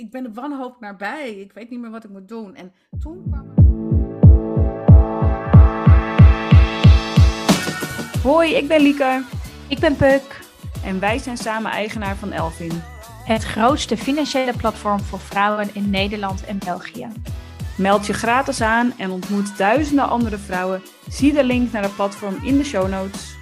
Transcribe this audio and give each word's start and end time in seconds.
ik 0.00 0.10
ben 0.10 0.22
de 0.22 0.32
wanhoop 0.32 0.80
nabij. 0.80 1.30
Ik 1.30 1.52
weet 1.52 1.70
niet 1.70 1.80
meer 1.80 1.90
wat 1.90 2.04
ik 2.04 2.10
moet 2.10 2.28
doen. 2.28 2.54
En 2.54 2.72
toen 2.98 3.22
kwam. 3.30 3.54
Hoi, 8.22 8.54
ik 8.54 8.68
ben 8.68 8.80
Lieke. 8.80 9.22
Ik 9.68 9.78
ben 9.78 9.96
Puk. 9.96 10.40
En 10.84 11.00
wij 11.00 11.18
zijn 11.18 11.36
samen 11.36 11.70
eigenaar 11.70 12.16
van 12.16 12.32
Elvin. 12.32 12.82
Het 13.24 13.44
grootste 13.44 13.96
financiële 13.96 14.52
platform 14.56 15.00
voor 15.00 15.20
vrouwen 15.20 15.74
in 15.74 15.90
Nederland 15.90 16.44
en 16.44 16.58
België. 16.58 17.08
Meld 17.76 18.06
je 18.06 18.12
gratis 18.12 18.60
aan 18.60 18.92
en 18.98 19.10
ontmoet 19.10 19.58
duizenden 19.58 20.08
andere 20.08 20.38
vrouwen. 20.38 20.82
Zie 21.08 21.32
de 21.32 21.44
link 21.44 21.72
naar 21.72 21.82
het 21.82 21.94
platform 21.94 22.34
in 22.42 22.56
de 22.56 22.64
show 22.64 22.88
notes. 22.88 23.36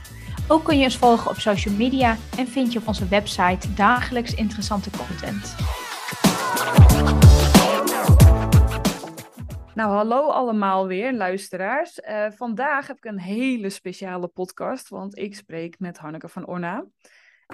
Ook 0.48 0.64
kun 0.64 0.78
je 0.78 0.84
ons 0.84 0.96
volgen 0.96 1.30
op 1.30 1.38
social 1.38 1.74
media 1.74 2.16
en 2.36 2.48
vind 2.48 2.72
je 2.72 2.78
op 2.78 2.88
onze 2.88 3.08
website 3.08 3.74
dagelijks 3.74 4.34
interessante 4.34 4.90
content. 4.90 5.56
Nou, 9.74 9.90
hallo 9.90 10.28
allemaal 10.28 10.86
weer, 10.86 11.12
luisteraars. 11.12 11.98
Uh, 11.98 12.26
vandaag 12.30 12.86
heb 12.86 12.96
ik 12.96 13.04
een 13.04 13.20
hele 13.20 13.70
speciale 13.70 14.28
podcast, 14.28 14.88
want 14.88 15.18
ik 15.18 15.34
spreek 15.34 15.78
met 15.78 15.98
Hanneke 15.98 16.28
van 16.28 16.46
Orna. 16.46 16.86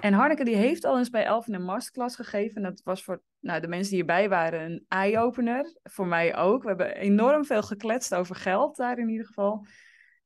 En 0.01 0.13
Hanneke 0.13 0.45
die 0.45 0.57
heeft 0.57 0.85
al 0.85 0.99
eens 0.99 1.11
bij 1.11 1.25
Elvin 1.25 1.55
een 1.55 1.65
masterclass 1.65 2.17
gegeven. 2.17 2.57
En 2.57 2.63
dat 2.63 2.81
was 2.85 3.05
voor 3.05 3.23
nou, 3.41 3.61
de 3.61 3.69
mensen 3.69 3.89
die 3.89 3.97
hierbij 3.97 4.29
waren 4.29 4.61
een 4.61 4.85
eye-opener. 4.89 5.79
Voor 5.83 6.07
mij 6.07 6.37
ook. 6.37 6.63
We 6.63 6.69
hebben 6.69 6.97
enorm 6.97 7.45
veel 7.45 7.63
gekletst 7.63 8.15
over 8.15 8.37
geld 8.37 8.77
daar 8.77 8.99
in 8.99 9.09
ieder 9.09 9.27
geval. 9.27 9.67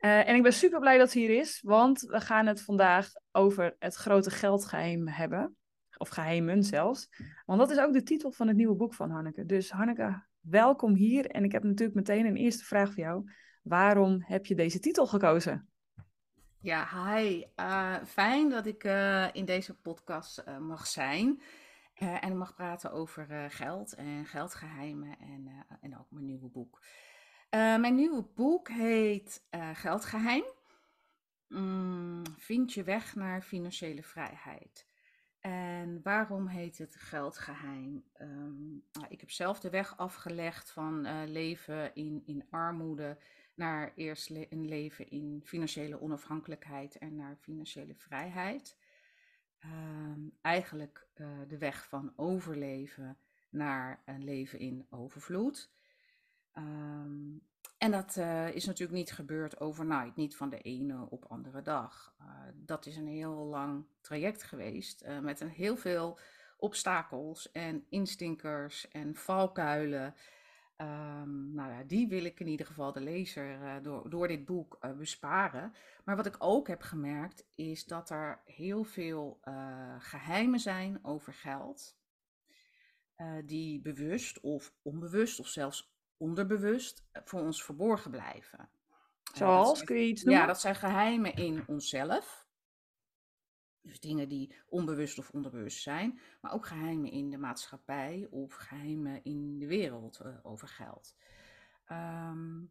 Uh, 0.00 0.28
en 0.28 0.34
ik 0.34 0.42
ben 0.42 0.52
super 0.52 0.80
blij 0.80 0.98
dat 0.98 1.10
ze 1.10 1.19
hier 1.19 1.38
is, 1.38 1.60
want 1.64 2.00
we 2.00 2.20
gaan 2.20 2.46
het 2.46 2.62
vandaag 2.62 3.08
over 3.32 3.77
het 3.78 3.94
grote 3.94 4.30
geldgeheim 4.30 5.08
hebben. 5.08 5.56
Of 5.98 6.08
geheimen 6.08 6.62
zelfs. 6.64 7.08
Want 7.46 7.58
dat 7.58 7.70
is 7.70 7.78
ook 7.78 7.92
de 7.92 8.02
titel 8.02 8.32
van 8.32 8.48
het 8.48 8.56
nieuwe 8.56 8.76
boek 8.76 8.94
van 8.94 9.10
Hanneke. 9.10 9.46
Dus 9.46 9.70
Hanneke, 9.70 10.22
welkom 10.40 10.94
hier. 10.94 11.26
En 11.26 11.44
ik 11.44 11.52
heb 11.52 11.62
natuurlijk 11.62 11.96
meteen 11.96 12.27
een 12.27 12.36
eerste 12.36 12.64
vraag 12.64 12.88
voor 12.88 13.02
jou. 13.02 13.30
Waarom 13.62 14.22
heb 14.24 14.46
je 14.46 14.55
deze 14.55 14.78
titel 14.78 15.06
gekozen? 15.06 15.68
Ja, 16.60 17.14
hi. 17.14 17.44
Uh, 17.56 17.96
fijn 18.05 18.48
dat 18.48 18.66
ik 18.66 18.84
uh, 18.84 19.27
in 19.32 19.44
deze 19.44 19.74
podcast 19.74 20.42
uh, 20.48 20.58
mag 20.58 20.86
zijn. 20.86 21.42
en 21.94 22.36
mag 22.36 22.55
praten 22.55 22.92
over 22.92 23.50
geld 23.50 23.94
en 23.94 24.24
geldgeheimen 24.24 25.18
en, 25.18 25.66
en 25.80 25.98
ook 25.98 26.10
mijn 26.10 26.24
nieuwe 26.24 26.48
boek. 26.48 26.83
mijn 27.50 27.94
nieuwe 27.94 28.27
boek 28.34 28.68
heet 28.68 29.46
Geldgeheim. 29.72 30.44
Mm, 31.48 32.22
vind 32.36 32.72
je 32.72 32.83
weg 32.83 33.14
naar 33.14 33.42
financiële 33.42 34.02
vrijheid. 34.02 34.88
En 35.41 36.03
waarom 36.03 36.47
heet 36.47 36.78
het 36.78 36.94
geldgeheim? 36.94 38.05
Um, 38.20 38.84
ik 39.08 39.20
heb 39.20 39.31
zelf 39.31 39.61
de 39.61 39.70
weg 39.70 39.97
afgelegd 39.97 40.70
van 40.70 41.25
leven 41.25 41.95
in, 41.95 42.22
in 42.27 42.47
armoede 42.50 43.17
naar 43.55 43.92
eerst 43.95 44.30
een 44.30 44.69
leven 44.69 45.11
in 45.11 45.42
financiële 45.45 46.00
onafhankelijkheid 46.00 46.98
en 46.98 47.17
naar 47.17 47.36
financiële 47.41 47.95
vrijheid. 47.95 48.77
Ehm, 49.58 50.20
eigenlijk 50.41 51.08
uh, 51.14 51.28
de 51.48 51.58
weg 51.58 51.89
van 51.89 52.12
overleven 52.17 53.19
naar 53.50 54.02
een 54.05 54.25
leven 54.25 54.58
in 54.58 54.86
overvloed. 54.91 55.70
Um, 56.55 57.47
en 57.78 57.90
dat 57.90 58.16
uh, 58.16 58.54
is 58.54 58.64
natuurlijk 58.64 58.98
niet 58.98 59.12
gebeurd 59.12 59.60
overnight, 59.60 60.16
niet 60.16 60.36
van 60.36 60.48
de 60.48 60.60
ene 60.60 61.10
op 61.10 61.24
andere 61.24 61.62
dag. 61.62 62.14
Uh, 62.20 62.26
dat 62.54 62.86
is 62.86 62.96
een 62.96 63.08
heel 63.08 63.34
lang 63.34 63.86
traject 64.00 64.42
geweest 64.42 65.04
met 65.22 65.40
een 65.40 65.48
heel 65.48 65.76
veel 65.76 66.18
obstakels 66.56 67.52
en 67.52 67.86
instinkers 67.88 68.88
en 68.88 69.14
valkuilen. 69.14 70.14
Um, 70.76 71.54
nou 71.54 71.72
ja, 71.72 71.82
die 71.82 72.08
wil 72.08 72.24
ik 72.24 72.40
in 72.40 72.46
ieder 72.46 72.66
geval 72.66 72.92
de 72.92 73.00
lezer 73.00 73.82
door, 73.82 74.10
door 74.10 74.28
dit 74.28 74.44
boek 74.44 74.78
besparen. 74.96 75.72
Maar 76.04 76.16
wat 76.16 76.27
ik 76.27 76.36
ook 76.38 76.68
heb 76.68 76.83
gemerkt 76.83 77.46
is 77.55 77.84
dat 77.84 78.11
er 78.11 78.40
heel 78.44 78.84
veel 78.84 79.40
geheimen 79.98 80.61
zijn 80.61 81.05
over 81.05 81.33
geld. 81.33 81.96
die 83.44 83.80
bewust 83.80 84.40
of 84.40 84.74
onbewust 84.83 85.40
of 85.40 85.48
zelfs 85.48 85.98
onderbewust 86.18 87.05
voor 87.24 87.40
ons 87.40 87.64
verborgen 87.64 88.11
blijven. 88.11 88.68
Zoals, 89.33 89.74
zijn, 89.74 89.86
kun 89.86 89.96
je 89.96 90.06
iets 90.06 90.23
noemen? 90.23 90.42
Ja, 90.42 90.46
dat 90.48 90.61
zijn 90.61 90.74
geheimen 90.74 91.34
in 91.34 91.64
onszelf. 91.67 92.46
Dus 93.80 94.01
dingen 94.01 94.29
die 94.29 94.55
onbewust 94.67 95.18
of 95.18 95.30
onderbewust 95.30 95.83
zijn, 95.83 96.20
maar 96.40 96.52
ook 96.52 96.67
geheimen 96.67 97.11
in 97.11 97.30
de 97.30 97.39
maatschappij 97.39 98.27
of 98.30 98.55
geheimen 98.55 99.24
in 99.24 99.58
de 99.58 99.67
wereld 99.67 100.20
uh, 100.23 100.36
over 100.42 100.68
geld. 100.68 101.17
Um, 101.90 102.70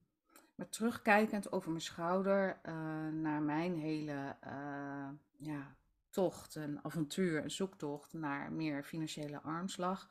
maar 0.55 0.69
terugkijkend 0.69 1.51
over 1.51 1.69
mijn 1.69 1.81
schouder 1.81 2.59
uh, 2.63 2.73
naar 3.07 3.41
mijn 3.41 3.77
hele 3.77 4.35
uh, 4.47 5.09
ja, 5.37 5.75
tocht, 6.09 6.55
een 6.55 6.83
avontuur, 6.83 7.43
een 7.43 7.51
zoektocht 7.51 8.13
naar 8.13 8.51
meer 8.51 8.83
financiële 8.83 9.41
armslag, 9.41 10.09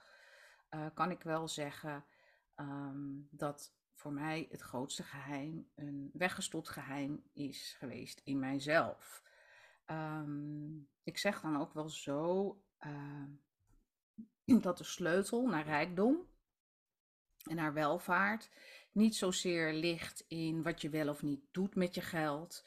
kan 0.94 1.10
ik 1.10 1.22
wel 1.22 1.48
zeggen 1.48 2.04
um, 2.56 3.28
dat 3.30 3.74
voor 3.92 4.12
mij 4.12 4.46
het 4.50 4.60
grootste 4.60 5.02
geheim 5.02 5.70
een 5.74 6.10
weggestopt 6.12 6.68
geheim 6.68 7.22
is 7.32 7.74
geweest 7.78 8.20
in 8.24 8.38
mijzelf. 8.38 9.22
Um, 9.86 10.88
ik 11.02 11.18
zeg 11.18 11.40
dan 11.40 11.56
ook 11.56 11.72
wel 11.72 11.88
zo 11.88 12.46
uh, 12.86 13.24
dat 14.62 14.78
de 14.78 14.84
sleutel 14.84 15.46
naar 15.46 15.64
rijkdom 15.64 16.28
en 17.42 17.56
naar 17.56 17.72
welvaart 17.72 18.50
niet 18.92 19.16
zozeer 19.16 19.72
ligt 19.72 20.24
in 20.28 20.62
wat 20.62 20.80
je 20.80 20.88
wel 20.88 21.08
of 21.08 21.22
niet 21.22 21.44
doet 21.50 21.74
met 21.74 21.94
je 21.94 22.00
geld. 22.00 22.66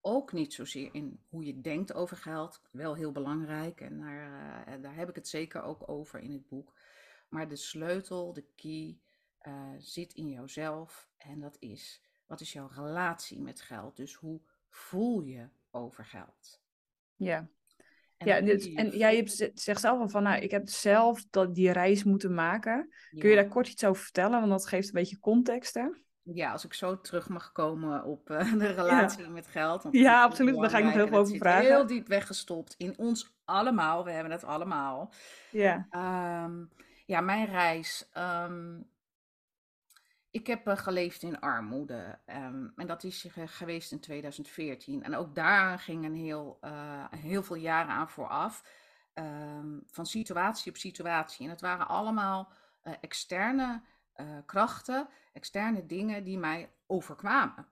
Ook 0.00 0.32
niet 0.32 0.54
zozeer 0.54 0.94
in 0.94 1.24
hoe 1.28 1.44
je 1.44 1.60
denkt 1.60 1.92
over 1.92 2.16
geld. 2.16 2.62
Wel 2.70 2.94
heel 2.94 3.12
belangrijk 3.12 3.80
en 3.80 3.98
daar, 3.98 4.80
daar 4.80 4.94
heb 4.94 5.08
ik 5.08 5.14
het 5.14 5.28
zeker 5.28 5.62
ook 5.62 5.88
over 5.88 6.20
in 6.20 6.32
het 6.32 6.48
boek. 6.48 6.79
Maar 7.30 7.48
de 7.48 7.56
sleutel, 7.56 8.32
de 8.32 8.44
key, 8.56 8.98
uh, 9.42 9.74
zit 9.78 10.12
in 10.12 10.28
jouzelf 10.28 11.08
en 11.16 11.40
dat 11.40 11.56
is 11.58 12.00
wat 12.30 12.40
is 12.40 12.52
jouw 12.52 12.70
relatie 12.74 13.40
met 13.40 13.60
geld? 13.60 13.96
Dus 13.96 14.14
hoe 14.14 14.40
voel 14.68 15.22
je 15.22 15.48
over 15.70 16.04
geld? 16.04 16.60
Ja. 17.16 17.48
En, 18.16 18.26
ja, 18.26 18.40
dus, 18.40 18.72
en 18.72 18.90
jij 18.90 19.26
zegt 19.54 19.80
zelf 19.80 20.00
al 20.00 20.08
van, 20.08 20.22
nou, 20.22 20.42
ik 20.42 20.50
heb 20.50 20.68
zelf 20.68 21.26
dat, 21.30 21.54
die 21.54 21.72
reis 21.72 22.04
moeten 22.04 22.34
maken. 22.34 22.88
Ja. 23.10 23.20
Kun 23.20 23.30
je 23.30 23.36
daar 23.36 23.48
kort 23.48 23.68
iets 23.68 23.84
over 23.84 24.02
vertellen? 24.02 24.38
Want 24.38 24.50
dat 24.50 24.66
geeft 24.66 24.86
een 24.88 24.94
beetje 24.94 25.18
context, 25.18 25.74
hè? 25.74 25.86
Ja, 26.22 26.52
als 26.52 26.64
ik 26.64 26.74
zo 26.74 27.00
terug 27.00 27.28
mag 27.28 27.52
komen 27.52 28.04
op 28.04 28.30
uh, 28.30 28.52
de 28.58 28.72
relatie 28.72 29.22
ja. 29.22 29.28
met 29.28 29.46
geld. 29.46 29.88
ja, 29.90 30.22
absoluut. 30.22 30.56
Daar 30.56 30.70
ga 30.70 30.78
ik 30.78 30.84
nog 30.84 30.94
heel 30.94 31.06
veel 31.06 31.18
over 31.18 31.36
vragen. 31.36 31.66
heel 31.66 31.86
diep 31.86 32.06
weggestopt 32.06 32.74
in 32.78 32.98
ons 32.98 33.34
allemaal. 33.44 34.04
We 34.04 34.10
hebben 34.10 34.32
het 34.32 34.44
allemaal. 34.44 35.12
Ja. 35.50 35.88
Um, 36.44 36.70
ja, 37.10 37.20
mijn 37.20 37.46
reis. 37.46 38.10
Um, 38.18 38.90
ik 40.30 40.46
heb 40.46 40.68
uh, 40.68 40.76
geleefd 40.76 41.22
in 41.22 41.40
armoede 41.40 42.18
um, 42.26 42.72
en 42.76 42.86
dat 42.86 43.04
is 43.04 43.26
geweest 43.34 43.92
in 43.92 44.00
2014. 44.00 45.02
En 45.02 45.16
ook 45.16 45.34
daar 45.34 45.78
ging 45.78 46.04
een 46.04 46.14
heel, 46.14 46.58
uh, 46.64 47.04
heel 47.10 47.42
veel 47.42 47.56
jaren 47.56 47.92
aan 47.92 48.08
vooraf, 48.08 48.64
um, 49.14 49.82
van 49.86 50.06
situatie 50.06 50.70
op 50.70 50.76
situatie. 50.76 51.44
En 51.44 51.50
het 51.50 51.60
waren 51.60 51.88
allemaal 51.88 52.52
externe 53.00 53.82
krachten, 54.46 55.08
externe 55.32 55.86
dingen 55.86 56.24
die 56.24 56.38
mij 56.38 56.70
overkwamen. 56.86 57.68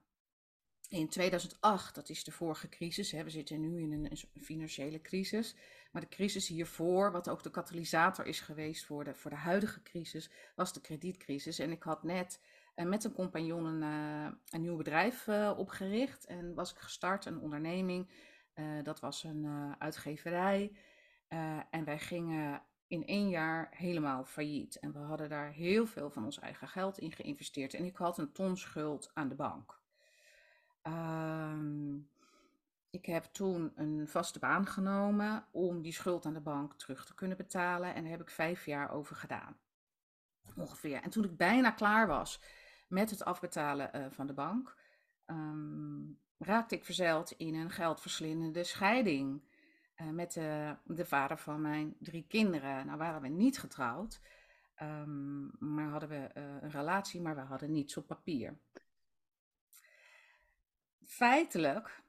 In 0.89 1.09
2008, 1.09 1.95
dat 1.95 2.09
is 2.09 2.23
de 2.23 2.31
vorige 2.31 2.69
crisis, 2.69 3.11
we 3.11 3.29
zitten 3.29 3.59
nu 3.59 3.81
in 3.81 3.91
een 3.91 4.17
financiële 4.41 5.01
crisis, 5.01 5.55
maar 5.91 6.01
de 6.01 6.07
crisis 6.07 6.47
hiervoor, 6.47 7.11
wat 7.11 7.29
ook 7.29 7.43
de 7.43 7.51
katalysator 7.51 8.25
is 8.25 8.39
geweest 8.39 8.85
voor 8.85 9.03
de, 9.03 9.13
voor 9.13 9.31
de 9.31 9.37
huidige 9.37 9.81
crisis, 9.81 10.29
was 10.55 10.73
de 10.73 10.81
kredietcrisis. 10.81 11.59
En 11.59 11.71
ik 11.71 11.83
had 11.83 12.03
net 12.03 12.41
uh, 12.75 12.85
met 12.85 13.03
een 13.03 13.13
compagnon 13.13 13.65
een, 13.65 13.81
uh, 13.81 14.31
een 14.49 14.61
nieuw 14.61 14.75
bedrijf 14.75 15.27
uh, 15.27 15.53
opgericht 15.57 16.25
en 16.25 16.53
was 16.53 16.71
ik 16.71 16.77
gestart, 16.77 17.25
een 17.25 17.39
onderneming. 17.39 18.09
dat 18.83 18.99
was 18.99 19.23
een 19.23 19.75
uitgeverij. 19.77 20.71
en 21.69 21.83
wij 21.85 21.99
gingen 21.99 22.63
in 22.87 23.05
één 23.05 23.29
jaar 23.29 23.67
helemaal 23.71 24.25
failliet. 24.25 24.79
En 24.79 24.91
we 24.91 24.99
hadden 24.99 25.29
daar 25.29 25.51
heel 25.51 25.85
veel 25.85 26.09
van 26.09 26.25
ons 26.25 26.39
eigen 26.39 26.67
geld 26.67 26.97
in 26.97 27.11
geïnvesteerd. 27.11 27.73
En 27.73 27.85
ik 27.85 27.95
had 27.95 28.17
een 28.17 28.31
ton 28.31 28.57
schuld 28.57 29.11
aan 29.13 29.29
de 29.29 29.35
bank. 29.35 29.78
Ehm, 30.81 31.95
ik 32.89 33.05
heb 33.05 33.23
toen 33.23 33.71
een 33.75 34.07
vaste 34.07 34.39
baan 34.39 34.65
genomen 34.65 35.45
om 35.51 35.81
die 35.81 35.93
schuld 35.93 36.25
aan 36.25 36.33
de 36.33 36.39
bank 36.39 36.73
terug 36.73 37.05
te 37.05 37.15
kunnen 37.15 37.37
betalen. 37.37 37.93
En 37.93 38.01
daar 38.01 38.11
heb 38.11 38.21
ik 38.21 38.29
vijf 38.29 38.65
jaar 38.65 38.91
over 38.91 39.15
gedaan. 39.15 39.57
Ongeveer. 40.55 41.01
En 41.01 41.09
toen 41.09 41.23
ik 41.23 41.37
bijna 41.37 41.71
klaar 41.71 42.07
was 42.07 42.41
met 42.87 43.09
het 43.09 43.23
afbetalen 43.23 43.91
uh, 43.95 44.05
van 44.09 44.27
de 44.27 44.33
bank, 44.33 44.77
um, 45.25 46.19
raakte 46.37 46.75
ik 46.75 46.85
verzeild 46.85 47.31
in 47.31 47.55
een 47.55 47.69
geldverslindende 47.69 48.63
scheiding. 48.63 49.47
met 50.11 50.33
de, 50.33 50.75
de 50.83 51.05
vader 51.05 51.37
van 51.37 51.61
mijn 51.61 51.95
drie 51.99 52.25
kinderen. 52.27 52.85
Nou 52.85 52.97
waren 52.97 53.21
we 53.21 53.27
niet 53.27 53.59
getrouwd, 53.59 54.21
ehm, 54.75 55.73
maar 55.73 55.89
hadden 55.89 56.09
we 56.09 56.29
een 56.33 56.69
relatie, 56.69 57.21
maar 57.21 57.35
we 57.35 57.41
hadden 57.41 57.71
niets 57.71 57.97
op 57.97 58.07
papier. 58.07 58.57
Feitelijk 61.09 62.01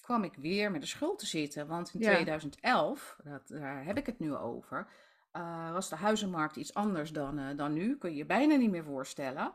kwam 0.00 0.24
ik 0.24 0.34
weer 0.34 0.70
met 0.70 0.80
de 0.80 0.86
schuld 0.86 1.18
te 1.18 1.26
zitten. 1.26 1.66
Want 1.66 1.94
in 1.94 2.00
2011, 2.00 3.18
dat, 3.24 3.48
daar 3.48 3.84
heb 3.84 3.98
ik 3.98 4.06
het 4.06 4.18
nu 4.18 4.34
over, 4.34 4.88
uh, 5.32 5.72
was 5.72 5.88
de 5.88 5.96
huizenmarkt 5.96 6.56
iets 6.56 6.74
anders 6.74 7.12
dan, 7.12 7.38
uh, 7.38 7.56
dan 7.56 7.72
nu. 7.72 7.98
Kun 7.98 8.10
je 8.10 8.16
je 8.16 8.26
bijna 8.26 8.54
niet 8.54 8.70
meer 8.70 8.84
voorstellen. 8.84 9.52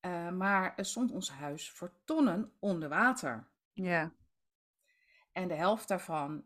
Uh, 0.00 0.30
maar 0.30 0.72
er 0.76 0.84
stond 0.84 1.12
ons 1.12 1.30
huis 1.30 1.70
voor 1.70 1.92
tonnen 2.04 2.52
onder 2.58 2.88
water. 2.88 3.46
Ja. 3.72 4.12
En 5.32 5.48
de 5.48 5.54
helft 5.54 5.88
daarvan, 5.88 6.44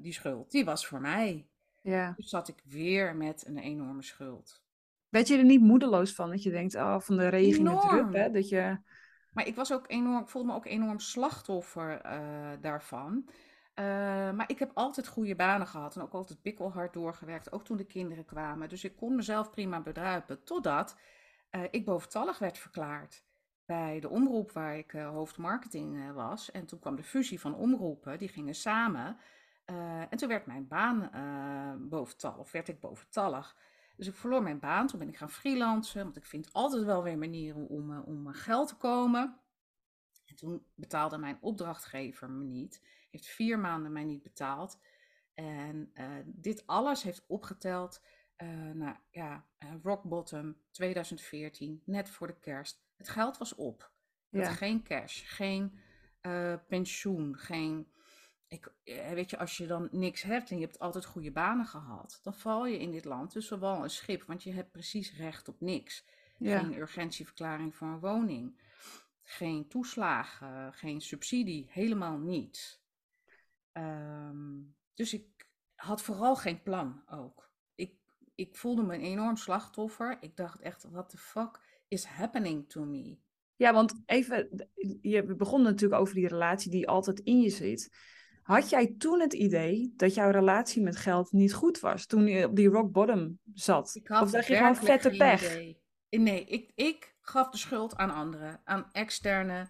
die 0.00 0.12
schuld, 0.12 0.50
die 0.50 0.64
was 0.64 0.86
voor 0.86 1.00
mij. 1.00 1.46
Ja. 1.82 2.12
Dus 2.16 2.28
zat 2.28 2.48
ik 2.48 2.62
weer 2.64 3.16
met 3.16 3.46
een 3.46 3.58
enorme 3.58 4.02
schuld. 4.02 4.62
Werd 5.08 5.28
je 5.28 5.36
er 5.36 5.44
niet 5.44 5.60
moedeloos 5.60 6.14
van? 6.14 6.30
Dat 6.30 6.42
je 6.42 6.50
denkt, 6.50 6.74
oh, 6.74 7.00
van 7.00 7.16
de 7.16 7.28
regen 7.28 7.78
drup, 7.78 8.12
hè? 8.12 8.30
Dat 8.30 8.48
je... 8.48 8.78
Maar 9.32 9.46
ik 9.46 9.54
was 9.54 9.72
ook 9.72 9.84
enorm, 9.88 10.28
voelde 10.28 10.48
me 10.48 10.54
ook 10.54 10.66
enorm 10.66 10.98
slachtoffer 10.98 12.06
uh, 12.06 12.50
daarvan. 12.60 13.28
Uh, 13.74 13.84
maar 14.30 14.50
ik 14.50 14.58
heb 14.58 14.70
altijd 14.74 15.08
goede 15.08 15.34
banen 15.34 15.66
gehad 15.66 15.96
en 15.96 16.02
ook 16.02 16.12
altijd 16.12 16.42
pikkelhard 16.42 16.92
doorgewerkt, 16.92 17.52
ook 17.52 17.64
toen 17.64 17.76
de 17.76 17.86
kinderen 17.86 18.24
kwamen. 18.24 18.68
Dus 18.68 18.84
ik 18.84 18.96
kon 18.96 19.16
mezelf 19.16 19.50
prima 19.50 19.80
bedruipen, 19.80 20.44
totdat 20.44 20.96
uh, 21.50 21.62
ik 21.70 21.84
boventallig 21.84 22.38
werd 22.38 22.58
verklaard 22.58 23.24
bij 23.64 24.00
de 24.00 24.08
omroep 24.08 24.52
waar 24.52 24.76
ik 24.76 24.90
hoofdmarketing 24.90 26.12
was. 26.12 26.50
En 26.50 26.66
toen 26.66 26.78
kwam 26.78 26.96
de 26.96 27.02
fusie 27.02 27.40
van 27.40 27.54
omroepen, 27.54 28.18
die 28.18 28.28
gingen 28.28 28.54
samen. 28.54 29.16
en 30.10 30.16
toen 30.16 30.28
werd 30.28 30.46
mijn 30.46 30.68
baan 30.68 31.10
boventallig, 31.88 32.38
of 32.38 32.52
werd 32.52 32.68
ik 32.68 32.80
boventallig. 32.80 33.56
Dus 33.98 34.06
ik 34.06 34.14
verloor 34.14 34.42
mijn 34.42 34.58
baan. 34.58 34.86
Toen 34.86 34.98
ben 34.98 35.08
ik 35.08 35.16
gaan 35.16 35.30
freelancen, 35.30 36.04
want 36.04 36.16
ik 36.16 36.24
vind 36.24 36.52
altijd 36.52 36.84
wel 36.84 37.02
weer 37.02 37.18
manieren 37.18 37.68
om, 37.68 37.90
uh, 37.90 38.06
om 38.06 38.32
geld 38.32 38.68
te 38.68 38.76
komen. 38.76 39.40
En 40.26 40.36
toen 40.36 40.66
betaalde 40.74 41.18
mijn 41.18 41.38
opdrachtgever 41.40 42.30
me 42.30 42.44
niet. 42.44 42.82
Heeft 43.10 43.26
vier 43.26 43.58
maanden 43.58 43.92
mij 43.92 44.04
niet 44.04 44.22
betaald. 44.22 44.80
En 45.34 45.90
uh, 45.94 46.04
dit 46.26 46.66
alles 46.66 47.02
heeft 47.02 47.24
opgeteld 47.26 48.02
uh, 48.36 48.48
nou 48.74 48.96
ja, 49.10 49.46
rock 49.82 50.02
bottom 50.02 50.56
2014, 50.70 51.82
net 51.84 52.08
voor 52.08 52.26
de 52.26 52.38
kerst. 52.38 52.84
Het 52.96 53.08
geld 53.08 53.38
was 53.38 53.54
op. 53.54 53.92
Ja. 54.28 54.50
Geen 54.50 54.82
cash, 54.82 55.36
geen 55.36 55.78
pensioen, 56.68 57.36
geen 57.36 57.92
ik, 58.48 58.72
eh, 58.84 59.12
weet 59.12 59.30
je, 59.30 59.38
als 59.38 59.56
je 59.56 59.66
dan 59.66 59.88
niks 59.90 60.22
hebt 60.22 60.50
en 60.50 60.58
je 60.58 60.64
hebt 60.64 60.78
altijd 60.78 61.04
goede 61.04 61.32
banen 61.32 61.66
gehad, 61.66 62.20
dan 62.22 62.34
val 62.34 62.66
je 62.66 62.78
in 62.78 62.90
dit 62.90 63.04
land 63.04 63.30
tussen 63.30 63.58
wal 63.58 63.82
en 63.82 63.90
schip, 63.90 64.22
want 64.22 64.42
je 64.42 64.52
hebt 64.52 64.72
precies 64.72 65.16
recht 65.16 65.48
op 65.48 65.60
niks. 65.60 66.04
Geen 66.40 66.78
urgentieverklaring 66.78 67.74
voor 67.74 67.88
een 67.88 68.00
woning, 68.00 68.60
geen 69.22 69.68
toeslagen, 69.68 70.72
geen 70.72 71.00
subsidie, 71.00 71.66
helemaal 71.70 72.18
niets. 72.18 72.82
Um, 73.72 74.76
dus 74.94 75.14
ik 75.14 75.50
had 75.74 76.02
vooral 76.02 76.36
geen 76.36 76.62
plan 76.62 77.02
ook. 77.10 77.50
Ik, 77.74 77.94
ik 78.34 78.56
voelde 78.56 78.82
me 78.82 78.94
een 78.94 79.00
enorm 79.00 79.36
slachtoffer. 79.36 80.18
Ik 80.20 80.36
dacht 80.36 80.60
echt, 80.60 80.86
what 80.90 81.08
the 81.08 81.16
fuck 81.16 81.60
is 81.88 82.04
happening 82.04 82.68
to 82.68 82.84
me? 82.84 83.18
Ja, 83.56 83.72
want 83.72 84.02
even, 84.06 84.68
je 85.00 85.34
begon 85.34 85.62
natuurlijk 85.62 86.00
over 86.00 86.14
die 86.14 86.28
relatie 86.28 86.70
die 86.70 86.88
altijd 86.88 87.20
in 87.20 87.40
je 87.40 87.50
zit. 87.50 87.92
Had 88.48 88.68
jij 88.68 88.94
toen 88.98 89.20
het 89.20 89.32
idee 89.32 89.92
dat 89.96 90.14
jouw 90.14 90.30
relatie 90.30 90.82
met 90.82 90.96
geld 90.96 91.32
niet 91.32 91.54
goed 91.54 91.80
was? 91.80 92.06
Toen 92.06 92.26
je 92.26 92.46
op 92.46 92.56
die 92.56 92.68
rock 92.68 92.92
bottom 92.92 93.38
zat? 93.54 93.94
Ik 93.94 94.08
had 94.08 94.22
of 94.22 94.30
dacht 94.30 94.46
je 94.46 94.56
gewoon 94.56 94.76
vette 94.76 95.10
pech? 95.10 95.44
Idee. 95.44 95.80
Nee, 96.10 96.44
ik, 96.44 96.72
ik 96.74 97.16
gaf 97.20 97.50
de 97.50 97.58
schuld 97.58 97.96
aan 97.96 98.10
anderen. 98.10 98.60
Aan 98.64 98.88
externe 98.92 99.68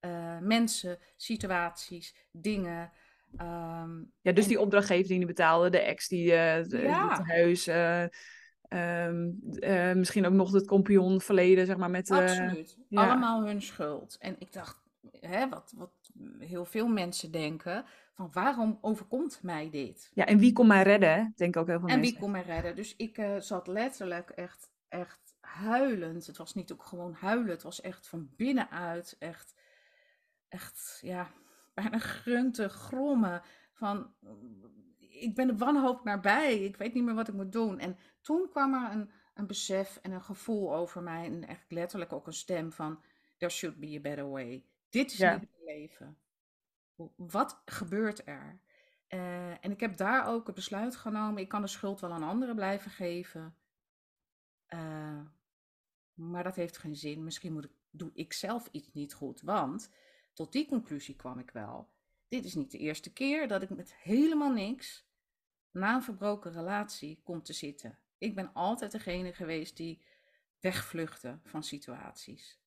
uh, 0.00 0.38
mensen, 0.38 0.98
situaties, 1.16 2.14
dingen. 2.32 2.92
Um, 3.32 4.12
ja, 4.20 4.32
dus 4.32 4.44
en... 4.44 4.48
die 4.48 4.60
opdrachtgever 4.60 5.08
die 5.08 5.18
niet 5.18 5.26
betaalde, 5.26 5.70
de 5.70 5.80
ex 5.80 6.08
die 6.08 6.26
uh, 6.26 6.68
ja. 6.68 7.08
het 7.08 7.26
huis... 7.26 7.68
Uh, 7.68 8.04
Um, 8.72 9.40
uh, 9.42 9.92
misschien 9.92 10.26
ook 10.26 10.32
nog 10.32 10.52
het 10.52 10.66
kompion 10.66 11.20
verleden, 11.20 11.66
zeg 11.66 11.76
maar. 11.76 11.90
Met, 11.90 12.10
Absoluut. 12.10 12.78
Ja. 12.88 13.06
Allemaal 13.06 13.44
hun 13.44 13.62
schuld. 13.62 14.16
En 14.18 14.36
ik 14.38 14.52
dacht, 14.52 14.80
hè, 15.20 15.48
wat, 15.48 15.72
wat 15.76 15.92
heel 16.38 16.64
veel 16.64 16.88
mensen 16.88 17.30
denken, 17.30 17.84
van 18.20 18.42
waarom 18.42 18.78
overkomt 18.80 19.42
mij 19.42 19.70
dit? 19.70 20.10
Ja, 20.14 20.26
en 20.26 20.38
wie 20.38 20.52
kon 20.52 20.66
mij 20.66 20.82
redden? 20.82 21.32
Denk 21.36 21.56
ook 21.56 21.66
heel 21.66 21.78
veel 21.78 21.88
en 21.88 21.94
mensen. 21.94 22.04
En 22.04 22.10
wie 22.10 22.18
kon 22.18 22.30
mij 22.30 22.42
redden? 22.42 22.76
Dus 22.76 22.96
ik 22.96 23.18
uh, 23.18 23.36
zat 23.38 23.66
letterlijk 23.66 24.30
echt, 24.30 24.70
echt 24.88 25.36
huilend. 25.40 26.26
Het 26.26 26.36
was 26.36 26.54
niet 26.54 26.72
ook 26.72 26.82
gewoon 26.82 27.12
huilen, 27.12 27.50
het 27.50 27.62
was 27.62 27.80
echt 27.80 28.08
van 28.08 28.30
binnenuit, 28.36 29.16
echt, 29.18 29.54
echt, 30.48 30.98
ja, 31.02 31.30
bijna 31.74 31.98
grunten, 31.98 32.70
grommen. 32.70 33.42
Van, 33.72 34.14
ik 34.98 35.34
ben 35.34 35.46
de 35.46 35.56
wanhoop 35.56 36.04
nabij, 36.04 36.64
ik 36.64 36.76
weet 36.76 36.94
niet 36.94 37.04
meer 37.04 37.14
wat 37.14 37.28
ik 37.28 37.34
moet 37.34 37.52
doen. 37.52 37.78
En 37.78 37.96
toen 38.20 38.48
kwam 38.50 38.74
er 38.74 38.90
een, 38.90 39.10
een 39.34 39.46
besef 39.46 39.98
en 40.02 40.12
een 40.12 40.22
gevoel 40.22 40.74
over 40.74 41.02
mij, 41.02 41.24
en 41.24 41.46
echt 41.46 41.72
letterlijk 41.72 42.12
ook 42.12 42.26
een 42.26 42.32
stem 42.32 42.72
van, 42.72 43.02
there 43.38 43.52
should 43.52 43.78
be 43.78 43.96
a 43.96 44.00
better 44.00 44.30
way. 44.30 44.64
Dit 44.88 45.12
is 45.12 45.18
ja. 45.18 45.32
niet 45.32 45.40
het 45.40 45.64
leven. 45.64 46.18
Wat 47.16 47.62
gebeurt 47.64 48.26
er? 48.26 48.60
Uh, 49.08 49.64
en 49.64 49.70
ik 49.70 49.80
heb 49.80 49.96
daar 49.96 50.26
ook 50.26 50.46
het 50.46 50.54
besluit 50.54 50.96
genomen. 50.96 51.42
Ik 51.42 51.48
kan 51.48 51.62
de 51.62 51.68
schuld 51.68 52.00
wel 52.00 52.12
aan 52.12 52.22
anderen 52.22 52.54
blijven 52.54 52.90
geven. 52.90 53.56
Uh, 54.68 55.20
maar 56.14 56.44
dat 56.44 56.56
heeft 56.56 56.78
geen 56.78 56.96
zin. 56.96 57.24
Misschien 57.24 57.70
doe 57.90 58.10
ik 58.14 58.32
zelf 58.32 58.68
iets 58.70 58.92
niet 58.92 59.14
goed. 59.14 59.40
Want 59.40 59.90
tot 60.32 60.52
die 60.52 60.66
conclusie 60.66 61.16
kwam 61.16 61.38
ik 61.38 61.50
wel. 61.50 61.88
Dit 62.28 62.44
is 62.44 62.54
niet 62.54 62.70
de 62.70 62.78
eerste 62.78 63.12
keer 63.12 63.48
dat 63.48 63.62
ik 63.62 63.70
met 63.70 63.94
helemaal 63.94 64.52
niks 64.52 65.08
na 65.70 65.94
een 65.94 66.02
verbroken 66.02 66.52
relatie 66.52 67.20
kom 67.24 67.42
te 67.42 67.52
zitten. 67.52 67.98
Ik 68.18 68.34
ben 68.34 68.52
altijd 68.52 68.92
degene 68.92 69.32
geweest 69.32 69.76
die 69.76 70.02
wegvluchtte 70.60 71.38
van 71.42 71.62
situaties. 71.62 72.60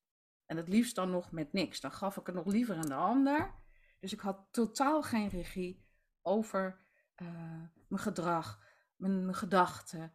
En 0.46 0.56
het 0.56 0.68
liefst 0.68 0.94
dan 0.94 1.10
nog 1.10 1.32
met 1.32 1.52
niks. 1.52 1.80
Dan 1.80 1.92
gaf 1.92 2.16
ik 2.16 2.26
het 2.26 2.34
nog 2.34 2.46
liever 2.46 2.76
aan 2.76 2.88
de 2.88 2.94
ander. 2.94 3.54
Dus 4.04 4.12
ik 4.12 4.20
had 4.20 4.46
totaal 4.50 5.02
geen 5.02 5.28
regie 5.28 5.84
over 6.22 6.78
uh, 7.22 7.28
mijn 7.88 8.02
gedrag, 8.02 8.60
mijn, 8.96 9.22
mijn 9.22 9.36
gedachten, 9.36 10.14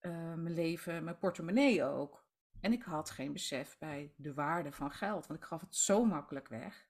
uh, 0.00 0.34
mijn 0.34 0.54
leven, 0.54 1.04
mijn 1.04 1.18
portemonnee 1.18 1.84
ook. 1.84 2.24
En 2.60 2.72
ik 2.72 2.82
had 2.82 3.10
geen 3.10 3.32
besef 3.32 3.76
bij 3.78 4.12
de 4.16 4.34
waarde 4.34 4.72
van 4.72 4.90
geld, 4.90 5.26
want 5.26 5.40
ik 5.40 5.46
gaf 5.46 5.60
het 5.60 5.76
zo 5.76 6.04
makkelijk 6.04 6.48
weg. 6.48 6.86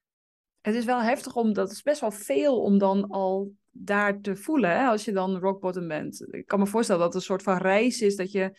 Het 0.60 0.74
is 0.74 0.84
wel 0.84 1.02
heftig, 1.02 1.36
omdat 1.36 1.68
het 1.68 1.76
is 1.76 1.82
best 1.82 2.00
wel 2.00 2.10
veel 2.10 2.62
om 2.62 2.78
dan 2.78 3.08
al 3.08 3.56
daar 3.70 4.20
te 4.20 4.36
voelen, 4.36 4.70
hè, 4.70 4.86
als 4.86 5.04
je 5.04 5.12
dan 5.12 5.38
rock 5.38 5.60
bottom 5.60 5.88
bent. 5.88 6.26
Ik 6.34 6.46
kan 6.46 6.58
me 6.58 6.66
voorstellen 6.66 7.02
dat 7.02 7.12
het 7.12 7.22
een 7.22 7.28
soort 7.28 7.42
van 7.42 7.56
reis 7.56 8.00
is, 8.00 8.16
dat 8.16 8.32
je 8.32 8.58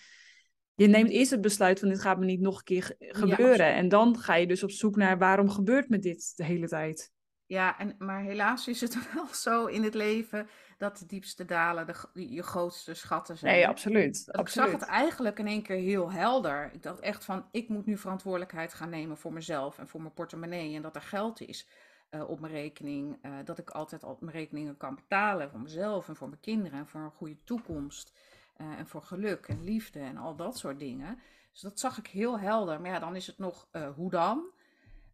je 0.75 0.87
neemt 0.87 1.09
eerst 1.09 1.31
het 1.31 1.41
besluit 1.41 1.79
van 1.79 1.89
dit 1.89 2.01
gaat 2.01 2.19
me 2.19 2.25
niet 2.25 2.41
nog 2.41 2.57
een 2.57 2.63
keer 2.63 2.95
gebeuren. 2.99 3.67
Ja, 3.67 3.75
en 3.75 3.89
dan 3.89 4.17
ga 4.17 4.35
je 4.35 4.47
dus 4.47 4.63
op 4.63 4.71
zoek 4.71 4.95
naar 4.95 5.17
waarom 5.17 5.49
gebeurt 5.49 5.89
me 5.89 5.99
dit 5.99 6.33
de 6.35 6.43
hele 6.43 6.67
tijd. 6.67 7.13
Ja, 7.47 7.79
en, 7.79 7.95
maar 7.97 8.21
helaas 8.21 8.67
is 8.67 8.81
het 8.81 8.97
wel 9.13 9.27
zo 9.33 9.65
in 9.65 9.83
het 9.83 9.93
leven 9.93 10.49
dat 10.77 10.97
de 10.97 11.05
diepste 11.05 11.45
dalen 11.45 11.85
de, 11.85 11.95
je 12.33 12.43
grootste 12.43 12.93
schatten 12.93 13.37
zijn. 13.37 13.53
Nee, 13.53 13.67
absoluut. 13.67 14.23
Ik 14.27 14.35
absoluut. 14.35 14.69
zag 14.69 14.79
het 14.79 14.89
eigenlijk 14.89 15.39
in 15.39 15.47
één 15.47 15.61
keer 15.61 15.77
heel 15.77 16.11
helder. 16.11 16.69
Ik 16.73 16.83
dacht 16.83 16.99
echt 16.99 17.25
van, 17.25 17.45
ik 17.51 17.69
moet 17.69 17.85
nu 17.85 17.97
verantwoordelijkheid 17.97 18.73
gaan 18.73 18.89
nemen 18.89 19.17
voor 19.17 19.33
mezelf 19.33 19.79
en 19.79 19.87
voor 19.87 20.01
mijn 20.01 20.13
portemonnee. 20.13 20.75
En 20.75 20.81
dat 20.81 20.95
er 20.95 21.01
geld 21.01 21.41
is 21.41 21.67
uh, 22.11 22.29
op 22.29 22.39
mijn 22.39 22.53
rekening. 22.53 23.17
Uh, 23.21 23.31
dat 23.45 23.57
ik 23.57 23.69
altijd 23.69 24.03
al 24.03 24.17
mijn 24.19 24.35
rekeningen 24.35 24.77
kan 24.77 24.95
betalen 24.95 25.49
voor 25.49 25.59
mezelf 25.59 26.07
en 26.07 26.15
voor 26.15 26.29
mijn 26.29 26.41
kinderen 26.41 26.79
en 26.79 26.87
voor 26.87 27.01
een 27.01 27.11
goede 27.11 27.43
toekomst. 27.43 28.13
Uh, 28.57 28.79
en 28.79 28.87
voor 28.87 29.01
geluk 29.01 29.47
en 29.47 29.63
liefde 29.63 29.99
en 29.99 30.17
al 30.17 30.35
dat 30.35 30.57
soort 30.57 30.79
dingen. 30.79 31.19
Dus 31.51 31.61
dat 31.61 31.79
zag 31.79 31.97
ik 31.97 32.07
heel 32.07 32.39
helder. 32.39 32.81
Maar 32.81 32.91
ja, 32.91 32.99
dan 32.99 33.15
is 33.15 33.27
het 33.27 33.37
nog 33.37 33.67
hoe 33.95 34.09
dan? 34.09 34.45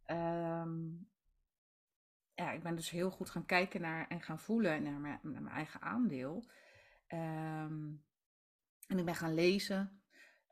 Um, 0.08 1.10
ja, 2.42 2.52
ik 2.52 2.64
ben 2.64 2.76
dus 2.76 2.90
heel 2.90 3.12
goed 3.12 3.30
gaan 3.30 3.46
kijken 3.46 3.82
naar 3.82 4.08
en 4.08 4.22
gaan 4.22 4.40
voelen 4.40 4.84
naar 4.84 5.00
mijn, 5.00 5.20
naar 5.22 5.42
mijn 5.42 5.56
eigen 5.56 5.82
aandeel. 5.82 6.46
Um, 7.08 8.04
en 8.88 8.98
ik 8.98 9.06
ben 9.06 9.16
gaan 9.16 9.34
lezen. 9.34 10.02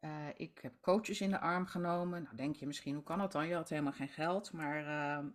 Uh, 0.02 0.28
ik 0.36 0.60
heb 0.62 0.74
coaches 0.82 1.22
in 1.22 1.30
de 1.30 1.40
arm 1.40 1.66
genomen. 1.66 2.24
Nou, 2.24 2.36
denk 2.36 2.56
je 2.56 2.68
misschien, 2.68 2.96
hoe 2.96 3.04
kan 3.04 3.18
dat 3.18 3.32
dan? 3.32 3.48
Je 3.48 3.56
had 3.56 3.70
helemaal 3.70 3.94
geen 3.94 4.10
geld. 4.10 4.52
Maar 4.52 4.84
uh, 4.84 5.26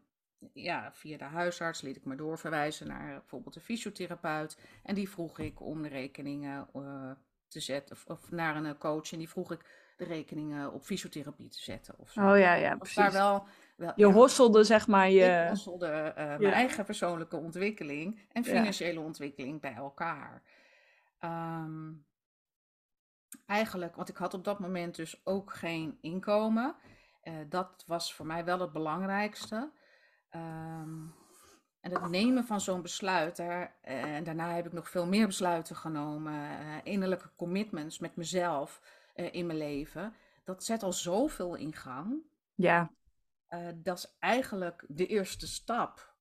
ja, 0.52 0.92
via 0.92 1.18
de 1.18 1.24
huisarts 1.24 1.80
liet 1.80 1.96
ik 1.96 2.04
me 2.04 2.16
doorverwijzen 2.16 2.86
naar 2.86 3.18
bijvoorbeeld 3.18 3.56
een 3.56 3.62
fysiotherapeut. 3.62 4.58
En 4.82 4.94
die 4.94 5.08
vroeg 5.08 5.38
ik 5.38 5.60
om 5.60 5.82
de 5.82 5.88
rekeningen 5.88 6.68
uh, 6.76 7.10
te 7.48 7.60
zetten. 7.60 7.96
Of, 7.96 8.04
of 8.06 8.30
naar 8.30 8.56
een 8.56 8.78
coach 8.78 9.12
en 9.12 9.18
die 9.18 9.28
vroeg 9.28 9.52
ik 9.52 9.92
de 9.96 10.04
rekeningen 10.04 10.72
op 10.72 10.84
fysiotherapie 10.84 11.48
te 11.48 11.62
zetten. 11.62 11.94
Of 11.98 12.10
zo. 12.10 12.20
Oh 12.20 12.38
ja, 12.38 12.54
ja, 12.54 12.68
was 12.68 12.78
precies. 12.78 12.96
daar 12.96 13.12
wel, 13.12 13.46
wel 13.76 13.92
Je 13.96 14.06
ja, 14.06 14.12
hosselde 14.12 14.64
zeg 14.64 14.86
maar 14.86 15.06
ik 15.08 15.12
je... 15.12 15.46
wasselde 15.48 15.86
eh, 15.86 16.26
mijn 16.26 16.40
Ja. 16.40 16.52
eigen 16.52 16.84
persoonlijke 16.84 17.36
ontwikkeling 17.36 18.20
en 18.32 18.42
Ja. 18.42 18.48
financiële 18.50 19.00
ontwikkeling 19.00 19.60
bij 19.60 19.74
elkaar. 19.74 20.42
Ehm, 21.18 21.92
eigenlijk, 23.46 23.96
want 23.96 24.08
ik 24.08 24.16
had 24.16 24.34
op 24.34 24.44
dat 24.44 24.58
moment 24.58 24.94
dus 24.96 25.20
ook 25.26 25.52
geen 25.52 25.98
inkomen. 26.00 26.76
Eh, 27.20 27.34
dat 27.48 27.84
was 27.86 28.14
voor 28.14 28.26
mij 28.26 28.44
wel 28.44 28.60
het 28.60 28.72
belangrijkste. 28.72 29.70
Ehm, 30.30 31.02
en 31.80 31.90
het 31.92 32.08
nemen 32.10 32.44
van 32.44 32.60
zo'n 32.60 32.82
besluit, 32.82 33.36
daar, 33.36 33.76
eh, 33.80 34.02
en 34.16 34.24
daarna 34.24 34.54
heb 34.54 34.66
ik 34.66 34.72
nog 34.72 34.90
veel 34.90 35.06
meer 35.06 35.26
besluiten 35.26 35.76
genomen, 35.76 36.58
eh, 36.58 36.76
innerlijke 36.82 37.30
commitments 37.36 37.98
met 37.98 38.16
mezelf 38.16 38.80
in 39.14 39.46
mijn 39.46 39.58
leven. 39.58 40.14
Dat 40.44 40.64
zet 40.64 40.82
al 40.82 40.92
zoveel 40.92 41.54
in 41.54 41.72
gang. 41.74 42.14
Ja, 42.54 42.90
Eh, 43.54 43.68
dat 43.74 43.98
is 43.98 44.16
eigenlijk 44.18 44.84
de 44.88 45.06
eerste 45.06 45.46
stap. 45.46 46.12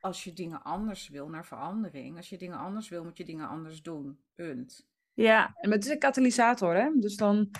Als 0.00 0.24
je 0.24 0.32
dingen 0.32 0.62
anders 0.62 1.08
wil 1.08 1.28
naar 1.28 1.46
verandering. 1.46 2.16
Als 2.16 2.28
je 2.28 2.38
dingen 2.38 2.58
anders 2.58 2.88
wil, 2.88 3.04
moet 3.04 3.16
je 3.16 3.24
dingen 3.24 3.48
anders 3.48 3.82
doen. 3.82 4.18
Punt. 4.34 4.88
ja. 5.14 5.54
En 5.54 5.70
het 5.70 5.84
is 5.84 5.90
een 5.90 5.98
katalysator, 5.98 6.74
hè? 6.74 6.90
Dus 6.94 7.16
dan, 7.16 7.50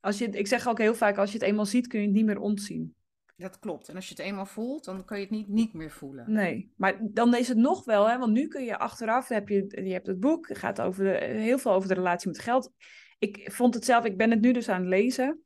als 0.00 0.18
je, 0.18 0.28
ik 0.28 0.46
zeg 0.46 0.68
ook 0.68 0.78
heel 0.78 0.94
vaak, 0.94 1.16
als 1.16 1.32
je 1.32 1.38
het 1.38 1.46
eenmaal 1.46 1.66
ziet, 1.66 1.86
kun 1.86 2.00
je 2.00 2.06
het 2.06 2.14
niet 2.14 2.24
meer 2.24 2.40
ontzien. 2.40 2.94
Dat 3.36 3.58
klopt. 3.58 3.88
En 3.88 3.94
als 3.94 4.08
je 4.08 4.14
het 4.14 4.24
eenmaal 4.24 4.46
voelt, 4.46 4.84
dan 4.84 5.04
kan 5.04 5.16
je 5.16 5.22
het 5.22 5.32
niet, 5.32 5.48
niet 5.48 5.72
meer 5.72 5.90
voelen. 5.90 6.32
Nee, 6.32 6.72
maar 6.76 6.98
dan 7.00 7.34
is 7.34 7.48
het 7.48 7.58
nog 7.58 7.84
wel, 7.84 8.08
hè? 8.08 8.18
Want 8.18 8.32
nu 8.32 8.48
kun 8.48 8.64
je 8.64 8.78
achteraf, 8.78 9.28
heb 9.28 9.48
je, 9.48 9.82
je 9.84 9.92
hebt 9.92 10.06
het 10.06 10.20
boek, 10.20 10.48
het 10.48 10.58
gaat 10.58 10.80
over 10.80 11.04
de, 11.04 11.24
heel 11.24 11.58
veel 11.58 11.72
over 11.72 11.88
de 11.88 11.94
relatie 11.94 12.28
met 12.28 12.38
geld. 12.38 12.72
Ik 13.18 13.52
vond 13.52 13.74
het 13.74 13.84
zelf, 13.84 14.04
ik 14.04 14.16
ben 14.16 14.30
het 14.30 14.40
nu 14.40 14.52
dus 14.52 14.68
aan 14.68 14.80
het 14.80 14.88
lezen. 14.88 15.44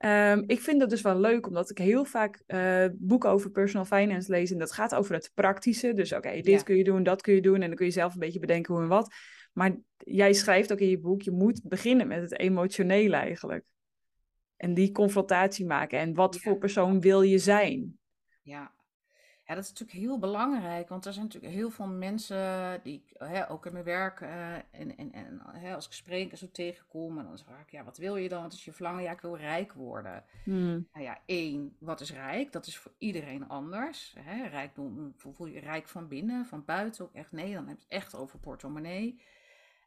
Ehm, 0.00 0.42
ik 0.46 0.60
vind 0.60 0.80
dat 0.80 0.90
dus 0.90 1.00
wel 1.02 1.18
leuk, 1.18 1.46
omdat 1.46 1.70
ik 1.70 1.78
heel 1.78 2.04
vaak 2.04 2.42
eh, 2.46 2.86
boeken 2.92 3.30
over 3.30 3.50
personal 3.50 3.84
finance 3.84 4.30
lees. 4.30 4.50
En 4.50 4.58
dat 4.58 4.72
gaat 4.72 4.94
over 4.94 5.14
het 5.14 5.30
praktische. 5.34 5.92
Dus 5.94 6.12
oké, 6.12 6.30
dit 6.32 6.46
Ja. 6.46 6.62
kun 6.62 6.76
je 6.76 6.84
doen, 6.84 7.02
dat 7.02 7.22
kun 7.22 7.34
je 7.34 7.40
doen. 7.40 7.54
En 7.62 7.66
dan 7.66 7.74
kun 7.74 7.86
je 7.86 7.92
zelf 7.92 8.12
een 8.14 8.20
beetje 8.20 8.38
bedenken 8.38 8.74
hoe 8.74 8.82
en 8.82 8.88
wat. 8.88 9.14
Maar 9.52 9.76
jij 9.96 10.32
schrijft 10.32 10.72
ook 10.72 10.78
in 10.80 10.88
je 10.88 10.98
boek, 10.98 11.22
je 11.22 11.30
moet 11.30 11.60
beginnen 11.64 12.06
met 12.06 12.20
het 12.20 12.38
emotionele 12.38 13.16
eigenlijk. 13.16 13.64
En 14.56 14.74
die 14.74 14.92
confrontatie 14.92 15.66
maken. 15.66 15.98
En 15.98 16.14
wat 16.14 16.34
Ja. 16.34 16.40
voor 16.40 16.58
persoon 16.58 17.00
wil 17.00 17.22
je 17.22 17.38
zijn? 17.38 17.98
Ja. 18.42 18.74
Ja, 19.50 19.56
dat 19.56 19.64
is 19.64 19.70
natuurlijk 19.70 19.98
heel 19.98 20.18
belangrijk, 20.18 20.88
want 20.88 21.06
er 21.06 21.12
zijn 21.12 21.24
natuurlijk 21.24 21.52
heel 21.52 21.70
veel 21.70 21.86
mensen 21.86 22.80
die 22.82 22.94
ik 22.94 23.16
hè, 23.18 23.50
ook 23.50 23.66
in 23.66 23.72
mijn 23.72 23.84
werk 23.84 24.20
eh, 24.20 24.54
en, 24.54 24.96
en, 24.96 25.12
en 25.12 25.40
hè, 25.52 25.74
als 25.74 25.86
ik 25.86 25.92
spreek 25.92 26.30
en 26.30 26.38
zo 26.38 26.50
tegenkom, 26.52 27.18
en 27.18 27.24
dan 27.24 27.38
vraag 27.38 27.60
ik, 27.60 27.70
ja, 27.70 27.84
wat 27.84 27.96
wil 27.96 28.16
je 28.16 28.28
dan? 28.28 28.42
Wat 28.42 28.52
is 28.52 28.64
je 28.64 28.72
verlangen? 28.72 29.02
Ja, 29.02 29.10
ik 29.10 29.20
wil 29.20 29.36
rijk 29.36 29.72
worden. 29.72 30.24
Hmm. 30.44 30.88
Nou 30.92 31.04
ja, 31.04 31.18
één, 31.26 31.76
wat 31.78 32.00
is 32.00 32.12
rijk? 32.12 32.52
Dat 32.52 32.66
is 32.66 32.78
voor 32.78 32.92
iedereen 32.98 33.48
anders. 33.48 34.14
Hè? 34.18 34.46
Rijkdom, 34.46 35.14
voel 35.16 35.46
je 35.46 35.60
rijk 35.60 35.88
van 35.88 36.08
binnen, 36.08 36.46
van 36.46 36.64
buiten 36.64 37.04
ook 37.04 37.14
echt? 37.14 37.32
Nee, 37.32 37.54
dan 37.54 37.68
heb 37.68 37.76
je 37.76 37.82
het 37.82 37.92
echt 37.92 38.14
over 38.14 38.38
portemonnee. 38.38 39.22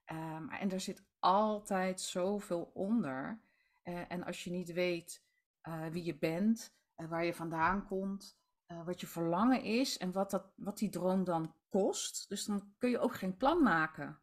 Ehm, 0.05 0.49
en 0.49 0.71
er 0.71 0.79
zit 0.79 1.03
altijd 1.19 2.01
zoveel 2.01 2.71
onder. 2.73 3.41
Eh, 3.81 3.99
en 4.07 4.23
als 4.23 4.43
je 4.43 4.51
niet 4.51 4.73
weet 4.73 5.23
eh, 5.61 5.85
wie 5.87 6.03
je 6.03 6.17
bent, 6.17 6.75
waar 6.95 7.25
je 7.25 7.33
vandaan 7.33 7.85
komt, 7.85 8.41
eh, 8.65 8.85
wat 8.85 9.01
je 9.01 9.07
verlangen 9.07 9.63
is 9.63 9.97
en 9.97 10.11
wat, 10.11 10.31
dat, 10.31 10.51
wat 10.55 10.77
die 10.77 10.89
droom 10.89 11.23
dan 11.23 11.55
kost, 11.69 12.29
dus 12.29 12.45
dan 12.45 12.73
kun 12.77 12.89
je 12.89 12.99
ook 12.99 13.15
geen 13.15 13.37
plan 13.37 13.63
maken. 13.63 14.21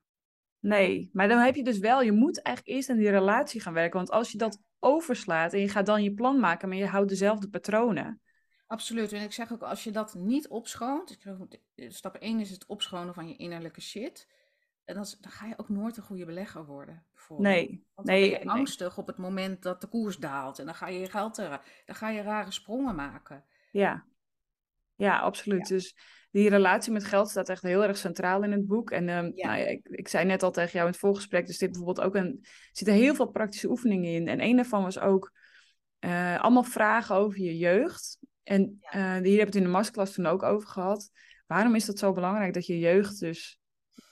Nee, 0.58 1.10
maar 1.12 1.28
dan 1.28 1.38
heb 1.38 1.54
je 1.54 1.64
dus 1.64 1.78
wel, 1.78 2.02
je 2.02 2.12
moet 2.12 2.42
eigenlijk 2.42 2.76
eerst 2.76 2.90
aan 2.90 2.96
die 2.96 3.10
relatie 3.10 3.60
gaan 3.60 3.72
werken. 3.72 3.96
Want 3.96 4.10
als 4.10 4.32
je 4.32 4.38
dat 4.38 4.62
overslaat 4.78 5.52
en 5.52 5.60
je 5.60 5.68
gaat 5.68 5.86
dan 5.86 6.02
je 6.02 6.14
plan 6.14 6.40
maken, 6.40 6.68
maar 6.68 6.78
je 6.78 6.86
houdt 6.86 7.08
dezelfde 7.08 7.48
patronen. 7.48 8.20
Absoluut. 8.66 9.12
En 9.12 9.22
ik 9.22 9.32
zeg 9.32 9.52
ook, 9.52 9.62
als 9.62 9.84
je 9.84 9.90
dat 9.90 10.14
niet 10.14 10.48
opschoont, 10.48 11.18
eh, 11.74 11.90
stap 11.90 12.16
1 12.18 12.40
is 12.40 12.50
het 12.50 12.66
opschonen 12.66 13.14
van 13.14 13.28
je 13.28 13.36
innerlijke 13.36 13.80
shit. 13.80 14.28
En 14.84 14.94
dan, 14.94 15.06
dan 15.20 15.30
ga 15.30 15.46
je 15.46 15.58
ook 15.58 15.68
nooit 15.68 15.96
een 15.96 16.02
goede 16.02 16.24
belegger 16.24 16.66
worden. 16.66 17.04
Nee, 17.38 17.86
Want 17.94 18.06
dan 18.06 18.16
nee, 18.16 18.30
ben 18.30 18.38
je 18.38 18.44
nee. 18.44 18.54
angstig 18.54 18.98
op 18.98 19.06
het 19.06 19.16
moment 19.16 19.62
dat 19.62 19.80
de 19.80 19.86
koers 19.86 20.16
daalt. 20.16 20.58
En 20.58 20.64
dan 20.64 20.74
ga 20.74 20.88
je 20.88 20.98
je 20.98 21.10
geld 21.10 21.38
er, 21.38 21.60
dan 21.84 21.94
ga 21.94 22.08
je 22.08 22.22
rare 22.22 22.50
sprongen 22.50 22.94
maken. 22.94 23.44
Ja, 23.72 24.04
ja, 25.00 25.18
absoluut. 25.18 25.68
Dus 25.68 25.96
die 26.30 26.48
relatie 26.48 26.92
met 26.92 27.04
geld 27.04 27.28
staat 27.30 27.48
echt 27.48 27.62
heel 27.62 27.84
erg 27.84 27.96
centraal 27.96 28.42
in 28.42 28.52
het 28.52 28.66
boek. 28.66 28.90
En 28.90 29.08
ehm, 29.08 29.30
Ja. 29.34 29.46
nou 29.46 29.58
ja, 29.60 29.66
ik, 29.66 29.88
ik 29.88 30.08
zei 30.08 30.24
net 30.24 30.42
al 30.42 30.50
tegen 30.50 30.72
jou 30.72 30.84
in 30.84 30.90
het 30.90 31.00
voorgesprek, 31.00 31.48
er 31.48 31.54
zit 31.54 31.70
bijvoorbeeld 31.72 32.06
ook 32.06 32.14
een, 32.14 32.38
er 32.42 32.48
zitten 32.72 32.94
heel 32.96 33.14
veel 33.14 33.30
praktische 33.30 33.68
oefeningen 33.68 34.12
in. 34.12 34.28
En 34.28 34.42
een 34.42 34.56
daarvan 34.56 34.82
was 34.82 34.98
ook 34.98 35.32
eh, 35.98 36.40
allemaal 36.40 36.62
vragen 36.62 37.14
over 37.16 37.40
je 37.40 37.56
jeugd. 37.56 38.18
En 38.42 38.78
Ja. 38.80 38.88
eh, 38.90 39.00
hier 39.00 39.12
hebben 39.12 39.36
we 39.36 39.40
het 39.40 39.54
in 39.54 39.62
de 39.62 39.68
masterclass 39.68 40.12
toen 40.14 40.26
ook 40.26 40.42
over 40.42 40.68
gehad. 40.68 41.10
Waarom 41.46 41.74
is 41.74 41.84
dat 41.84 41.98
zo 41.98 42.12
belangrijk 42.12 42.54
dat 42.54 42.66
je 42.66 42.78
jeugd 42.78 43.18
dus... 43.20 43.58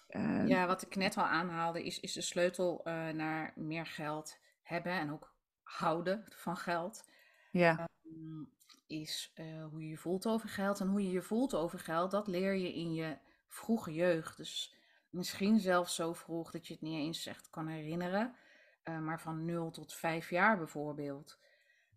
eh, 0.06 0.46
Ja, 0.46 0.66
wat 0.66 0.82
ik 0.82 0.96
net 0.96 1.16
al 1.16 1.24
aanhaalde, 1.24 1.84
is, 1.84 2.00
is 2.00 2.12
de 2.12 2.20
sleutel 2.22 2.80
naar 3.14 3.52
meer 3.56 3.86
geld 3.86 4.36
hebben 4.62 4.92
en 4.92 5.12
ook 5.12 5.34
houden 5.62 6.24
van 6.28 6.56
geld. 6.56 7.02
ja, 7.50 7.88
Mm, 8.02 8.50
Is 8.88 9.32
eh, 9.34 9.64
hoe 9.70 9.82
je 9.82 9.88
je 9.88 9.96
voelt 9.96 10.26
over 10.26 10.48
geld. 10.48 10.80
En 10.80 10.88
hoe 10.88 11.02
je 11.02 11.10
je 11.10 11.22
voelt 11.22 11.54
over 11.54 11.78
geld, 11.78 12.10
dat 12.10 12.26
leer 12.26 12.54
je 12.54 12.74
in 12.74 12.94
je 12.94 13.18
vroege 13.46 13.92
jeugd. 13.92 14.36
Dus 14.36 14.74
misschien 15.10 15.60
zelfs 15.60 15.94
zo 15.94 16.12
vroeg 16.12 16.50
dat 16.50 16.66
je 16.66 16.72
het 16.72 16.82
niet 16.82 16.98
eens 16.98 17.26
echt 17.26 17.50
kan 17.50 17.66
herinneren. 17.66 18.36
eh, 18.82 18.98
maar 18.98 19.20
van 19.20 19.44
0 19.44 19.70
tot 19.70 19.94
5 19.94 20.30
jaar 20.30 20.56
bijvoorbeeld. 20.56 21.38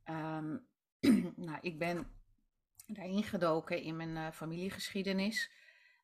Ehm, 0.03 0.57
nou, 1.48 1.57
ik 1.62 1.79
ben 1.79 2.07
daarin 2.88 3.24
gedoken 3.24 3.81
in 3.81 3.95
mijn 3.95 4.17
eh, 4.17 4.31
familiegeschiedenis. 4.31 5.51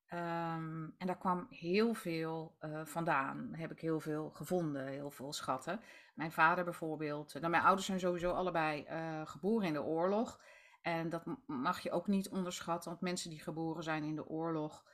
Ehm, 0.08 0.84
en 0.98 1.08
daar 1.08 1.18
kwam 1.18 1.48
heel 1.50 1.94
veel 1.94 2.56
vandaan. 2.84 3.54
Heb 3.54 3.72
ik 3.72 3.80
heel 3.80 4.00
veel 4.00 4.30
gevonden, 4.30 4.88
heel 4.88 5.12
veel 5.12 5.34
schatten. 5.34 5.82
Mijn 6.16 6.32
vader 6.32 6.64
bijvoorbeeld. 6.64 7.34
Nou, 7.34 7.50
mijn 7.50 7.64
ouders 7.64 7.86
zijn 7.86 8.00
sowieso 8.00 8.32
allebei 8.32 8.86
geboren 9.26 9.68
in 9.68 9.74
de 9.74 9.84
oorlog. 9.84 10.40
En 10.88 11.10
dat 11.10 11.24
mag 11.46 11.80
je 11.80 11.92
ook 11.92 12.08
niet 12.08 12.30
onderschatten, 12.30 12.90
want 12.90 13.02
mensen 13.02 13.30
die 13.30 13.40
geboren 13.40 13.84
zijn 13.84 14.04
in 14.04 14.16
de 14.16 14.28
oorlog, 14.28 14.86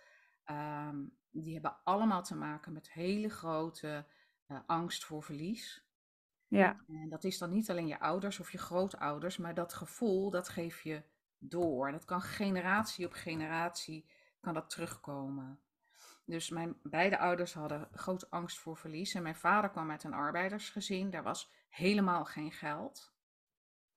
ehm, 0.43 1.05
die 1.31 1.53
hebben 1.53 1.77
allemaal 1.83 2.23
te 2.23 2.35
maken 2.35 2.73
met 2.73 2.91
hele 2.91 3.29
grote 3.29 4.05
eh, 4.47 4.59
angst 4.65 5.05
voor 5.05 5.23
verlies. 5.23 5.85
ja, 6.47 6.83
En 6.87 7.09
dat 7.09 7.23
is 7.23 7.37
dan 7.37 7.51
niet 7.51 7.69
alleen 7.69 7.87
je 7.87 7.99
ouders 7.99 8.39
of 8.39 8.51
je 8.51 8.57
grootouders, 8.57 9.37
maar 9.37 9.53
dat 9.53 9.73
gevoel, 9.73 10.29
dat 10.29 10.49
geef 10.49 10.81
je 10.81 11.03
door. 11.37 11.87
En 11.87 11.93
dat 11.93 12.05
kan 12.05 12.21
generatie 12.21 13.05
op 13.05 13.13
generatie 13.13 14.09
kan 14.39 14.53
dat 14.53 14.69
terugkomen. 14.69 15.59
Dus 16.25 16.49
mijn 16.49 16.79
beide 16.83 17.17
ouders 17.17 17.53
hadden 17.53 17.87
grote 17.91 18.29
angst 18.29 18.59
voor 18.59 18.77
verlies. 18.77 19.13
En 19.13 19.23
mijn 19.23 19.35
vader 19.35 19.69
kwam 19.69 19.91
uit 19.91 20.03
een 20.03 20.13
arbeidersgezin. 20.13 21.09
Daar 21.09 21.23
was 21.23 21.51
helemaal 21.69 22.25
geen 22.25 22.51
geld. 22.51 23.12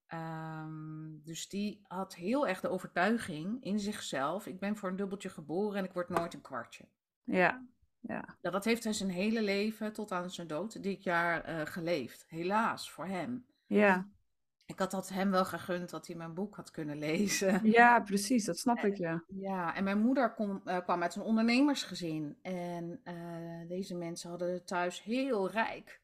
Ehm, 0.06 1.18
dus 1.24 1.48
die 1.48 1.80
had 1.82 2.14
heel 2.14 2.46
erg 2.48 2.60
de 2.60 2.68
overtuiging 2.68 3.64
in 3.64 3.80
zichzelf. 3.80 4.46
Ik 4.46 4.58
ben 4.60 4.76
voor 4.76 4.88
een 4.88 4.96
dubbeltje 4.96 5.28
geboren 5.28 5.78
en 5.78 5.84
ik 5.84 5.92
word 5.92 6.08
nooit 6.08 6.34
een 6.34 6.40
kwartje. 6.40 6.88
ja, 7.24 7.66
ja, 8.00 8.36
Nou, 8.40 8.54
dat 8.54 8.64
heeft 8.64 8.84
hij 8.84 8.92
zijn 8.92 9.10
hele 9.10 9.42
leven 9.42 9.92
tot 9.92 10.12
aan 10.12 10.30
zijn 10.30 10.46
dood 10.46 10.82
dit 10.82 11.02
jaar 11.02 11.44
eh, 11.44 11.66
geleefd. 11.66 12.24
Helaas 12.28 12.90
voor 12.90 13.06
hem. 13.06 13.46
ja. 13.66 14.08
Ik 14.68 14.78
had 14.78 14.90
dat 14.90 15.08
hem 15.08 15.30
wel 15.30 15.44
gegund 15.44 15.90
dat 15.90 16.06
hij 16.06 16.16
mijn 16.16 16.34
boek 16.34 16.56
had 16.56 16.70
kunnen 16.70 16.98
lezen. 16.98 17.60
Ja, 17.70 18.00
precies, 18.00 18.44
dat 18.44 18.58
snap 18.58 18.78
ik, 18.78 18.96
ja. 18.96 19.24
Ja, 19.26 19.74
en 19.74 19.84
mijn 19.84 19.98
moeder 20.00 20.34
kom- 20.34 20.60
eh, 20.64 20.78
kwam 20.82 21.02
uit 21.02 21.14
een 21.14 21.22
ondernemersgezin. 21.22 22.38
En 22.42 23.00
eh, 23.04 23.68
deze 23.68 23.94
mensen 23.94 24.30
hadden 24.30 24.52
het 24.52 24.66
thuis 24.66 25.02
heel 25.02 25.50
rijk. 25.50 26.00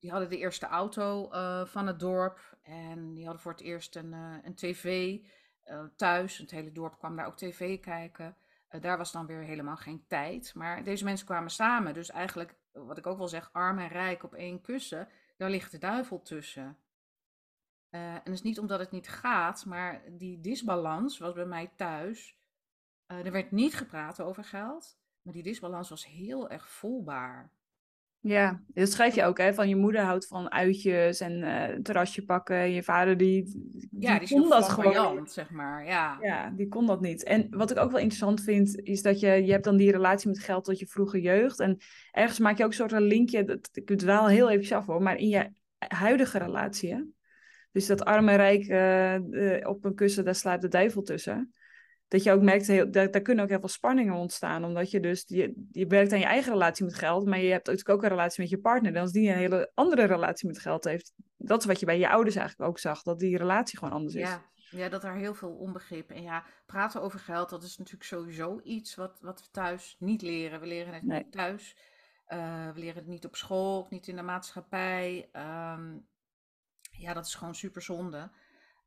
Die 0.00 0.10
hadden 0.10 0.28
de 0.28 0.38
eerste 0.38 0.66
auto 0.66 1.30
eh, 1.30 1.64
van 1.64 1.86
het 1.86 2.00
dorp. 2.00 2.56
En 2.62 3.14
die 3.14 3.24
hadden 3.24 3.42
voor 3.42 3.52
het 3.52 3.60
eerst 3.60 3.96
een, 3.96 4.12
eh, 4.12 4.36
een 4.42 4.54
tv 4.54 5.18
eh, 5.62 5.84
thuis. 5.96 6.38
Het 6.38 6.50
hele 6.50 6.72
dorp 6.72 6.98
kwam 6.98 7.16
daar 7.16 7.26
ook 7.26 7.36
tv 7.36 7.80
kijken. 7.80 8.36
Daar 8.80 8.98
was 8.98 9.12
dan 9.12 9.26
weer 9.26 9.42
helemaal 9.42 9.76
geen 9.76 10.04
tijd. 10.06 10.54
Maar 10.54 10.84
deze 10.84 11.04
mensen 11.04 11.26
kwamen 11.26 11.50
samen. 11.50 11.94
Dus 11.94 12.10
eigenlijk, 12.10 12.54
wat 12.72 12.98
ik 12.98 13.06
ook 13.06 13.18
wel 13.18 13.28
zeg, 13.28 13.52
arm 13.52 13.78
en 13.78 13.88
rijk 13.88 14.22
op 14.22 14.34
één 14.34 14.60
kussen. 14.60 15.08
Daar 15.36 15.50
ligt 15.50 15.70
de 15.70 15.78
duivel 15.78 16.22
tussen. 16.22 16.78
En 17.90 18.20
dat 18.24 18.34
is 18.34 18.42
niet 18.42 18.58
omdat 18.58 18.78
het 18.78 18.90
niet 18.90 19.08
gaat, 19.08 19.64
maar 19.64 20.02
die 20.10 20.40
disbalans 20.40 21.18
was 21.18 21.32
bij 21.32 21.46
mij 21.46 21.72
thuis. 21.76 22.38
Er 23.06 23.32
werd 23.32 23.50
niet 23.50 23.74
gepraat 23.74 24.20
over 24.20 24.44
geld, 24.44 24.98
maar 25.22 25.32
die 25.32 25.42
disbalans 25.42 25.88
was 25.88 26.06
heel 26.06 26.50
erg 26.50 26.68
voelbaar. 26.68 27.52
Ja, 28.22 28.60
dat 28.66 28.90
schrijf 28.90 29.14
je 29.14 29.24
ook, 29.24 29.38
hè? 29.38 29.54
Van 29.54 29.68
je 29.68 29.76
moeder 29.76 30.00
houdt 30.00 30.26
van 30.26 30.52
uitjes 30.52 31.20
en 31.20 31.42
uh, 31.42 31.64
terrasje 31.82 32.24
pakken. 32.24 32.70
Je 32.70 32.82
vader 32.82 33.16
die, 33.16 33.44
die, 33.44 33.88
ja, 33.98 34.18
die 34.18 34.28
kon 34.28 34.48
dat 34.48 34.68
gewoon. 34.68 35.28
zeg 35.28 35.50
maar. 35.50 35.86
Ja. 35.86 36.18
ja, 36.20 36.50
die 36.50 36.68
kon 36.68 36.86
dat 36.86 37.00
niet. 37.00 37.24
En 37.24 37.46
wat 37.50 37.70
ik 37.70 37.78
ook 37.78 37.90
wel 37.90 38.00
interessant 38.00 38.42
vind, 38.42 38.80
is 38.82 39.02
dat 39.02 39.20
je, 39.20 39.44
je 39.44 39.52
hebt 39.52 39.64
dan 39.64 39.76
die 39.76 39.90
relatie 39.90 40.28
met 40.28 40.38
geld 40.38 40.64
tot 40.64 40.78
je 40.78 40.86
vroege 40.86 41.20
jeugd. 41.20 41.60
En 41.60 41.78
ergens 42.12 42.38
maak 42.38 42.56
je 42.56 42.62
ook 42.64 42.70
een 42.70 42.76
soort 42.76 42.92
een 42.92 43.02
linkje, 43.02 43.44
dat, 43.44 43.68
ik 43.72 43.88
het 43.88 44.02
wel 44.02 44.26
heel 44.26 44.50
even 44.50 44.76
af 44.76 44.86
hoor, 44.86 45.02
maar 45.02 45.16
in 45.16 45.28
je 45.28 45.50
huidige 45.78 46.38
relatie, 46.38 46.94
hè? 46.94 47.02
Dus 47.72 47.86
dat 47.86 48.04
arme 48.04 48.34
rijk 48.34 48.66
uh, 48.66 49.68
op 49.68 49.84
een 49.84 49.94
kussen, 49.94 50.24
daar 50.24 50.34
slaat 50.34 50.60
de 50.60 50.68
duivel 50.68 51.02
tussen 51.02 51.54
dat 52.10 52.22
je 52.22 52.32
ook 52.32 52.42
merkt, 52.42 52.66
heel, 52.66 52.90
daar, 52.90 53.10
daar, 53.10 53.20
kunnen 53.20 53.44
ook 53.44 53.50
heel 53.50 53.58
veel 53.58 53.68
spanningen 53.68 54.14
ontstaan. 54.14 54.64
Omdat 54.64 54.90
je 54.90 55.00
dus, 55.00 55.24
je, 55.26 55.68
je 55.70 55.86
werkt 55.86 56.12
aan 56.12 56.18
je 56.18 56.24
eigen 56.24 56.52
relatie 56.52 56.84
met 56.84 56.94
geld, 56.94 57.26
maar 57.26 57.38
je 57.38 57.50
hebt 57.50 57.66
natuurlijk 57.66 57.96
ook 57.96 58.02
een 58.02 58.08
relatie 58.08 58.40
met 58.40 58.50
je 58.50 58.58
partner. 58.58 58.94
En 58.94 59.00
als 59.00 59.12
die 59.12 59.28
een 59.28 59.36
hele 59.36 59.70
andere 59.74 60.04
relatie 60.04 60.46
met 60.48 60.58
geld 60.58 60.84
heeft, 60.84 61.12
dat 61.36 61.60
is 61.60 61.66
wat 61.66 61.80
je 61.80 61.86
bij 61.86 61.98
je 61.98 62.08
ouders 62.08 62.36
eigenlijk 62.36 62.70
ook 62.70 62.78
zag, 62.78 63.02
dat 63.02 63.18
die 63.18 63.36
relatie 63.36 63.78
gewoon 63.78 63.94
anders 63.94 64.14
is. 64.14 64.28
Ja, 64.28 64.44
ja 64.70 64.88
dat 64.88 65.04
er 65.04 65.14
heel 65.14 65.34
veel 65.34 65.50
onbegrip. 65.52 66.10
En 66.10 66.22
ja, 66.22 66.44
praten 66.66 67.02
over 67.02 67.18
geld, 67.18 67.50
dat 67.50 67.62
is 67.62 67.76
natuurlijk 67.76 68.04
sowieso 68.04 68.60
iets 68.62 68.94
wat, 68.94 69.18
wat 69.20 69.40
we 69.40 69.48
thuis 69.50 69.96
niet 69.98 70.22
leren. 70.22 70.60
We 70.60 70.66
leren 70.66 70.94
het 70.94 71.02
niet 71.02 71.32
thuis. 71.32 71.76
Uh, 72.28 72.72
we 72.72 72.80
leren 72.80 72.96
het 72.96 73.06
niet 73.06 73.24
op 73.24 73.36
school, 73.36 73.86
niet 73.90 74.08
in 74.08 74.16
de 74.16 74.22
maatschappij. 74.22 75.28
Um, 75.32 76.06
ja, 76.90 77.12
dat 77.12 77.26
is 77.26 77.34
gewoon 77.34 77.54
super 77.54 77.82
zonde. 77.82 78.30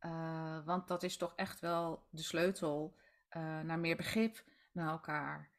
Uh, 0.02 0.66
want 0.66 0.88
dat 0.88 1.04
is 1.04 1.18
toch 1.18 1.34
echt 1.36 1.60
wel 1.60 2.04
de 2.10 2.22
sleutel 2.22 2.96
uh, 3.38 3.60
naar 3.62 3.80
meer 3.80 3.96
begrip 3.96 4.44
naar 4.72 4.90
elkaar. 4.90 5.52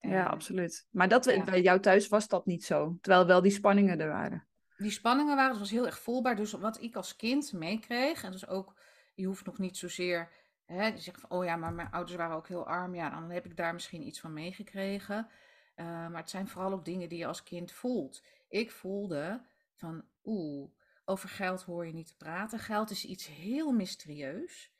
ja, 0.00 0.24
absoluut. 0.24 0.86
Maar 0.90 1.08
dat, 1.08 1.24
bij 1.44 1.62
jou 1.62 1.80
thuis 1.80 2.08
was 2.08 2.28
dat 2.28 2.46
niet 2.46 2.64
zo, 2.64 2.98
terwijl 3.00 3.26
wel 3.26 3.42
die 3.42 3.52
spanningen 3.52 4.00
er 4.00 4.08
waren. 4.08 4.46
Die 4.76 4.90
spanningen 4.90 5.36
waren, 5.36 5.50
het 5.50 5.60
was 5.60 5.70
heel 5.70 5.86
erg 5.86 5.98
voelbaar. 5.98 6.36
Dus 6.36 6.52
wat 6.52 6.80
ik 6.80 6.96
als 6.96 7.16
kind 7.16 7.52
meekreeg, 7.52 8.22
en 8.22 8.32
dus 8.32 8.46
ook, 8.46 8.74
je 9.14 9.26
hoeft 9.26 9.44
nog 9.44 9.58
niet 9.58 9.76
zozeer, 9.76 10.30
hè, 10.64 10.86
je 10.86 10.98
zegt 10.98 11.20
van, 11.20 11.30
oh 11.30 11.44
ja, 11.44 11.56
maar 11.56 11.72
mijn 11.72 11.90
ouders 11.90 12.16
waren 12.16 12.36
ook 12.36 12.48
heel 12.48 12.66
arm. 12.66 12.94
Ja, 12.94 13.10
dan 13.10 13.30
heb 13.30 13.44
ik 13.44 13.56
daar 13.56 13.72
misschien 13.72 14.06
iets 14.06 14.20
van 14.20 14.32
meegekregen. 14.32 15.28
Uh, 15.76 15.86
maar 15.86 16.20
het 16.20 16.30
zijn 16.30 16.48
vooral 16.48 16.72
ook 16.72 16.84
dingen 16.84 17.08
die 17.08 17.18
je 17.18 17.26
als 17.26 17.42
kind 17.42 17.72
voelt. 17.72 18.22
Ik 18.48 18.70
voelde 18.70 19.42
van, 19.74 20.04
oeh, 20.24 20.70
over 21.04 21.28
geld 21.28 21.62
hoor 21.62 21.86
je 21.86 21.92
niet 21.92 22.06
te 22.06 22.16
praten. 22.16 22.58
Geld 22.58 22.90
is 22.90 23.04
iets 23.04 23.26
heel 23.26 23.72
mysterieus 23.72 24.71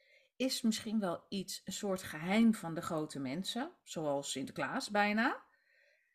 is 0.42 0.62
misschien 0.62 1.00
wel 1.00 1.24
iets, 1.28 1.62
een 1.64 1.72
soort 1.72 2.02
geheim 2.02 2.54
van 2.54 2.74
de 2.74 2.80
grote 2.80 3.18
mensen, 3.20 3.72
zoals 3.82 4.30
Sinterklaas 4.30 4.90
bijna. 4.90 5.42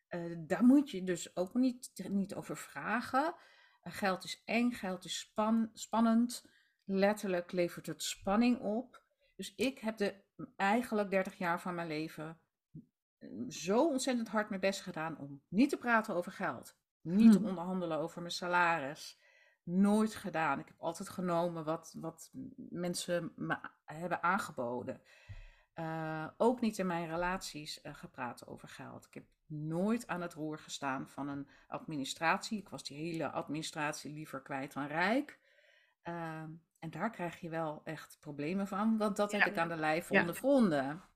Uh, 0.08 0.36
daar 0.38 0.64
moet 0.64 0.90
je 0.90 1.04
dus 1.04 1.36
ook 1.36 1.54
niet, 1.54 2.08
niet 2.08 2.34
over 2.34 2.56
vragen. 2.56 3.34
Uh, 3.82 3.92
geld 3.92 4.24
is 4.24 4.42
eng, 4.44 4.72
geld 4.72 5.04
is 5.04 5.18
span, 5.18 5.70
spannend. 5.72 6.46
Letterlijk 6.84 7.52
levert 7.52 7.86
het 7.86 8.02
spanning 8.02 8.60
op. 8.60 9.02
Dus 9.36 9.54
ik 9.54 9.78
heb 9.78 9.96
de, 9.96 10.22
eigenlijk 10.56 11.10
30 11.10 11.38
jaar 11.38 11.60
van 11.60 11.74
mijn 11.74 11.88
leven 11.88 12.40
mm, 13.18 13.50
zo 13.50 13.88
ontzettend 13.88 14.28
hard 14.28 14.48
mijn 14.48 14.60
best 14.60 14.80
gedaan 14.80 15.18
om 15.18 15.42
niet 15.48 15.70
te 15.70 15.78
praten 15.78 16.14
over 16.14 16.32
geld. 16.32 16.76
Niet 17.00 17.32
te 17.32 17.38
hm. 17.38 17.46
onderhandelen 17.46 17.98
over 17.98 18.20
mijn 18.20 18.32
salaris 18.32 19.18
nooit 19.68 20.14
gedaan. 20.14 20.58
Ik 20.58 20.66
heb 20.68 20.80
altijd 20.80 21.08
genomen 21.08 21.64
wat, 21.64 21.94
wat 21.96 22.30
mensen 22.56 23.32
me 23.36 23.56
hebben 23.84 24.22
aangeboden. 24.22 25.00
Uh, 25.74 26.26
ook 26.36 26.60
niet 26.60 26.78
in 26.78 26.86
mijn 26.86 27.08
relaties 27.08 27.80
uh, 27.82 27.94
gepraat 27.94 28.46
over 28.46 28.68
geld. 28.68 29.06
Ik 29.06 29.14
heb 29.14 29.24
nooit 29.46 30.06
aan 30.06 30.20
het 30.20 30.34
roer 30.34 30.58
gestaan 30.58 31.08
van 31.08 31.28
een 31.28 31.48
administratie. 31.66 32.58
Ik 32.58 32.68
was 32.68 32.84
die 32.84 32.98
hele 32.98 33.30
administratie 33.30 34.12
liever 34.12 34.42
kwijt 34.42 34.72
dan 34.72 34.86
rijk. 34.86 35.38
Uh, 36.04 36.42
en 36.78 36.90
daar 36.90 37.10
krijg 37.10 37.40
je 37.40 37.48
wel 37.48 37.80
echt 37.84 38.16
problemen 38.20 38.66
van, 38.66 38.96
want 38.96 39.16
dat 39.16 39.32
heb 39.32 39.46
ik 39.46 39.58
aan 39.58 39.68
de 39.68 39.76
lijf 39.76 40.10
ondervonden. 40.10 40.84
Ja. 40.84 41.08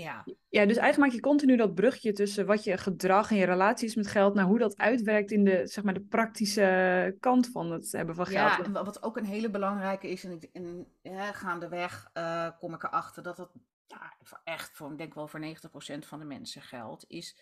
Ja, 0.00 0.24
dus 0.66 0.76
eigenlijk 0.76 0.98
maak 0.98 1.10
je 1.10 1.20
continu 1.20 1.56
dat 1.56 1.74
brugje 1.74 2.12
tussen 2.12 2.46
wat 2.46 2.64
je 2.64 2.76
gedrag 2.76 3.30
en 3.30 3.36
je 3.36 3.44
relaties 3.44 3.94
met 3.94 4.06
geld, 4.06 4.34
naar 4.34 4.44
hoe 4.44 4.58
dat 4.58 4.76
uitwerkt 4.76 5.30
in 5.30 5.44
de, 5.44 5.66
zeg 5.66 5.84
maar, 5.84 5.94
de 5.94 6.00
praktische 6.00 7.16
kant 7.20 7.48
van 7.48 7.70
het 7.70 7.92
hebben 7.92 8.14
van 8.14 8.26
geld. 8.26 8.56
Ja, 8.56 8.64
en 8.64 8.72
wat 8.72 9.02
ook 9.02 9.16
een 9.16 9.24
hele 9.24 9.50
belangrijke 9.50 10.08
is, 10.08 10.24
en, 10.24 10.32
ik, 10.32 10.48
en 10.52 10.86
ja, 11.02 11.32
gaandeweg 11.32 12.10
uh, 12.14 12.48
kom 12.58 12.74
ik 12.74 12.82
erachter 12.82 13.22
dat 13.22 13.38
het 13.38 13.50
ja, 13.86 14.12
echt 14.44 14.70
voor, 14.76 14.90
ik 14.90 14.98
denk 14.98 15.14
wel 15.14 15.28
voor 15.28 15.40
90% 15.40 15.98
van 15.98 16.18
de 16.18 16.24
mensen 16.24 16.62
geldt, 16.62 17.04
is 17.08 17.36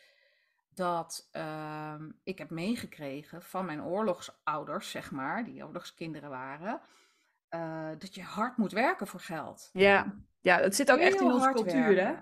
dat 0.75 1.29
uh, 1.33 1.95
ik 2.25 2.39
heb 2.39 2.51
meegekregen 2.51 3.43
van 3.43 3.65
mijn 3.65 3.83
oorlogsouders, 3.83 4.91
zeg 4.91 5.11
maar, 5.11 5.45
die 5.45 5.65
oorlogskinderen 5.65 6.31
waren, 6.31 6.81
uh, 7.51 7.89
dat 7.99 8.15
je 8.15 8.23
hard 8.23 8.57
moet 8.57 8.73
werken 8.73 9.07
voor 9.07 9.21
geld. 9.21 9.71
Ja, 9.73 10.15
ja 10.41 10.61
het 10.61 10.77
zit 10.77 10.93
ook 10.93 10.99
echt 10.99 11.21
in 11.21 11.33
onze 11.33 11.53
cultuur, 11.53 12.05
hè? 12.07 12.15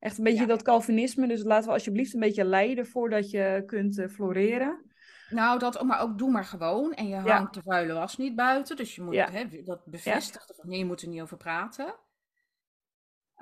Echt 0.00 0.18
een 0.18 0.24
beetje 0.24 0.46
dat 0.46 0.62
Calvinisme. 0.62 1.28
Dus 1.28 1.42
laten 1.42 1.66
we 1.66 1.74
alsjeblieft 1.74 2.14
een 2.14 2.20
beetje 2.20 2.44
leiden 2.44 2.86
voordat 2.86 3.30
je 3.30 3.62
kunt 3.66 3.98
uh, 3.98 4.08
floreren. 4.08 4.84
Nou, 5.30 5.58
dat, 5.58 5.82
maar 5.82 6.00
ook 6.00 6.18
doe 6.18 6.30
maar 6.30 6.44
gewoon. 6.44 6.92
En 6.92 7.08
je 7.08 7.16
hangt 7.16 7.54
de 7.54 7.62
vuile 7.62 7.92
was 7.92 8.16
niet 8.16 8.36
buiten. 8.36 8.76
Dus 8.76 8.94
je 8.94 9.02
moet 9.02 9.14
hè, 9.14 9.62
dat 9.64 9.86
bevestigen. 9.86 10.54
Nee, 10.62 10.78
je 10.78 10.84
moet 10.84 11.02
er 11.02 11.08
niet 11.08 11.20
over 11.20 11.36
praten. 11.36 11.94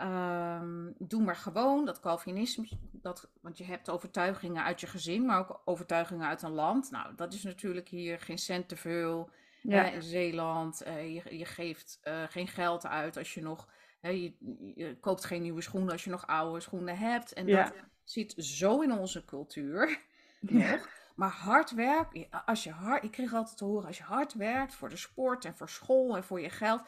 Um, 0.00 0.94
doe 0.98 1.22
maar 1.22 1.36
gewoon 1.36 1.84
dat 1.84 2.00
Calvinisme. 2.00 2.68
Dat, 2.92 3.30
want 3.40 3.58
je 3.58 3.64
hebt 3.64 3.90
overtuigingen 3.90 4.64
uit 4.64 4.80
je 4.80 4.86
gezin, 4.86 5.26
maar 5.26 5.38
ook 5.38 5.60
overtuigingen 5.64 6.26
uit 6.26 6.42
een 6.42 6.52
land. 6.52 6.90
Nou, 6.90 7.14
dat 7.14 7.32
is 7.32 7.42
natuurlijk 7.42 7.88
hier 7.88 8.20
geen 8.20 8.38
cent 8.38 8.68
te 8.68 8.76
veel. 8.76 9.30
Ja. 9.62 9.90
in 9.90 10.02
Zeeland. 10.02 10.86
Uh, 10.86 11.14
je, 11.14 11.38
je, 11.38 11.44
geeft 11.44 12.00
uh, 12.04 12.22
geen 12.28 12.48
geld 12.48 12.86
uit 12.86 13.16
als 13.16 13.34
je 13.34 13.42
nog 13.42 13.68
je, 14.00 14.34
je, 14.74 14.96
koopt 15.00 15.24
geen 15.24 15.42
nieuwe 15.42 15.60
schoenen 15.60 15.92
als 15.92 16.04
je 16.04 16.10
nog 16.10 16.26
oude 16.26 16.60
schoenen 16.60 16.98
hebt. 16.98 17.32
En 17.32 17.46
dat 17.46 17.72
zit 18.04 18.34
zo 18.36 18.80
in 18.80 18.92
onze 18.92 19.24
cultuur. 19.24 20.00
Maar 21.18 21.30
hard 21.30 21.70
werken, 21.70 22.30
als 22.30 22.64
je 22.64 22.70
hard, 22.70 23.04
ik 23.04 23.10
kreeg 23.10 23.34
altijd 23.34 23.56
te 23.56 23.64
horen, 23.64 23.86
als 23.86 23.96
je 23.96 24.02
hard 24.02 24.34
werkt 24.34 24.74
voor 24.74 24.88
de 24.88 24.96
sport 24.96 25.44
en 25.44 25.56
voor 25.56 25.68
school 25.68 26.16
en 26.16 26.24
voor 26.24 26.40
je 26.40 26.50
geld, 26.50 26.82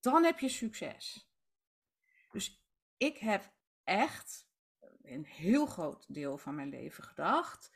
dan 0.00 0.24
heb 0.24 0.38
je 0.38 0.48
succes. 0.48 1.30
Dus 2.30 2.64
ik 2.96 3.18
heb 3.18 3.52
echt 3.84 4.48
een 5.02 5.24
heel 5.24 5.66
groot 5.66 6.14
deel 6.14 6.38
van 6.38 6.54
mijn 6.54 6.68
leven 6.68 7.04
gedacht, 7.04 7.72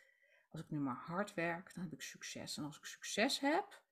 als 0.51 0.61
ik 0.61 0.71
nu 0.71 0.79
maar 0.79 1.03
hard 1.07 1.35
werk, 1.35 1.75
dan 1.75 1.85
heb 1.85 1.93
ik 1.93 2.03
succes. 2.03 2.57
En 2.57 2.65
als 2.65 2.77
ik 2.77 2.85
succes 2.85 3.41
heb 3.41 3.83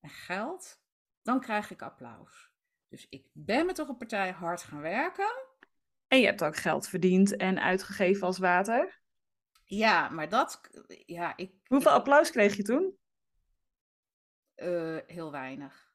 en 0.00 0.10
geld, 0.10 0.80
dan 1.22 1.40
krijg 1.40 1.70
ik 1.70 1.82
applaus. 1.82 2.53
Dus 2.88 3.06
ik 3.08 3.26
ben 3.32 3.66
met 3.66 3.74
toch 3.74 3.88
een 3.88 3.96
partij 3.96 4.30
hard 4.30 4.62
gaan 4.62 4.80
werken. 4.80 5.32
En 6.08 6.18
je 6.18 6.26
hebt 6.26 6.44
ook 6.44 6.56
geld 6.56 6.88
verdiend 6.88 7.36
en 7.36 7.60
uitgegeven 7.60 8.26
als 8.26 8.38
water. 8.38 9.02
Ja, 9.64 10.08
maar 10.08 10.28
dat. 10.28 10.60
Ja, 11.06 11.36
ik, 11.36 11.52
Hoeveel 11.64 11.90
applaus 11.90 12.30
kreeg 12.30 12.56
je 12.56 12.62
toen? 12.62 12.96
Uh, 14.56 14.98
heel 15.06 15.30
weinig. 15.30 15.92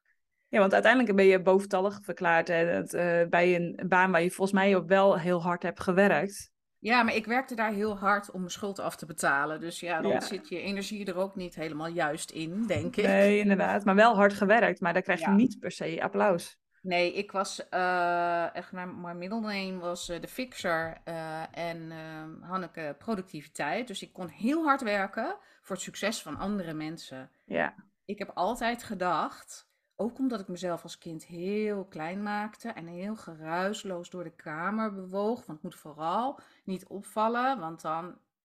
Ja, 0.47 0.59
want 0.59 0.73
uiteindelijk 0.73 1.15
ben 1.15 1.25
je 1.25 1.41
boventallig 1.41 1.99
verklaard 2.01 2.47
hè, 2.47 2.81
uh, 2.81 3.29
bij 3.29 3.55
een 3.55 3.79
baan 3.87 4.11
waar 4.11 4.21
je 4.21 4.31
volgens 4.31 4.59
mij 4.59 4.75
ook 4.75 4.87
wel 4.87 5.19
heel 5.19 5.41
hard 5.41 5.63
hebt 5.63 5.79
gewerkt. 5.79 6.51
Ja, 6.79 7.03
maar 7.03 7.15
ik 7.15 7.25
werkte 7.25 7.55
daar 7.55 7.71
heel 7.71 7.97
hard 7.97 8.31
om 8.31 8.39
mijn 8.39 8.51
schuld 8.51 8.79
af 8.79 8.95
te 8.95 9.05
betalen. 9.05 9.59
Dus 9.59 9.79
ja, 9.79 10.01
dan 10.01 10.21
zit 10.21 10.49
je 10.49 10.59
energie 10.59 11.05
er 11.05 11.15
ook 11.15 11.35
niet 11.35 11.55
helemaal 11.55 11.87
juist 11.87 12.31
in, 12.31 12.63
denk 12.67 12.95
ik. 12.95 13.05
Nee, 13.05 13.39
inderdaad. 13.39 13.85
Maar 13.85 13.95
wel 13.95 14.15
hard 14.15 14.33
gewerkt. 14.33 14.79
Maar 14.79 14.93
daar 14.93 15.01
krijg 15.01 15.19
je 15.19 15.27
niet 15.27 15.59
per 15.59 15.71
se 15.71 16.01
applaus. 16.01 16.58
Nee, 16.81 17.13
ik 17.13 17.31
was 17.31 17.67
uh, 17.73 18.55
echt, 18.55 18.71
mijn, 18.71 19.01
mijn 19.01 19.17
middelname 19.17 19.77
was 19.77 20.09
uh, 20.09 20.21
de 20.21 20.27
fixer 20.27 21.01
uh, 21.05 21.57
en 21.57 21.91
ehm, 21.91 22.41
Hanneke 22.41 22.95
productiviteit. 22.97 23.87
Dus 23.87 24.01
ik 24.01 24.13
kon 24.13 24.27
heel 24.27 24.63
hard 24.63 24.81
werken 24.81 25.37
voor 25.61 25.75
het 25.75 25.85
succes 25.85 26.21
van 26.21 26.37
andere 26.37 26.73
mensen. 26.73 27.31
Ja. 27.45 27.75
Ik 28.05 28.19
heb 28.19 28.31
altijd 28.33 28.83
gedacht, 28.83 29.71
ook 29.95 30.17
omdat 30.17 30.39
ik 30.39 30.47
mezelf 30.47 30.83
als 30.83 30.97
kind 30.97 31.25
heel 31.25 31.85
klein 31.85 32.23
maakte 32.23 32.69
en 32.69 32.87
heel 32.87 33.15
geruisloos 33.15 34.09
door 34.09 34.23
de 34.23 34.35
kamer 34.35 34.93
bewoog. 34.93 35.45
Want 35.45 35.47
het 35.47 35.61
moet 35.61 35.75
vooral 35.75 36.39
niet 36.63 36.87
opvallen, 36.87 37.59
want 37.59 37.81
dan 37.81 38.17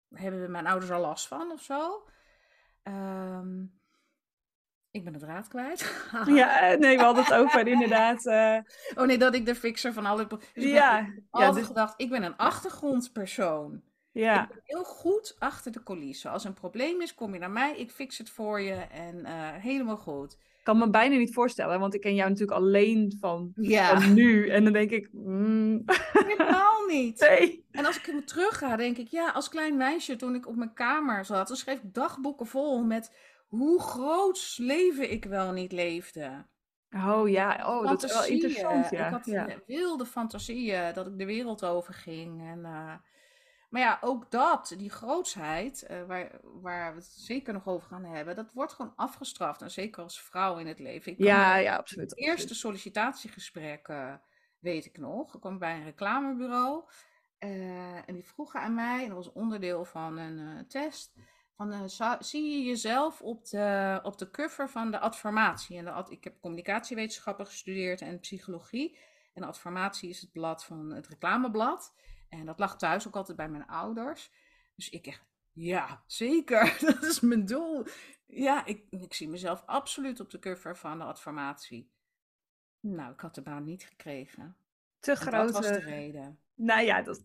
hebben 0.10 0.51
mijn 0.51 0.67
ouders 0.67 0.91
al 0.91 1.01
last 1.01 1.27
van 1.27 1.51
of 1.51 1.62
zo. 1.62 2.07
Um, 2.84 3.81
ik 4.91 5.04
ben 5.04 5.13
de 5.13 5.19
draad 5.19 5.47
kwijt. 5.47 6.10
ja, 6.25 6.71
eh, 6.71 6.80
nee, 6.80 6.97
we 6.97 7.04
hadden 7.04 7.23
het 7.23 7.34
over 7.34 7.67
inderdaad. 7.75 8.25
Uh... 8.25 8.58
Oh 8.95 9.08
nee, 9.08 9.17
dat 9.17 9.36
ik 9.36 9.45
de 9.45 9.56
fixer 9.56 9.93
van 9.93 10.06
alle... 10.06 10.27
Dus 10.27 10.63
ja. 10.63 10.99
Ik 10.99 11.23
altijd 11.30 11.54
ja, 11.54 11.60
dus... 11.60 11.67
gedacht, 11.67 11.93
ik 11.97 12.10
ben 12.10 12.23
een 12.23 12.38
achtergrondpersoon. 12.38 13.82
Ja. 14.12 14.43
Ik 14.43 14.49
ben 14.49 14.62
heel 14.63 14.84
goed 14.84 15.36
achter 15.39 15.71
de 15.71 15.84
coulissen. 15.84 16.32
Als 16.32 16.43
er 16.43 16.49
een 16.49 16.56
probleem 16.56 17.01
is, 17.01 17.13
kom 17.13 17.34
je 17.34 17.39
naar 17.39 17.51
mij. 17.51 17.77
Ik 17.77 17.91
fix 17.91 18.17
het 18.17 18.30
voor 18.30 18.62
je 18.62 18.73
en 18.73 19.25
eh, 19.25 19.34
helemaal 19.51 19.97
goed. 19.97 20.34
Ik 20.34 20.67
kan 20.67 20.77
me 20.77 20.89
bijna 20.89 21.15
niet 21.15 21.34
voorstellen, 21.34 21.80
want 21.80 21.93
ik 21.93 22.01
ken 22.01 22.15
jou 22.15 22.30
natuurlijk 22.30 22.58
alleen 22.58 23.17
van, 23.19 23.51
Ja, 23.56 24.01
van 24.01 24.13
nu. 24.13 24.49
En 24.49 24.63
dan 24.63 24.73
denk 24.73 24.91
ik, 24.91 25.10
mm, 25.12 25.84
helemaal 26.13 26.86
niet. 26.88 27.19
nee. 27.30 27.65
En 27.71 27.86
als 27.86 27.97
ik 27.97 28.25
terug 28.25 28.58
ga, 28.58 28.75
denk 28.75 28.97
ik, 28.97 29.08
ja, 29.08 29.30
als 29.30 29.49
klein 29.49 29.77
meisje 29.77 30.15
toen 30.15 30.36
ik 30.36 30.47
op 30.47 30.56
mijn 30.56 30.73
kamer 30.73 31.25
zat, 31.25 31.47
dan 31.47 31.58
schreef 31.58 31.77
ik 31.77 31.93
dagboeken 31.93 32.45
vol 32.45 32.84
met 32.84 33.15
hoe 33.52 33.82
groots 33.82 34.58
leven 34.58 35.12
ik 35.12 35.26
wel 35.26 35.52
niet 35.52 35.72
leefde. 35.72 36.48
Oh 36.90 37.30
ja, 37.30 37.64
oh, 37.68 37.88
dat 37.88 38.04
is 38.04 38.14
wel 38.14 38.26
interessant. 38.26 38.90
Ja. 38.90 39.06
Ik 39.06 39.12
had 39.12 39.26
ja. 39.26 39.48
wilde 39.66 40.06
fantasieën 40.06 40.94
dat 40.94 41.08
ik 41.08 41.18
de 41.18 41.26
wereld 41.26 41.66
over 41.66 41.94
ging. 41.94 42.42
En, 42.42 42.66
eh, 42.66 42.94
maar 43.70 43.82
ja, 43.82 43.98
ook 44.02 44.32
dat, 44.32 44.74
die 44.78 44.90
grootsheid, 44.90 45.84
eh, 45.84 46.04
waar, 46.04 46.40
waar 46.44 46.92
we 46.92 47.00
het 47.00 47.08
zeker 47.10 47.54
nog 47.54 47.68
over 47.68 47.88
gaan 47.88 48.06
hebben, 48.06 48.36
dat 48.36 48.54
wordt 48.54 48.74
gewoon 48.74 48.94
afgestraft. 48.96 49.62
En 49.62 49.72
zeker 49.72 50.04
als 50.04 50.22
vrouw 50.22 50.58
in 50.58 50.68
het 50.68 50.80
leven. 50.80 51.12
Ik 51.12 51.18
ja, 51.18 51.56
ja, 51.56 51.76
absoluut. 51.76 52.10
het 52.10 52.20
eerste 52.20 52.56
sollicitatiegesprek 52.56 53.94
weet 54.60 54.86
ik 54.86 54.98
nog. 54.98 55.34
Ik 55.34 55.40
kwam 55.40 55.60
bij 55.60 55.76
een 55.76 55.84
reclamebureau. 55.84 56.84
eh, 57.38 58.10
en 58.10 58.14
die 58.14 58.28
vroegen 58.28 58.60
aan 58.60 58.76
mij, 58.76 59.02
en 59.02 59.08
dat 59.08 59.18
was 59.18 59.32
onderdeel 59.34 59.86
van 59.86 60.18
een 60.18 60.68
test. 60.68 61.14
Van, 61.62 61.71
eh, 61.71 62.15
zie 62.19 62.52
je 62.52 62.63
jezelf 62.63 63.21
op 63.21 63.45
de, 63.45 64.00
op 64.04 64.17
de 64.17 64.32
cover 64.32 64.69
van 64.69 64.91
de 64.91 65.00
adformatie? 65.00 65.78
En 65.78 65.86
de 65.86 65.91
ad- 65.91 66.12
ik 66.12 66.24
heb 66.24 66.39
communicatiewetenschappen 66.39 67.45
gestudeerd 67.45 68.02
en 68.02 68.19
psychologie. 68.19 68.97
En 69.34 69.43
adformatie 69.43 70.10
is 70.10 70.21
het 70.21 70.32
blad 70.32 70.65
van 70.65 70.91
het 70.91 71.08
reclameblad. 71.08 71.93
En 72.30 72.45
dat 72.45 72.60
lag 72.60 72.78
thuis 72.78 73.08
ook 73.08 73.15
altijd 73.15 73.38
bij 73.38 73.50
mijn 73.50 73.67
ouders. 73.67 74.32
Dus 74.76 74.89
ik 74.89 75.08
echt, 75.08 75.24
ja, 75.52 76.04
zeker. 76.06 76.78
Dat 76.86 77.04
is 77.04 77.19
mijn 77.19 77.45
doel. 77.45 77.86
Ja, 78.26 78.65
ik, 78.65 78.86
ik 78.89 79.13
zie 79.13 79.30
mezelf 79.30 79.63
absoluut 79.65 80.19
op 80.19 80.30
de 80.30 80.39
cover 80.39 80.78
van 80.78 80.97
de 80.97 81.04
adformatie. 81.04 81.91
Nou, 82.80 83.13
ik 83.13 83.19
had 83.19 83.36
de 83.36 83.41
baan 83.41 83.63
niet 83.63 83.84
gekregen. 83.84 84.58
Te 85.00 85.12
En 85.12 85.32
dat 85.32 85.52
was 85.52 85.67
de 85.67 85.80
reden. 85.80 86.39
Nou 86.56 86.82
ja, 86.82 87.02
dat... 87.02 87.21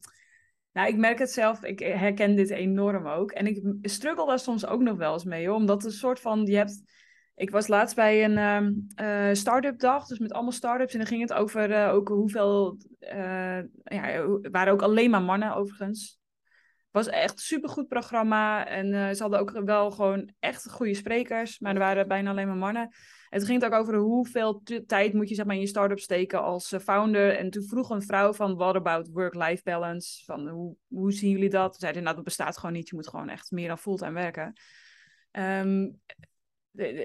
nou, 0.77 0.89
ik 0.89 0.97
merk 0.97 1.19
het 1.19 1.31
zelf. 1.31 1.63
Ik 1.63 1.79
herken 1.79 2.35
dit 2.35 2.51
enorm 2.51 3.07
ook. 3.07 3.31
En 3.31 3.47
ik 3.47 3.63
struggle 3.83 4.27
daar 4.27 4.39
soms 4.39 4.67
ook 4.67 4.81
nog 4.81 4.97
wel 4.97 5.13
eens 5.13 5.25
mee, 5.25 5.47
hoor. 5.47 5.57
Omdat 5.57 5.85
een 5.85 5.91
soort 5.91 6.21
van, 6.21 6.47
je 6.47 6.57
hebt... 6.57 6.83
Ik 7.35 7.51
was 7.51 7.69
laatst 7.69 7.97
bij 7.97 8.25
een 8.25 8.89
eh, 8.95 9.29
start-up 9.33 9.79
dag, 9.79 10.07
dus 10.07 10.19
met 10.19 10.33
allemaal 10.33 10.53
start-ups. 10.53 10.93
En 10.93 10.99
dan 10.99 11.09
ging 11.09 11.21
het 11.21 11.33
over 11.33 11.73
eh, 11.73 11.93
ook 11.93 12.09
hoeveel... 12.09 12.79
eh, 12.99 13.59
ja, 13.85 14.27
waren 14.51 14.73
ook 14.73 14.83
alleen 14.83 15.11
maar 15.11 15.23
mannen 15.23 15.55
overigens. 15.55 16.19
was 16.91 17.09
echt 17.09 17.41
supergoed 17.41 17.89
programma. 17.89 18.67
En 18.67 19.17
ze 19.17 19.23
hadden 19.23 19.41
ook 19.41 19.61
wel 19.65 19.91
gewoon 19.91 20.31
echt 20.39 20.71
goede 20.71 20.95
sprekers. 20.95 21.59
Maar 21.59 21.73
er 21.73 21.79
waren 21.79 22.09
bijna 22.09 22.31
alleen 22.31 22.47
maar 22.47 22.57
mannen. 22.57 22.95
En 23.37 23.43
toen 23.43 23.51
ging 23.51 23.63
het 23.63 23.73
ook 23.73 23.81
over 23.81 23.95
hoeveel 23.97 24.63
tijd 24.87 25.13
moet 25.13 25.29
je 25.29 25.35
zeg 25.35 25.45
maar, 25.45 25.55
in 25.55 25.61
je 25.61 25.67
start-up 25.67 25.99
steken 25.99 26.43
als 26.43 26.73
eh, 26.73 26.81
founder. 26.81 27.37
En 27.37 27.51
toen 27.51 27.63
vroeg 27.63 27.91
een 27.91 28.03
vrouw 28.03 28.33
van, 28.33 28.57
what 28.57 28.75
about 28.75 29.09
work-life 29.09 29.63
balance? 29.63 30.25
Van, 30.25 30.49
hoe, 30.49 30.77
hoe 30.89 31.13
zien 31.13 31.31
jullie 31.31 31.49
dat? 31.51 31.71
Toen 31.71 31.81
zeiden, 31.81 32.03
nou, 32.03 32.15
dat 32.15 32.25
bestaat 32.25 32.59
gewoon 32.59 32.75
niet. 32.75 32.89
Je 32.89 32.95
moet 32.95 33.09
gewoon 33.09 33.29
echt 33.29 33.51
meer 33.51 33.69
dan 33.69 33.79
fulltime 33.79 34.13
werken. 34.13 34.53
Ehm, 35.31 35.89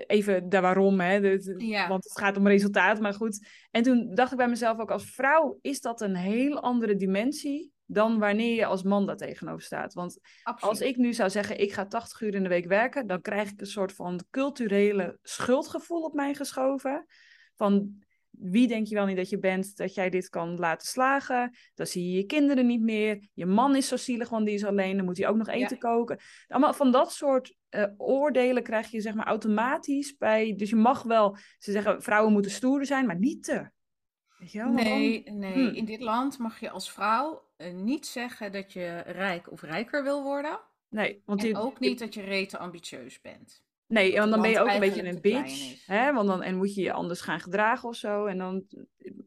even 0.07 0.49
daar 0.49 0.61
waarom, 0.61 0.99
hè? 0.99 1.19
De- 1.21 1.37
de- 1.37 1.65
Ja. 1.65 1.87
want 1.87 2.03
het 2.03 2.17
gaat 2.17 2.37
om 2.37 2.47
resultaat, 2.47 2.99
maar 2.99 3.13
goed. 3.13 3.47
En 3.71 3.83
toen 3.83 4.15
dacht 4.15 4.31
ik 4.31 4.37
bij 4.37 4.49
mezelf 4.49 4.79
ook, 4.79 4.91
als 4.91 5.05
vrouw 5.05 5.57
is 5.61 5.81
dat 5.81 6.01
een 6.01 6.15
heel 6.15 6.61
andere 6.61 6.95
dimensie 6.95 7.71
dan 7.91 8.19
wanneer 8.19 8.55
je 8.55 8.65
als 8.65 8.83
man 8.83 9.05
daar 9.05 9.17
tegenover 9.17 9.61
staat. 9.61 9.93
Want 9.93 10.19
Absoluut. 10.43 10.69
als 10.69 10.81
ik 10.89 10.97
nu 10.97 11.13
zou 11.13 11.29
zeggen, 11.29 11.59
ik 11.59 11.73
ga 11.73 11.85
80 11.85 12.21
uur 12.21 12.35
in 12.35 12.43
de 12.43 12.49
week 12.49 12.65
werken, 12.65 13.07
dan 13.07 13.21
krijg 13.21 13.51
ik 13.51 13.61
een 13.61 13.67
soort 13.67 13.93
van 13.93 14.23
culturele 14.29 15.17
schuldgevoel 15.21 16.01
op 16.01 16.13
mij 16.13 16.33
geschoven. 16.33 17.05
Van 17.55 18.03
wie 18.29 18.67
denk 18.67 18.87
je 18.87 18.95
wel 18.95 19.05
niet 19.05 19.17
dat 19.17 19.29
je 19.29 19.39
bent, 19.39 19.77
dat 19.77 19.93
jij 19.93 20.09
dit 20.09 20.29
kan 20.29 20.55
laten 20.55 20.87
slagen? 20.87 21.55
Dan 21.73 21.85
zie 21.85 22.09
je 22.11 22.17
je 22.17 22.25
kinderen 22.25 22.65
niet 22.65 22.81
meer. 22.81 23.29
Je 23.33 23.45
man 23.45 23.75
is 23.75 23.87
zo 23.87 23.97
zielig, 23.97 24.29
want 24.29 24.45
die 24.45 24.55
is 24.55 24.65
alleen. 24.65 24.97
Dan 24.97 25.05
moet 25.05 25.17
hij 25.17 25.27
ook 25.27 25.37
nog 25.37 25.47
eten 25.47 25.77
koken. 25.77 26.19
Allemaal 26.47 26.73
van 26.73 26.91
dat 26.91 27.11
soort 27.11 27.55
eh, 27.69 27.85
oordelen 27.97 28.63
krijg 28.63 28.91
je 28.91 29.01
zeg 29.01 29.13
maar 29.13 29.27
automatisch 29.27 30.17
bij. 30.17 30.53
Dus 30.55 30.69
je 30.69 30.75
mag 30.75 31.03
wel, 31.03 31.37
ze 31.57 31.71
zeggen 31.71 32.01
vrouwen 32.01 32.33
moeten 32.33 32.51
stoer 32.51 32.85
zijn, 32.85 33.05
maar 33.05 33.19
niet 33.19 33.43
te. 33.43 33.69
Weet 34.41 34.51
je 34.51 34.57
wel? 34.57 34.71
Nee, 34.71 35.23
nee. 35.31 35.53
Hmm. 35.53 35.73
In 35.73 35.85
dit 35.85 36.01
land 36.01 36.37
mag 36.37 36.59
je 36.59 36.69
als 36.69 36.91
vrouw 36.91 37.50
niet 37.73 38.05
zeggen 38.05 38.51
dat 38.51 38.73
je 38.73 38.97
rijk 39.05 39.51
of 39.51 39.61
rijker 39.61 40.03
wil 40.03 40.23
worden. 40.23 40.59
Nee, 40.89 41.21
want 41.25 41.43
En 41.43 41.57
ook 41.57 41.79
niet 41.79 41.99
dat 41.99 42.13
je 42.13 42.21
rete 42.21 42.57
ambitieus 42.57 43.21
bent. 43.21 43.63
Nee, 43.87 44.17
want 44.17 44.31
dan 44.31 44.41
ben 44.41 44.49
je 44.49 44.59
ook 44.59 44.69
een 44.69 44.79
beetje 44.79 45.07
een 45.07 45.21
bitch. 45.21 45.85
Hè? 45.85 46.13
Want 46.13 46.27
dan, 46.27 46.43
en 46.43 46.57
moet 46.57 46.75
je 46.75 46.81
je 46.81 46.93
anders 46.93 47.21
gaan 47.21 47.39
gedragen 47.39 47.89
of 47.89 47.95
zo. 47.95 48.25
En 48.25 48.37
dan, 48.37 48.65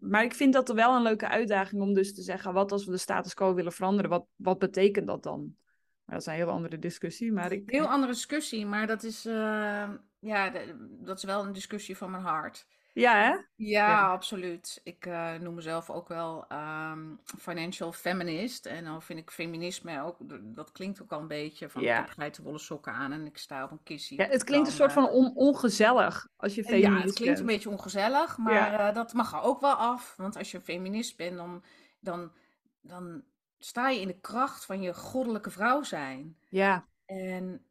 maar 0.00 0.24
ik 0.24 0.34
vind 0.34 0.52
dat 0.52 0.68
er 0.68 0.74
wel 0.74 0.96
een 0.96 1.02
leuke 1.02 1.28
uitdaging 1.28 1.82
om 1.82 1.94
dus 1.94 2.14
te 2.14 2.22
zeggen... 2.22 2.52
wat 2.52 2.72
als 2.72 2.84
we 2.84 2.90
de 2.90 2.98
status 2.98 3.34
quo 3.34 3.54
willen 3.54 3.72
veranderen, 3.72 4.10
wat, 4.10 4.26
wat 4.36 4.58
betekent 4.58 5.06
dat 5.06 5.22
dan? 5.22 5.56
Maar 6.04 6.14
dat 6.14 6.26
is 6.26 6.26
een 6.26 6.38
heel 6.38 6.50
andere 6.50 6.78
discussie. 6.78 7.32
Maar 7.32 7.52
ik, 7.52 7.70
Heel 7.70 7.86
andere 7.86 8.12
discussie, 8.12 8.66
maar 8.66 8.86
dat 8.86 9.02
is, 9.02 9.26
eh, 9.26 9.90
ja, 10.18 10.52
dat 10.78 11.16
is 11.16 11.24
wel 11.24 11.44
een 11.44 11.52
discussie 11.52 11.96
van 11.96 12.10
mijn 12.10 12.22
hart. 12.22 12.66
Ja, 12.94 13.14
hè? 13.14 13.28
Ja, 13.30 13.42
Ja. 13.56 14.10
absoluut. 14.10 14.80
Ik 14.84 15.06
eh, 15.06 15.34
noem 15.34 15.54
mezelf 15.54 15.90
ook 15.90 16.08
wel 16.08 16.44
ehm, 16.48 17.14
financial 17.38 17.92
feminist. 17.92 18.66
En 18.66 18.84
dan 18.84 19.02
vind 19.02 19.18
ik 19.18 19.30
feminisme 19.30 20.02
ook, 20.02 20.16
dat 20.54 20.72
klinkt 20.72 21.02
ook 21.02 21.12
al 21.12 21.20
een 21.20 21.28
beetje 21.28 21.68
van 21.68 21.82
Ja. 21.82 21.98
ik 22.00 22.06
heb 22.06 22.14
geitenwolle 22.18 22.58
sokken 22.58 22.92
aan 22.92 23.12
en 23.12 23.26
ik 23.26 23.38
sta 23.38 23.64
op 23.64 23.70
een 23.70 23.82
kissie. 23.82 24.18
ja 24.20 24.26
het 24.28 24.44
klinkt 24.44 24.66
een 24.66 24.72
soort 24.72 24.92
van 24.92 25.06
eh, 25.08 25.14
on- 25.14 25.34
ongezellig 25.36 26.28
als 26.36 26.54
je 26.54 26.62
Ja, 26.62 26.68
feminist 26.68 27.04
het 27.04 27.14
klinkt 27.14 27.38
een 27.38 27.46
bent. 27.46 27.56
beetje 27.56 27.70
ongezellig, 27.76 28.36
maar 28.38 28.54
Ja. 28.54 28.88
eh, 28.88 28.94
dat 28.94 29.12
mag 29.12 29.32
er 29.32 29.40
ook 29.42 29.60
wel 29.60 29.74
af. 29.74 30.14
Want 30.16 30.36
als 30.36 30.50
je 30.50 30.56
een 30.56 30.64
feminist 30.64 31.16
bent, 31.16 31.36
dan, 31.36 31.64
dan, 32.00 32.32
dan 32.80 33.24
sta 33.58 33.88
je 33.88 34.00
in 34.00 34.08
de 34.08 34.20
kracht 34.20 34.64
van 34.64 34.80
je 34.82 34.94
goddelijke 34.94 35.50
vrouw 35.50 35.82
zijn. 35.82 36.36
Ja. 36.48 36.86
En 37.04 37.66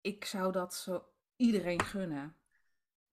ik 0.00 0.24
zou 0.24 0.52
dat 0.52 0.74
zo 0.74 1.04
iedereen 1.36 1.82
gunnen. 1.82 2.34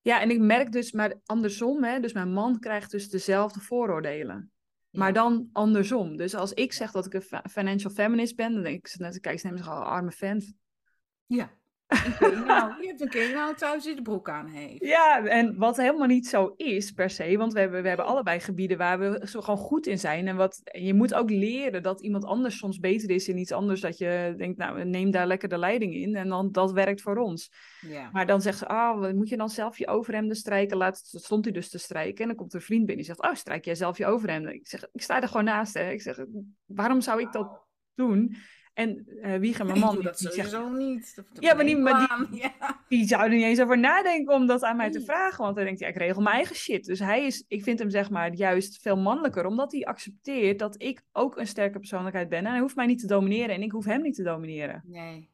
Ja, 0.08 0.22
en 0.22 0.30
ik 0.30 0.39
merk 0.39 0.72
dus, 0.72 0.91
maar 0.91 1.13
andersom, 1.26 1.84
hè, 1.84 2.00
dus 2.00 2.13
mijn 2.13 2.32
man 2.32 2.60
krijgt 2.60 2.91
dus 2.91 3.10
dezelfde 3.10 3.60
vooroordelen. 3.60 4.52
Maar 4.89 5.13
dan 5.13 5.50
andersom. 5.54 6.17
Dus 6.17 6.36
als 6.36 6.54
ik 6.54 6.74
zeg 6.74 6.91
dat 6.91 7.06
ik 7.06 7.13
een 7.13 7.50
financial 7.50 7.91
feminist 7.91 8.36
ben, 8.36 8.54
dan 8.54 8.63
denk 8.63 8.88
ik, 8.88 9.00
net, 9.00 9.20
kijk, 9.20 9.39
ze 9.39 9.46
nemen 9.46 9.63
zich 9.63 9.72
al 9.72 9.84
arme 9.84 10.12
vent. 10.12 10.54
Ja. 11.26 11.52
Een. 11.88 12.45
Je 12.82 12.88
hebt 12.88 13.02
een 13.02 13.10
kenau 13.10 13.56
thuis 13.56 13.84
die 13.84 13.95
de 13.95 14.02
broek 14.02 14.30
aan 14.30 14.47
heeft. 14.47 14.86
Ja, 14.86 15.26
en 15.26 15.58
wat 15.58 15.78
helemaal 15.78 16.08
niet 16.08 16.28
zo 16.28 16.54
is 16.56 16.91
per 16.91 17.10
se, 17.10 17.38
want 17.38 17.54
we 17.54 17.60
hebben, 17.60 17.82
we 17.82 17.88
hebben 17.88 18.06
allebei 18.06 18.39
gebieden 18.39 18.78
waar 18.78 19.00
we 19.00 19.21
zo 19.28 19.41
gewoon 19.41 19.60
goed 19.60 19.88
in 19.88 20.00
zijn. 20.00 20.28
En, 20.28 20.36
wat, 20.36 20.62
en 20.63 20.84
je 20.84 20.93
moet 20.93 21.13
ook 21.13 21.30
leren 21.30 21.84
dat 21.84 22.02
iemand 22.02 22.26
anders 22.26 22.58
soms 22.58 22.80
beter 22.80 23.10
is 23.10 23.28
in 23.28 23.38
iets 23.38 23.52
anders, 23.52 23.82
dat 23.82 23.97
je 23.97 24.34
denkt, 24.38 24.58
nou, 24.58 24.86
neem 24.86 25.12
daar 25.12 25.28
lekker 25.28 25.50
de 25.50 25.58
leiding 25.58 25.93
in 25.93 26.15
en 26.15 26.30
dan 26.30 26.52
dat 26.52 26.71
werkt 26.71 27.02
voor 27.02 27.17
ons. 27.17 27.52
Ja. 27.82 28.10
Maar 28.12 28.26
dan 28.26 28.41
zegt 28.41 28.58
ze, 28.58 28.67
ah, 28.67 29.13
moet 29.13 29.30
je 29.30 29.38
dan 29.38 29.50
zelf 29.50 29.78
je 29.78 29.88
overhemden 29.88 30.36
strijken? 30.36 30.78
Laatst 30.78 31.19
stond 31.19 31.43
hij 31.45 31.54
dus 31.54 31.69
te 31.69 31.78
strijken 31.78 32.21
en 32.21 32.28
dan 32.28 32.36
komt 32.38 32.54
er 32.54 32.60
een 32.60 32.65
vriend 32.65 32.86
binnen 32.86 33.06
die 33.06 33.15
zegt, 33.15 33.30
oh, 33.30 33.36
strijk 33.36 33.65
jij 33.65 33.76
zelf 33.76 33.97
je 33.97 34.06
overhemden? 34.06 34.54
Ik 34.54 34.67
zeg, 34.67 34.88
ik 34.91 35.02
sta 35.02 35.21
er 35.21 35.28
gewoon 35.28 35.43
naast, 35.43 35.73
hè. 35.73 35.89
Ik 35.89 36.02
zeg, 36.02 36.17
waarom 36.65 37.02
zou 37.02 37.21
ik 37.21 37.32
dat 37.32 37.65
doen? 37.95 38.36
En 38.78 39.08
eh 39.22 39.40
Wiege, 39.40 39.63
mijn 39.63 39.80
man, 39.80 40.02
dat 40.02 40.18
die 40.18 40.32
zegt, 40.32 40.70
niet. 40.70 41.16
Dat- 41.16 41.26
Ja, 41.34 41.54
maar 41.54 41.66
die- 41.66 41.74
neem 41.74 41.84
maar 41.84 42.28
die-. 42.30 42.42
Ja. 42.60 42.80
die 42.88 43.08
zou 43.08 43.24
er 43.24 43.30
niet 43.30 43.44
eens 43.44 43.62
over 43.62 43.78
nadenken 43.80 44.34
om 44.34 44.46
dat 44.48 44.63
aan 44.63 44.78
mij 44.78 44.92
te 44.92 45.02
vragen. 45.02 45.44
Want 45.44 45.56
hij 45.56 45.66
denkt, 45.66 45.80
ja, 45.80 45.88
ik 45.88 45.96
regel 45.98 46.22
mijn 46.22 46.36
eigen 46.36 46.56
shit. 46.56 46.86
Dus 46.86 47.00
hij 47.00 47.26
is, 47.26 47.44
ik 47.48 47.63
vind 47.63 47.80
hem 47.80 47.90
zeg 47.90 48.10
maar 48.10 48.34
juist 48.34 48.82
veel 48.82 48.98
mannelijker. 48.98 49.46
Omdat 49.46 49.72
hij 49.72 49.86
accepteert 49.86 50.60
dat 50.60 50.82
ik 50.82 51.02
ook 51.12 51.38
een 51.38 51.48
sterke 51.48 51.80
persoonlijkheid 51.80 52.30
ben. 52.30 52.46
En 52.46 52.52
hij 52.52 52.60
hoeft 52.60 52.76
mij 52.76 52.86
niet 52.86 53.00
te 53.00 53.08
domineren 53.08 53.56
en 53.56 53.62
ik 53.62 53.72
hoef 53.72 53.86
hem 53.86 54.02
niet 54.02 54.16
te 54.16 54.24
domineren. 54.24 54.82
Nee. 54.86 55.30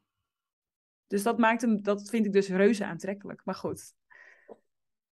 Dus 1.06 1.22
dat 1.22 1.38
maakt 1.38 1.60
hem, 1.60 1.82
dat 1.82 2.10
vind 2.10 2.26
ik 2.26 2.32
dus 2.32 2.48
reuze 2.48 2.84
aantrekkelijk. 2.84 3.40
Maar 3.44 3.54
goed. 3.54 3.94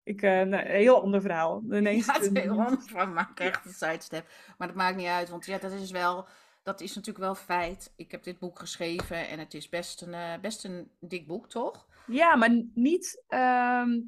Ik, 0.04 0.22
eh, 0.22 0.32
nou, 0.32 0.66
een 0.66 0.72
heel 0.72 1.02
ander 1.02 1.22
verhaal. 1.22 1.64
Ineens, 1.72 2.06
Ja, 2.06 2.14
het 2.14 2.22
is 2.36 2.42
heel 2.42 2.78
van 2.80 3.14
maak 3.14 3.40
echt 3.40 3.66
een 3.66 3.72
sidestep. 3.74 4.28
Maar 4.58 4.68
dat 4.68 4.78
maakt 4.78 4.98
niet 4.98 5.08
uit, 5.08 5.30
want 5.30 5.46
ja, 5.46 5.58
dat 5.58 5.72
is 5.72 5.92
wel, 5.92 6.28
dat 6.66 6.82
is 6.82 6.96
natuurlijk 6.96 7.26
wel 7.26 7.36
feit. 7.36 7.94
Ik 7.96 8.12
heb 8.12 8.24
dit 8.24 8.40
boek 8.40 8.60
geschreven 8.60 9.28
en 9.28 9.40
het 9.40 9.54
is 9.54 9.70
best 9.70 10.02
een, 10.02 10.14
eh, 10.14 10.40
best 10.42 10.64
een 10.64 10.90
dik 11.00 11.28
boek, 11.28 11.50
toch? 11.50 11.88
Ja, 12.08 12.36
maar 12.36 12.64
niet. 12.74 13.24
ehm, 13.28 14.00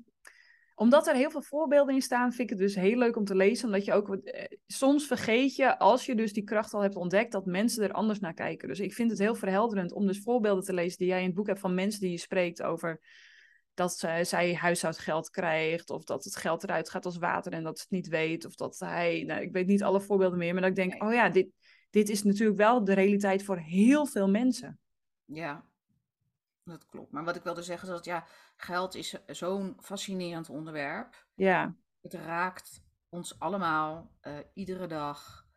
omdat 0.76 1.08
er 1.08 1.16
heel 1.16 1.32
veel 1.32 1.42
voorbeelden 1.42 1.96
in 1.96 2.02
staan, 2.02 2.34
vind 2.34 2.52
ik 2.52 2.58
het 2.58 2.68
dus 2.68 2.76
heel 2.76 2.98
leuk 2.98 3.16
om 3.16 3.26
te 3.26 3.36
lezen. 3.36 3.66
Omdat 3.66 3.86
je 3.86 3.94
ook. 3.94 4.16
eh, 4.16 4.46
soms 4.68 5.08
vergeet 5.08 5.56
je, 5.56 5.80
als 5.80 6.06
je 6.06 6.16
dus 6.16 6.34
die 6.34 6.44
kracht 6.44 6.74
al 6.74 6.82
hebt 6.82 6.96
ontdekt, 6.96 7.32
dat 7.32 7.46
mensen 7.46 7.84
er 7.84 7.92
anders 7.92 8.20
naar 8.20 8.34
kijken. 8.34 8.68
Dus 8.68 8.80
ik 8.80 8.94
vind 8.94 9.10
het 9.10 9.20
heel 9.20 9.36
verhelderend 9.36 9.92
om 9.92 10.08
dus 10.08 10.22
voorbeelden 10.22 10.64
te 10.64 10.74
lezen 10.74 10.98
die 10.98 11.08
jij 11.08 11.20
in 11.20 11.26
het 11.26 11.36
boek 11.36 11.48
hebt 11.48 11.60
van 11.60 11.76
mensen 11.76 12.02
die 12.02 12.12
je 12.12 12.18
spreekt 12.18 12.64
over. 12.64 13.02
Dat 13.74 13.98
zij, 13.98 14.24
zij 14.24 14.56
huishoudgeld 14.56 15.30
krijgt, 15.30 15.90
of 15.90 16.04
dat 16.04 16.24
het 16.24 16.36
geld 16.36 16.64
eruit 16.64 16.90
gaat 16.90 17.06
als 17.06 17.18
water 17.18 17.52
en 17.52 17.64
dat 17.64 17.78
ze 17.78 17.84
het 17.84 17.92
niet 17.92 18.08
weet. 18.08 18.46
Of 18.46 18.56
dat 18.56 18.80
hij. 18.80 19.24
Nou, 19.24 19.42
ik 19.42 19.52
weet 19.52 19.68
niet 19.68 19.84
alle 19.84 20.02
voorbeelden 20.02 20.38
meer, 20.38 20.54
maar 20.54 20.62
dat 20.62 20.78
ik 20.78 20.90
denk: 20.90 21.04
oh 21.04 21.14
ja, 21.14 21.30
dit, 21.30 21.48
dit 21.90 22.10
is 22.10 22.24
natuurlijk 22.24 22.58
wel 22.58 22.84
de 22.84 22.94
realiteit 22.94 23.44
voor 23.44 23.58
heel 23.58 24.06
veel 24.06 24.30
mensen. 24.30 24.80
Ja, 25.26 25.66
dat 26.64 26.86
klopt. 26.86 27.12
Maar 27.12 27.24
wat 27.24 27.36
ik 27.36 27.44
wilde 27.44 27.62
zeggen 27.62 27.88
is 27.88 27.94
dat 27.94 28.06
ja, 28.06 28.26
geld 28.56 28.96
is 28.96 29.18
zo'n 29.28 29.78
fascinerend 29.80 30.50
onderwerp. 30.50 31.28
Ja, 31.34 31.76
Het 32.02 32.14
raakt 32.14 32.86
ons 33.10 33.40
allemaal 33.40 34.12
eh, 34.20 34.38
iedere 34.54 34.88
dag 34.88 35.48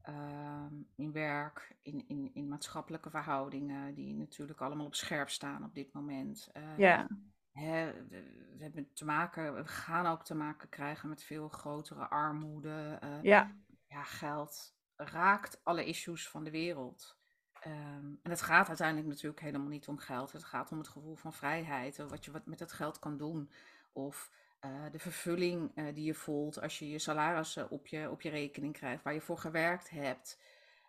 ehm, 0.00 0.74
in 0.94 1.12
werk, 1.12 1.76
in, 1.82 2.08
in, 2.08 2.30
in 2.34 2.48
maatschappelijke 2.48 3.10
verhoudingen, 3.10 3.94
die 3.94 4.14
natuurlijk 4.14 4.60
allemaal 4.60 4.86
op 4.86 4.94
scherp 4.94 5.28
staan 5.30 5.64
op 5.64 5.74
dit 5.74 5.92
moment. 5.92 6.48
Eh, 6.52 6.78
ja, 6.78 7.08
hè, 7.52 7.92
we, 8.08 8.52
we 8.56 8.62
hebben 8.62 8.92
te 8.92 9.04
maken, 9.04 9.54
we 9.54 9.66
gaan 9.66 10.06
ook 10.06 10.24
te 10.24 10.34
maken 10.34 10.68
krijgen 10.68 11.08
met 11.08 11.22
veel 11.22 11.48
grotere 11.48 12.08
armoede. 12.08 12.98
eh, 13.00 13.22
ja, 13.22 13.56
ja, 13.86 14.02
geld 14.02 14.74
raakt 14.96 15.60
alle 15.62 15.84
issues 15.84 16.28
van 16.28 16.44
de 16.44 16.50
wereld. 16.50 17.16
Ehm, 17.60 18.06
en 18.22 18.30
het 18.30 18.42
gaat 18.42 18.68
uiteindelijk 18.68 19.08
natuurlijk 19.08 19.40
helemaal 19.40 19.68
niet 19.68 19.88
om 19.88 19.98
geld. 19.98 20.32
Het 20.32 20.44
gaat 20.44 20.70
om 20.70 20.78
het 20.78 20.88
gevoel 20.88 21.14
van 21.14 21.32
vrijheid. 21.32 21.98
en 21.98 22.08
Wat 22.08 22.24
je 22.24 22.30
wat 22.30 22.46
met 22.46 22.60
het 22.60 22.72
geld 22.72 22.98
kan 22.98 23.16
doen. 23.16 23.50
Of 23.92 24.30
eh, 24.60 24.70
de 24.92 24.98
vervulling 24.98 25.70
eh, 25.74 25.94
die 25.94 26.04
je 26.04 26.14
voelt 26.14 26.60
als 26.60 26.78
je 26.78 26.88
je 26.88 26.98
salaris 26.98 27.56
eh, 27.56 27.64
op, 27.68 27.86
je, 27.86 28.10
op 28.10 28.20
je 28.20 28.30
rekening 28.30 28.72
krijgt. 28.72 29.02
Waar 29.02 29.14
je 29.14 29.20
voor 29.20 29.38
gewerkt 29.38 29.90
hebt. 29.90 30.40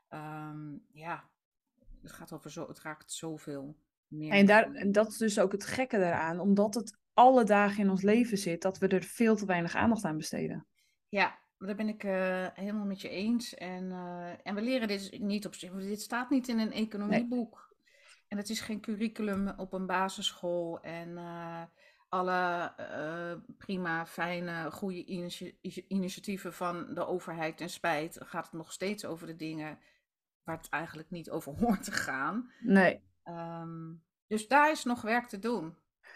Ehm, 0.10 0.74
ja, 0.92 1.24
het, 2.02 2.12
gaat 2.12 2.34
over 2.34 2.52
zo, 2.52 2.68
het 2.68 2.80
raakt 2.80 3.12
zoveel 3.12 3.76
meer. 4.08 4.32
En, 4.32 4.46
daar, 4.46 4.74
en 4.74 4.92
dat 4.92 5.08
is 5.08 5.18
dus 5.18 5.40
ook 5.40 5.52
het 5.52 5.66
gekke 5.66 5.98
daaraan, 5.98 6.40
omdat 6.40 6.74
het 6.74 6.98
alle 7.14 7.44
dagen 7.44 7.84
in 7.84 7.90
ons 7.90 8.02
leven 8.02 8.38
zit, 8.38 8.62
dat 8.62 8.78
we 8.78 8.88
er 8.88 9.04
veel 9.04 9.36
te 9.36 9.46
weinig 9.46 9.76
aandacht 9.76 10.04
aan 10.04 10.18
besteden. 10.18 10.68
Ja, 11.10 11.40
daar 11.66 11.76
ben 11.76 11.88
ik 11.88 12.04
eh, 12.04 12.48
helemaal 12.54 12.86
met 12.86 13.02
je 13.02 13.10
eens. 13.10 13.54
En, 13.54 13.92
eh, 13.92 14.32
en 14.44 14.56
we 14.56 14.62
leren 14.62 14.88
dit 14.88 15.20
niet 15.20 15.46
op 15.46 15.56
zich. 15.56 15.72
Dit 15.72 16.02
staat 16.02 16.30
niet 16.30 16.48
in 16.48 16.60
een 16.60 16.72
economieboek. 16.72 17.74
En 18.28 18.38
het 18.38 18.50
is 18.50 18.62
geen 18.62 18.82
curriculum 18.82 19.54
op 19.58 19.74
een 19.74 19.86
basisschool. 19.86 20.82
En 20.82 21.18
eh, 21.18 21.64
alle 22.10 22.74
prima, 23.58 24.06
fijne, 24.06 24.72
goede 24.72 25.06
initia- 25.06 25.82
initiatieven 25.88 26.54
van 26.54 26.94
de 26.94 27.06
overheid 27.06 27.62
en 27.62 27.70
spijt 27.70 28.18
gaat 28.24 28.46
het 28.46 28.54
nog 28.54 28.72
steeds 28.72 29.06
over 29.06 29.28
de 29.28 29.36
dingen 29.36 29.80
waar 30.44 30.58
het 30.58 30.70
eigenlijk 30.70 31.10
niet 31.10 31.30
over 31.30 31.54
hoort 31.60 31.84
te 31.84 31.92
gaan. 31.92 32.52
Nee. 32.62 33.02
Ehm, 33.24 33.94
dus 34.28 34.48
daar 34.48 34.72
is 34.72 34.84
nog 34.84 35.02
werk 35.02 35.28
te 35.28 35.40
doen. 35.40 35.76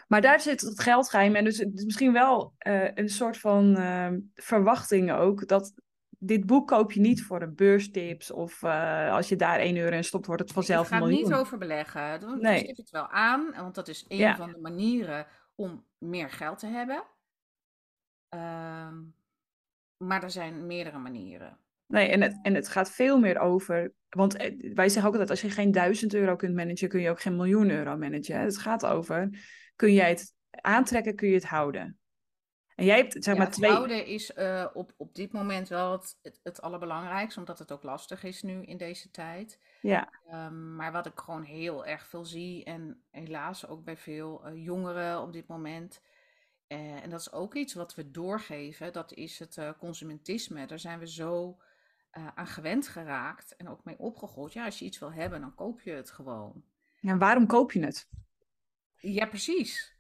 Maar 0.10 0.22
daar 0.22 0.40
zit 0.40 0.62
het 0.62 0.80
geldgeheim 0.82 1.36
en 1.36 1.44
dus 1.44 1.58
het 1.58 1.74
is 1.78 1.84
misschien 1.86 2.14
wel 2.14 2.54
eh, 2.58 2.92
een 2.96 3.10
soort 3.10 3.38
van 3.38 3.78
ehm, 3.78 4.20
verwachting 4.36 5.12
ook, 5.12 5.48
dat 5.48 5.74
dit 6.10 6.46
boek 6.46 6.68
koop 6.68 6.92
je 6.92 7.00
niet 7.00 7.24
voor 7.24 7.42
een 7.42 7.56
beurstips 7.56 8.32
of 8.32 8.64
eh, 8.64 9.12
als 9.12 9.30
je 9.30 9.36
daar 9.36 9.60
1 9.60 9.78
euro 9.78 9.96
in 9.96 10.04
stopt, 10.04 10.26
wordt 10.26 10.42
het 10.42 10.52
vanzelf 10.52 10.82
Ik 10.84 10.88
ga 10.90 10.96
een 10.96 11.02
het 11.02 11.12
miljoen. 11.12 11.30
niet 11.30 11.40
over 11.40 11.58
beleggen. 11.58 12.20
Dan 12.20 12.40
Nee. 12.42 12.58
stipt 12.60 12.78
het 12.78 12.90
wel 12.90 13.08
aan, 13.10 13.52
want 13.56 13.76
dat 13.76 13.88
is 13.88 14.06
een 14.08 14.18
Ja. 14.18 14.36
van 14.36 14.52
de 14.52 14.60
manieren 14.62 15.26
om 15.56 15.86
meer 15.98 16.30
geld 16.30 16.60
te 16.60 16.68
hebben. 16.68 17.04
Ehm, 18.30 18.96
maar 19.98 20.24
er 20.24 20.32
zijn 20.32 20.66
meerdere 20.66 20.98
manieren. 20.98 21.58
Nee, 21.88 22.08
en 22.10 22.22
het, 22.22 22.40
en 22.42 22.54
het 22.56 22.68
gaat 22.70 22.92
veel 22.92 23.20
meer 23.20 23.40
over. 23.40 23.94
Want 24.10 24.36
eh, 24.36 24.74
wij 24.74 24.90
zeggen 24.90 25.04
ook 25.06 25.20
altijd: 25.20 25.30
als 25.30 25.42
je 25.42 25.50
geen 25.50 25.72
duizend 25.72 26.14
euro 26.14 26.36
kunt 26.36 26.56
managen, 26.56 26.90
kun 26.90 27.02
je 27.02 27.10
ook 27.10 27.22
geen 27.22 27.36
miljoen 27.36 27.70
euro 27.70 27.98
managen. 27.98 28.40
Het 28.40 28.58
gaat 28.58 28.86
over: 28.86 29.30
kun 29.80 29.94
jij 29.94 30.10
het 30.10 30.34
aantrekken, 30.52 31.16
kun 31.16 31.28
je 31.28 31.34
het 31.34 31.46
houden. 31.46 32.00
En 32.76 32.86
jij 32.86 32.98
hebt 32.98 33.14
zeg 33.14 33.34
Ja, 33.34 33.34
maar 33.34 33.46
het 33.46 33.56
twee. 33.56 33.72
houden 33.72 34.06
is 34.06 34.34
eh, 34.34 34.66
op, 34.74 34.94
op 34.98 35.16
dit 35.16 35.32
moment 35.32 35.68
wel 35.68 35.92
het, 35.92 36.18
het, 36.22 36.40
het 36.44 36.62
allerbelangrijkste, 36.62 37.40
omdat 37.40 37.60
het 37.60 37.72
ook 37.72 37.84
lastig 37.84 38.24
is 38.24 38.42
nu 38.42 38.64
in 38.64 38.78
deze 38.78 39.12
tijd. 39.12 39.60
Ja, 39.82 40.10
Ehm, 40.28 40.76
maar 40.76 40.92
wat 40.92 41.06
ik 41.06 41.20
gewoon 41.20 41.44
heel 41.44 41.86
erg 41.86 42.08
veel 42.08 42.26
zie, 42.26 42.64
en 42.64 43.04
helaas 43.12 43.68
ook 43.68 43.84
bij 43.84 43.98
veel 43.98 44.46
eh, 44.46 44.64
jongeren 44.64 45.22
op 45.22 45.34
dit 45.34 45.48
moment, 45.48 46.02
eh, 46.68 47.04
en 47.04 47.10
dat 47.10 47.20
is 47.20 47.32
ook 47.32 47.56
iets 47.56 47.74
wat 47.74 47.96
we 47.96 48.12
doorgeven, 48.12 48.94
dat 48.94 49.14
is 49.14 49.40
het 49.40 49.60
consumentisme. 49.78 50.68
Daar 50.68 50.80
zijn 50.80 51.00
we 51.00 51.08
zo 51.08 51.58
aan 52.36 52.48
gewend 52.48 52.88
geraakt 52.88 53.56
en 53.56 53.70
ook 53.70 53.84
mee 53.84 54.00
opgegroeid. 54.00 54.54
Ja, 54.54 54.66
als 54.66 54.80
je 54.80 54.86
iets 54.86 55.00
wil 55.00 55.12
hebben, 55.12 55.42
dan 55.42 55.56
koop 55.56 55.82
je 55.82 55.92
het 55.92 56.12
gewoon. 56.12 56.64
en 57.02 57.18
waarom 57.18 57.48
koop 57.48 57.72
je 57.72 57.86
het? 57.86 58.08
Ja, 59.00 59.26
precies. 59.26 59.98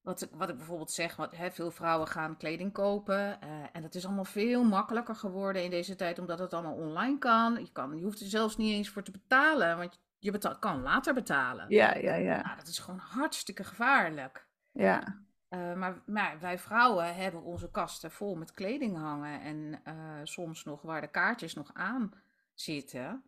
Wat 0.00 0.22
ik, 0.22 0.30
wat 0.32 0.48
ik 0.48 0.56
bijvoorbeeld 0.56 0.90
zeg, 0.90 1.16
wat, 1.16 1.36
hè, 1.36 1.50
veel 1.50 1.70
vrouwen 1.70 2.08
gaan 2.08 2.36
kleding 2.36 2.72
kopen. 2.72 3.40
eh, 3.40 3.48
en 3.72 3.82
dat 3.82 3.94
is 3.94 4.04
allemaal 4.06 4.24
veel 4.24 4.64
makkelijker 4.64 5.14
geworden 5.14 5.64
in 5.64 5.70
deze 5.70 5.94
tijd, 5.96 6.18
omdat 6.18 6.38
het 6.38 6.52
allemaal 6.54 6.76
online 6.76 7.18
kan. 7.18 7.54
Je, 7.60 7.72
kan, 7.72 7.96
je 7.98 8.04
hoeft 8.04 8.20
er 8.20 8.26
zelfs 8.26 8.56
niet 8.56 8.72
eens 8.72 8.88
voor 8.88 9.02
te 9.02 9.10
betalen, 9.10 9.76
want 9.76 10.00
je 10.18 10.30
betaal, 10.30 10.58
kan 10.58 10.82
later 10.82 11.14
betalen. 11.14 11.66
Ja, 11.68 11.94
ja, 11.94 12.14
ja. 12.14 12.42
Nou, 12.42 12.56
dat 12.56 12.66
is 12.66 12.78
gewoon 12.78 13.00
hartstikke 13.00 13.64
gevaarlijk. 13.64 14.46
Ja, 14.72 15.26
Eh, 15.48 15.74
maar, 15.74 16.02
maar 16.06 16.40
wij 16.40 16.58
vrouwen 16.58 17.14
hebben 17.14 17.42
onze 17.42 17.70
kasten 17.70 18.10
vol 18.10 18.34
met 18.34 18.52
kleding 18.52 18.96
hangen. 18.96 19.40
En 19.40 19.80
eh, 19.84 19.94
soms 20.22 20.64
nog 20.64 20.82
waar 20.82 21.00
de 21.00 21.10
kaartjes 21.10 21.54
nog 21.54 21.70
aan 21.74 22.12
zitten. 22.54 23.22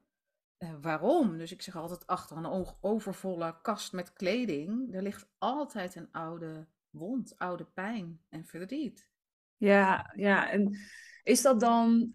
Eh, 0.61 0.75
waarom? 0.81 1.38
Dus 1.38 1.53
ik 1.53 1.62
zeg 1.62 1.77
altijd 1.77 2.07
achter 2.07 2.37
een 2.37 2.66
overvolle 2.81 3.55
kast 3.62 3.92
met 3.92 4.12
kleding. 4.12 4.94
Er 4.94 5.03
ligt 5.03 5.29
altijd 5.38 5.94
een 5.94 6.09
oude 6.12 6.66
wond, 6.90 7.35
oude 7.38 7.64
pijn 7.64 8.20
en 8.29 8.44
verdriet. 8.44 9.09
ja, 9.57 10.12
ja. 10.16 10.51
En 10.51 10.77
is 11.23 11.42
dat 11.42 11.61
dan. 11.61 12.12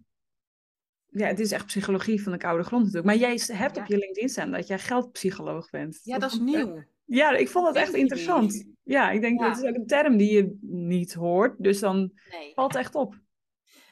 Ja, 1.06 1.28
het 1.28 1.40
is 1.40 1.52
echt 1.52 1.66
psychologie 1.66 2.24
van 2.24 2.32
de 2.32 2.38
koude 2.38 2.64
grond 2.64 2.84
natuurlijk. 2.84 3.06
Maar 3.20 3.30
jij 3.30 3.40
hebt 3.58 3.76
Ja. 3.76 3.82
op 3.82 3.88
je 3.88 3.98
LinkedIn 3.98 4.30
staan 4.30 4.52
dat 4.52 4.68
jij 4.68 4.80
geldpsycholoog 4.80 5.70
bent. 5.70 6.00
Ja, 6.04 6.18
dat 6.18 6.32
is 6.32 6.40
nieuw. 6.40 6.84
Ja, 7.08 7.32
ik 7.36 7.50
vond 7.50 7.66
dat 7.66 7.76
echt 7.76 7.94
interessant. 7.94 8.66
Ja, 8.84 9.12
ik 9.12 9.22
denk 9.22 9.40
Ja. 9.40 9.48
dat 9.50 9.58
is 9.64 9.70
ook 9.70 9.76
een 9.76 9.86
term 9.88 10.18
die 10.18 10.34
je 10.34 10.58
niet 10.62 11.14
hoort. 11.14 11.64
Dus 11.64 11.80
dan 11.80 12.12
Nee. 12.32 12.54
valt 12.54 12.76
echt 12.76 12.96
op. 12.96 13.20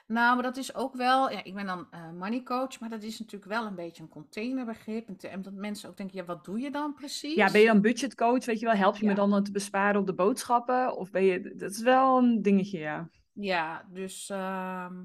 Nou, 0.07 0.33
maar 0.33 0.43
dat 0.43 0.57
is 0.57 0.75
ook 0.75 0.95
wel, 0.95 1.31
ja, 1.31 1.43
ik 1.43 1.53
ben 1.53 1.65
dan 1.65 1.87
eh, 1.91 2.11
money 2.11 2.43
coach, 2.43 2.79
maar 2.79 2.89
dat 2.89 3.03
is 3.03 3.19
natuurlijk 3.19 3.51
wel 3.51 3.65
een 3.65 3.75
beetje 3.75 4.03
een 4.03 4.09
containerbegrip. 4.09 5.07
En, 5.07 5.17
te- 5.17 5.27
en 5.27 5.41
dat 5.41 5.53
mensen 5.53 5.89
ook 5.89 5.97
denken, 5.97 6.17
ja, 6.17 6.25
wat 6.25 6.45
doe 6.45 6.59
je 6.59 6.71
dan 6.71 6.93
precies? 6.93 7.35
Ja, 7.35 7.51
ben 7.51 7.61
je 7.61 7.67
dan 7.67 7.81
budgetcoach, 7.81 8.45
weet 8.45 8.59
je 8.59 8.65
wel? 8.65 8.75
Help 8.75 8.95
je 8.95 9.05
me 9.05 9.13
dan 9.13 9.43
te 9.43 9.51
besparen 9.51 9.99
op 10.01 10.07
de 10.07 10.13
boodschappen? 10.13 10.95
Of 10.97 11.11
ben 11.11 11.23
je... 11.23 11.55
Dat 11.55 11.71
is 11.71 11.81
wel 11.81 12.17
een 12.17 12.41
dingetje, 12.41 12.79
ja. 12.79 13.09
Ja, 13.33 13.85
dus. 13.89 14.29
ehm, 14.29 15.03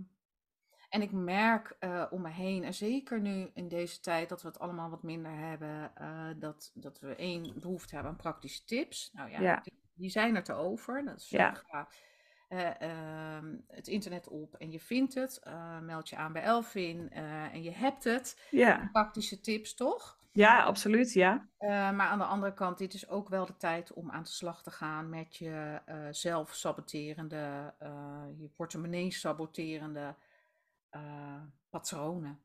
en 0.88 1.02
ik 1.02 1.12
merk 1.12 1.76
eh, 1.78 2.04
om 2.11 2.22
me 2.22 2.28
heen, 2.30 2.64
en 2.64 2.74
zeker 2.74 3.20
nu 3.20 3.50
in 3.54 3.68
deze 3.68 4.00
tijd 4.00 4.28
dat 4.28 4.42
we 4.42 4.48
het 4.48 4.58
allemaal 4.58 4.90
wat 4.90 5.02
minder 5.02 5.32
hebben, 5.37 5.90
eh, 5.94 6.26
dat, 6.37 6.70
dat 6.74 7.00
we 7.00 7.14
één 7.16 7.52
behoefte 7.61 7.94
hebben 7.94 8.12
aan 8.12 8.18
praktische 8.18 8.64
tips. 8.64 9.11
Nou 9.12 9.30
ja, 9.30 9.40
Ja. 9.40 9.61
Die, 9.62 9.72
die 9.94 10.11
zijn 10.11 10.37
er 10.37 10.42
te 10.44 10.52
over. 10.52 11.04
Dat 11.04 11.16
is 11.16 11.28
Ja. 11.30 11.62
Het 13.66 13.88
internet 13.88 14.28
op 14.28 14.54
en 14.54 14.70
je 14.70 14.80
vindt 14.80 15.14
het. 15.14 15.38
Eh, 15.42 15.78
meld 15.78 16.08
je 16.08 16.16
aan 16.16 16.32
bij 16.32 16.42
Elvin 16.42 17.11
eh, 17.11 17.54
en 17.54 17.62
je 17.62 17.70
hebt 17.70 18.04
het. 18.04 18.40
Ja, 18.50 18.88
Praktische 18.92 19.40
tips, 19.40 19.74
toch? 19.74 20.18
ja 20.32 20.62
absoluut, 20.62 21.12
ja. 21.12 21.48
Eh, 21.58 21.68
maar 21.68 22.06
aan 22.06 22.18
de 22.18 22.24
andere 22.24 22.54
kant, 22.54 22.78
dit 22.78 22.94
is 22.94 23.08
ook 23.08 23.28
wel 23.28 23.46
de 23.46 23.56
tijd 23.56 23.92
om 23.92 24.11
aan 24.11 24.22
de 24.22 24.28
slag 24.28 24.62
te 24.62 24.70
gaan 24.70 25.08
met 25.08 25.37
je 25.37 25.80
eh 25.84 26.06
zelfsaboterende, 26.11 27.74
eh, 27.78 28.24
je 28.37 28.48
portemonnee 28.56 29.12
saboterende 29.12 30.14
eh, 30.88 31.42
patronen. 31.70 32.40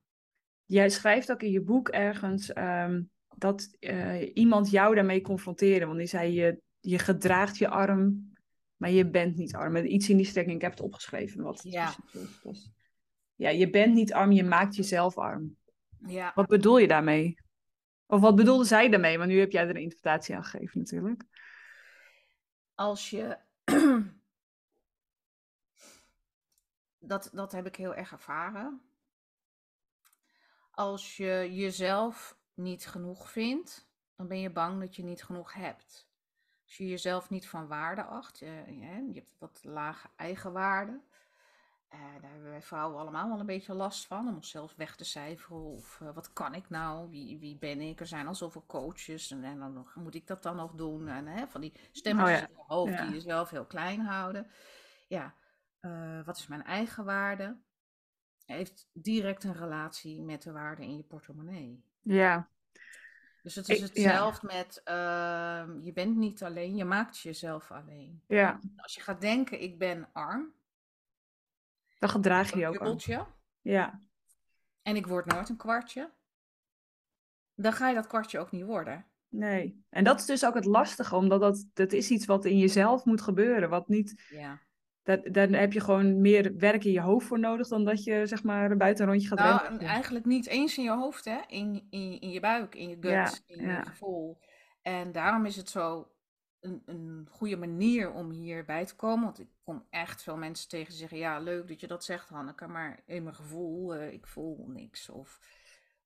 Jij 0.66 0.90
schrijft 0.90 1.32
ook 1.32 1.42
in 1.42 1.52
je 1.52 1.62
boek 1.62 1.90
ergens 1.90 2.54
ehm, 2.54 3.02
dat 3.38 3.76
eh, 3.80 4.36
iemand 4.36 4.70
jou 4.70 4.96
daarmee 4.96 5.22
confronteerde. 5.22 5.86
Want 5.86 5.98
die 5.98 6.08
zei, 6.08 6.34
je, 6.34 6.62
je 6.80 7.00
gedraagt 7.00 7.58
je 7.58 7.68
arm, 7.68 8.33
maar 8.84 8.92
je 8.92 9.10
bent 9.10 9.36
niet 9.36 9.56
arm. 9.56 9.76
Iets 9.76 10.10
in 10.10 10.18
die 10.18 10.26
strekking, 10.26 10.56
ik 10.56 10.62
heb 10.62 10.72
het 10.72 10.82
opgeschreven. 10.82 11.44
Wat 11.44 11.62
het 11.64 11.72
Ja. 11.72 11.90
is. 11.90 12.42
Dus, 12.44 12.72
ja, 13.36 13.50
je 13.50 13.70
bent 13.70 13.94
niet 13.94 14.14
arm, 14.14 14.32
je 14.32 14.44
maakt 14.44 14.76
jezelf 14.76 15.18
arm. 15.18 15.58
Ja, 16.08 16.32
Wat 16.36 16.48
bedoel 16.48 16.78
je 16.78 16.88
daarmee? 16.88 17.36
Of 18.06 18.22
wat 18.22 18.36
bedoelde 18.36 18.66
zij 18.66 18.90
daarmee? 18.90 19.18
Want 19.18 19.30
nu 19.30 19.40
heb 19.40 19.52
jij 19.52 19.64
er 19.64 19.70
een 19.70 19.82
interpretatie 19.82 20.36
aan 20.36 20.44
gegeven 20.44 20.80
natuurlijk. 20.80 21.24
als 22.76 23.10
je. 23.10 23.38
dat, 27.00 27.30
dat 27.34 27.52
heb 27.52 27.66
ik 27.66 27.76
heel 27.76 27.96
erg 27.96 28.12
ervaren. 28.12 28.82
Als 30.72 31.18
je 31.18 31.50
jezelf 31.54 32.38
niet 32.54 32.86
genoeg 32.86 33.32
vindt, 33.32 33.90
dan 34.16 34.28
ben 34.28 34.40
je 34.40 34.52
bang 34.52 34.80
dat 34.80 34.96
je 34.96 35.04
niet 35.04 35.24
genoeg 35.24 35.54
hebt. 35.54 36.12
Als 36.74 36.82
je 36.82 36.90
jezelf 36.90 37.30
niet 37.30 37.48
van 37.48 37.68
waarde 37.68 38.04
acht, 38.04 38.42
eh, 38.42 38.68
je, 38.68 39.14
hebt 39.14 39.36
wat 39.40 39.60
lage 39.64 40.08
eigenwaarde. 40.16 41.02
Eh, 41.88 42.00
daar 42.22 42.32
hebben 42.32 42.50
wij 42.50 42.62
vrouwen 42.62 43.00
allemaal 43.00 43.30
wel 43.30 43.40
een 43.40 43.46
beetje 43.46 43.74
last 43.74 44.06
van, 44.06 44.28
om 44.28 44.36
onszelf 44.36 44.76
weg 44.76 44.96
te 44.96 45.04
cijferen. 45.04 45.58
Of 45.58 46.02
eh, 46.02 46.14
wat 46.14 46.34
kan 46.34 46.54
ik 46.54 46.70
nou? 46.70 47.10
Wie, 47.10 47.40
wie 47.40 47.58
ben 47.58 47.82
ik? 47.82 48.00
Er 48.00 48.08
zijn 48.08 48.28
al 48.28 48.36
zoveel 48.36 48.64
coaches. 48.68 49.32
En, 49.32 49.44
en 49.44 49.60
dan 49.60 49.74
nog, 49.74 49.96
moet 49.96 50.16
ik 50.16 50.28
dat 50.28 50.44
dan 50.44 50.56
nog 50.56 50.72
doen? 50.72 51.08
En 51.08 51.28
hè, 51.28 51.48
van 51.48 51.62
die 51.62 51.74
stemmetjes 51.92 52.42
Oh 52.42 52.42
ja, 52.42 52.48
in 52.48 52.56
je 52.58 52.64
hoofd 52.68 52.94
ja. 52.94 53.04
die 53.04 53.14
jezelf 53.14 53.50
heel 53.50 53.66
klein 53.66 54.00
houden. 54.00 54.52
Ja, 55.08 55.36
wat 56.26 56.38
is 56.38 56.48
mijn 56.48 56.64
eigenwaarde? 56.64 57.58
heeft 58.46 58.90
direct 58.94 59.44
een 59.44 59.54
relatie 59.56 60.22
met 60.22 60.42
de 60.42 60.52
waarde 60.52 60.82
in 60.82 60.98
je 60.98 61.04
portemonnee. 61.04 61.84
Ja. 62.02 62.50
Dus 63.44 63.56
het 63.56 63.70
is 63.70 63.82
Ik- 63.82 63.96
ja. 63.96 64.02
hetzelfde 64.04 64.48
met, 64.48 64.82
ehm, 64.84 65.80
je 65.82 65.92
bent 65.94 66.16
niet 66.16 66.44
alleen, 66.44 66.76
je 66.76 66.86
maakt 66.86 67.20
jezelf 67.20 67.72
alleen. 67.72 68.22
Ja, 68.28 68.60
Als 68.78 68.96
je 68.96 69.02
gaat 69.02 69.22
denken, 69.22 69.62
ik 69.62 69.78
ben 69.78 70.10
arm, 70.14 70.54
dan 72.00 72.10
gedraag 72.10 72.48
je 72.48 72.54
een 72.54 72.60
je 72.60 72.68
ook 72.68 72.74
aan. 72.74 72.80
dubbeltje, 72.80 73.26
Ja, 73.62 74.00
en 74.82 74.96
ik 74.96 75.08
word 75.08 75.26
nooit 75.26 75.50
een 75.50 75.58
kwartje, 75.58 76.10
dan 77.56 77.74
ga 77.74 77.88
je 77.90 77.96
dat 77.96 78.08
kwartje 78.08 78.40
ook 78.40 78.52
niet 78.52 78.64
worden. 78.66 79.06
nee. 79.30 79.84
En 79.90 80.04
dat 80.04 80.20
is 80.20 80.26
dus 80.26 80.46
ook 80.46 80.54
het 80.54 80.66
lastige, 80.66 81.16
omdat 81.16 81.40
dat, 81.42 81.66
dat 81.74 81.92
is 81.92 82.10
iets 82.10 82.26
wat 82.26 82.46
in 82.46 82.58
jezelf 82.58 83.06
moet 83.06 83.22
gebeuren. 83.22 83.70
Wat 83.70 83.88
niet, 83.88 84.24
Ja. 84.30 84.60
Dat, 85.04 85.34
daar 85.34 85.50
heb 85.50 85.74
je 85.74 85.80
gewoon 85.80 86.22
meer 86.22 86.58
werk 86.58 86.84
in 86.84 86.92
je 86.92 87.02
hoofd 87.02 87.28
voor 87.28 87.40
nodig 87.40 87.68
dan 87.68 87.84
dat 87.86 88.04
je 88.04 88.26
zeg 88.26 88.44
maar 88.44 88.72
een 88.72 88.78
buitenrondje 88.78 89.28
gaat 89.28 89.38
Nou, 89.38 89.62
rennen. 89.62 89.82
eigenlijk 89.88 90.26
niet 90.26 90.48
eens 90.48 90.78
in 90.78 90.84
je 90.84 90.92
hoofd, 90.92 91.26
hè? 91.26 91.40
In, 91.48 91.88
in, 91.90 92.20
in 92.20 92.30
je 92.30 92.40
buik, 92.40 92.76
in 92.76 92.90
je 92.90 92.96
gut, 92.96 93.04
Ja, 93.12 93.32
in 93.46 93.62
ja. 93.62 93.78
je 93.78 93.86
gevoel. 93.86 94.40
En 94.82 95.12
daarom 95.12 95.46
is 95.46 95.56
het 95.56 95.70
zo 95.70 96.12
een, 96.60 96.82
een 96.86 97.28
goede 97.32 97.58
manier 97.58 98.12
om 98.12 98.30
hierbij 98.32 98.86
te 98.86 98.96
komen. 98.96 99.24
Want 99.24 99.40
ik 99.40 99.48
kom 99.64 99.86
echt 99.90 100.24
veel 100.24 100.38
mensen 100.38 100.70
tegen 100.70 100.90
die 100.90 100.98
zeggen: 100.98 101.18
Ja, 101.18 101.40
leuk 101.40 101.68
dat 101.68 101.80
je 101.80 101.88
dat 101.88 102.04
zegt, 102.04 102.30
Hanneke, 102.30 102.68
maar 102.68 103.00
in 103.06 103.24
mijn 103.24 103.36
gevoel, 103.36 103.96
eh, 103.96 104.12
ik 104.12 104.28
voel 104.28 104.66
niks. 104.68 105.10
Of 105.10 105.40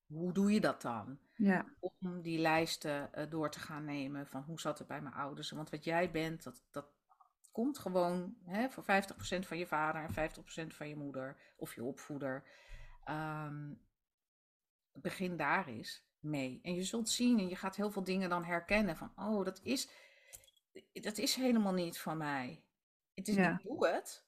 hoe 0.06 0.32
doe 0.32 0.52
je 0.52 0.60
dat 0.60 0.82
dan? 0.82 1.18
Ja, 1.34 1.64
Om 1.80 2.22
die 2.22 2.38
lijsten 2.38 3.12
eh, 3.12 3.30
door 3.30 3.50
te 3.50 3.60
gaan 3.60 3.84
nemen 3.84 4.26
van 4.26 4.42
hoe 4.42 4.60
zat 4.60 4.78
het 4.78 4.88
bij 4.88 5.00
mijn 5.00 5.14
ouders. 5.14 5.50
Want 5.50 5.70
wat 5.70 5.84
jij 5.84 6.10
bent, 6.10 6.42
dat, 6.44 6.62
dat 6.70 6.86
komt 7.58 7.78
gewoon 7.78 8.36
hè, 8.44 8.70
voor 8.70 8.84
50% 8.84 8.86
van 9.46 9.58
je 9.58 9.66
vader 9.66 10.02
en 10.02 10.30
50% 10.70 10.74
van 10.74 10.88
je 10.88 10.96
moeder 10.96 11.36
of 11.56 11.74
je 11.74 11.82
opvoeder. 11.82 12.44
Ehm, 13.04 13.74
begin 14.92 15.36
daar 15.36 15.66
eens 15.66 16.06
mee. 16.18 16.60
En 16.62 16.74
je 16.74 16.82
zult 16.82 17.08
zien 17.08 17.38
en 17.38 17.48
je 17.48 17.56
gaat 17.56 17.76
heel 17.76 17.90
veel 17.90 18.04
dingen 18.04 18.28
dan 18.28 18.44
herkennen 18.44 18.96
van, 18.96 19.12
oh, 19.16 19.44
dat 19.44 19.60
is, 19.62 19.90
dat 20.92 21.18
is 21.18 21.34
helemaal 21.34 21.72
niet 21.72 21.98
van 21.98 22.16
mij. 22.16 22.64
Het 23.14 23.28
is, 23.28 23.34
Ja. 23.34 23.52
Ik 23.52 23.62
doe 23.62 23.88
het, 23.88 24.26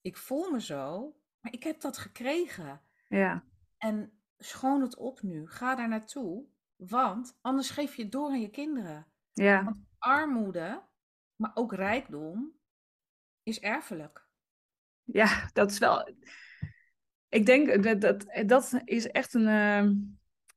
ik 0.00 0.16
voel 0.16 0.50
me 0.50 0.60
zo, 0.60 1.14
maar 1.40 1.52
ik 1.52 1.62
heb 1.62 1.80
dat 1.80 1.98
gekregen. 1.98 2.82
ja, 3.08 3.44
En 3.78 4.22
schoon 4.38 4.80
het 4.80 4.96
op 4.96 5.22
nu, 5.22 5.48
ga 5.48 5.74
daar 5.74 5.88
naartoe, 5.88 6.46
want 6.76 7.38
anders 7.40 7.70
geef 7.70 7.96
je 7.96 8.02
het 8.02 8.12
door 8.12 8.28
aan 8.30 8.40
je 8.40 8.50
kinderen. 8.50 9.06
ja, 9.32 9.64
Want 9.64 9.76
armoede, 9.98 10.82
maar 11.36 11.50
ook 11.54 11.72
rijkdom, 11.72 12.58
is 13.42 13.60
erfelijk. 13.60 14.26
ja, 15.04 15.48
dat 15.52 15.70
is 15.70 15.78
wel. 15.78 16.14
Ik 17.28 17.46
denk 17.46 17.82
dat 17.82 18.00
dat, 18.00 18.26
dat 18.46 18.80
is 18.84 19.08
echt 19.10 19.34
een, 19.34 19.46
ehm, 19.48 19.86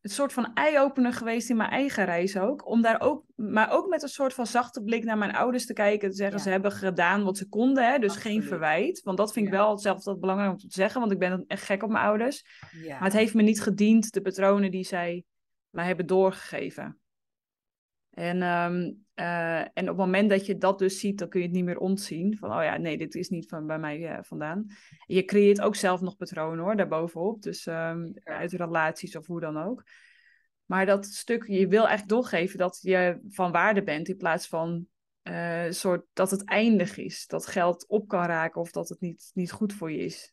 een 0.02 0.10
soort 0.10 0.34
van 0.34 0.54
eye-opener 0.54 1.14
geweest 1.14 1.50
in 1.50 1.56
mijn 1.58 1.70
eigen 1.70 2.06
reis 2.06 2.38
ook. 2.38 2.68
Om 2.68 2.82
daar 2.82 3.02
ook, 3.02 3.26
maar 3.36 3.72
ook 3.72 3.88
met 3.90 4.02
een 4.04 4.10
soort 4.10 4.34
van 4.34 4.48
zachte 4.48 4.84
blik 4.84 5.04
naar 5.04 5.18
mijn 5.18 5.36
ouders 5.36 5.66
te 5.66 5.74
kijken. 5.74 6.10
Te 6.10 6.16
zeggen, 6.16 6.38
Ja. 6.38 6.44
ze 6.44 6.50
hebben 6.50 6.72
gedaan 6.72 7.24
wat 7.24 7.38
ze 7.38 7.50
konden, 7.50 7.92
hè, 7.92 8.00
dus 8.00 8.16
geen 8.16 8.44
verwijt. 8.44 9.02
Want 9.02 9.18
dat 9.18 9.34
vind 9.34 9.46
ik 9.48 9.54
Ja. 9.54 9.58
wel 9.60 9.78
zelf 9.78 10.04
dat 10.04 10.20
belangrijk 10.20 10.52
om 10.52 10.58
te 10.58 10.68
zeggen, 10.70 11.00
want 11.00 11.12
ik 11.12 11.20
ben 11.20 11.44
echt 11.48 11.64
gek 11.64 11.84
op 11.84 11.90
mijn 11.90 12.06
ouders. 12.06 12.46
Ja. 12.72 12.94
Maar 12.94 13.04
het 13.04 13.14
heeft 13.14 13.34
me 13.34 13.42
niet 13.42 13.62
gediend, 13.62 14.14
de 14.14 14.22
patronen 14.22 14.72
die 14.72 14.86
zij 14.86 15.24
mij 15.70 15.86
hebben 15.86 16.06
doorgegeven. 16.08 16.98
En, 18.14 18.42
ehm, 18.42 18.92
eh, 19.14 19.60
en 19.60 19.70
op 19.74 19.88
het 19.88 19.98
moment 19.98 20.30
dat 20.30 20.46
je 20.46 20.58
dat 20.58 20.80
dus 20.80 21.00
ziet, 21.00 21.18
dan 21.18 21.30
kun 21.30 21.40
je 21.40 21.46
het 21.46 21.56
niet 21.56 21.66
meer 21.66 21.78
ontzien. 21.78 22.38
Van, 22.38 22.50
oh 22.50 22.64
ja, 22.64 22.78
nee, 22.78 22.98
dit 22.98 23.16
is 23.16 23.30
niet 23.30 23.50
van 23.50 23.68
bij 23.68 23.80
mij 23.80 24.08
eh, 24.08 24.18
vandaan. 24.22 24.66
Je 25.06 25.26
creëert 25.26 25.62
ook 25.62 25.76
zelf 25.76 26.02
nog 26.02 26.18
patronen 26.18 26.64
hoor, 26.64 26.76
daarbovenop. 26.76 27.42
Dus 27.42 27.66
ehm, 27.66 28.12
uit 28.24 28.52
relaties 28.52 29.16
of 29.16 29.28
hoe 29.28 29.40
dan 29.40 29.58
ook. 29.58 29.84
Maar 30.66 30.86
dat 30.86 31.06
stuk, 31.06 31.48
je 31.48 31.68
wil 31.68 31.88
eigenlijk 31.88 32.10
doorgeven 32.10 32.58
dat 32.58 32.80
je 32.82 33.20
van 33.30 33.52
waarde 33.52 33.84
bent 33.84 34.10
in 34.10 34.18
plaats 34.18 34.48
van 34.48 34.88
eh, 35.22 35.66
soort, 35.70 36.06
dat 36.14 36.32
het 36.32 36.44
eindig 36.44 36.98
is. 36.98 37.28
Dat 37.28 37.48
geld 37.48 37.88
op 37.88 38.08
kan 38.08 38.26
raken 38.26 38.62
of 38.62 38.72
dat 38.72 38.90
het 38.90 39.00
niet, 39.00 39.32
niet 39.34 39.52
goed 39.52 39.74
voor 39.74 39.92
je 39.92 39.98
is. 39.98 40.33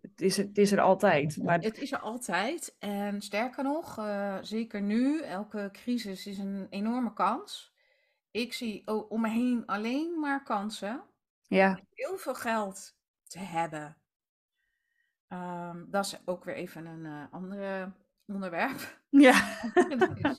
Het 0.00 0.20
is, 0.20 0.36
het 0.36 0.58
is 0.58 0.72
er 0.72 0.80
altijd. 0.80 1.36
Maar 1.42 1.58
Het 1.58 1.78
is 1.78 1.92
er 1.92 1.98
altijd. 1.98 2.76
En 2.78 3.20
sterker 3.20 3.64
nog, 3.64 3.98
eh, 3.98 4.38
zeker 4.42 4.82
nu, 4.82 5.22
elke 5.22 5.68
crisis 5.72 6.26
is 6.26 6.38
een 6.38 6.66
enorme 6.70 7.12
kans. 7.12 7.72
Ik 8.30 8.52
zie 8.52 8.86
om 9.08 9.20
me 9.20 9.28
heen 9.28 9.66
alleen 9.66 10.20
maar 10.20 10.42
kansen. 10.42 11.02
ja, 11.46 11.80
Heel 11.94 12.16
veel 12.16 12.34
geld 12.34 12.96
te 13.26 13.38
hebben. 13.38 13.96
Ehm, 15.28 15.84
dat 15.90 16.04
is 16.04 16.18
ook 16.24 16.44
weer 16.44 16.54
even 16.54 16.86
een 16.86 17.06
eh 17.06 17.32
ander 17.32 17.92
onderwerp. 18.26 19.00
ja. 19.08 19.58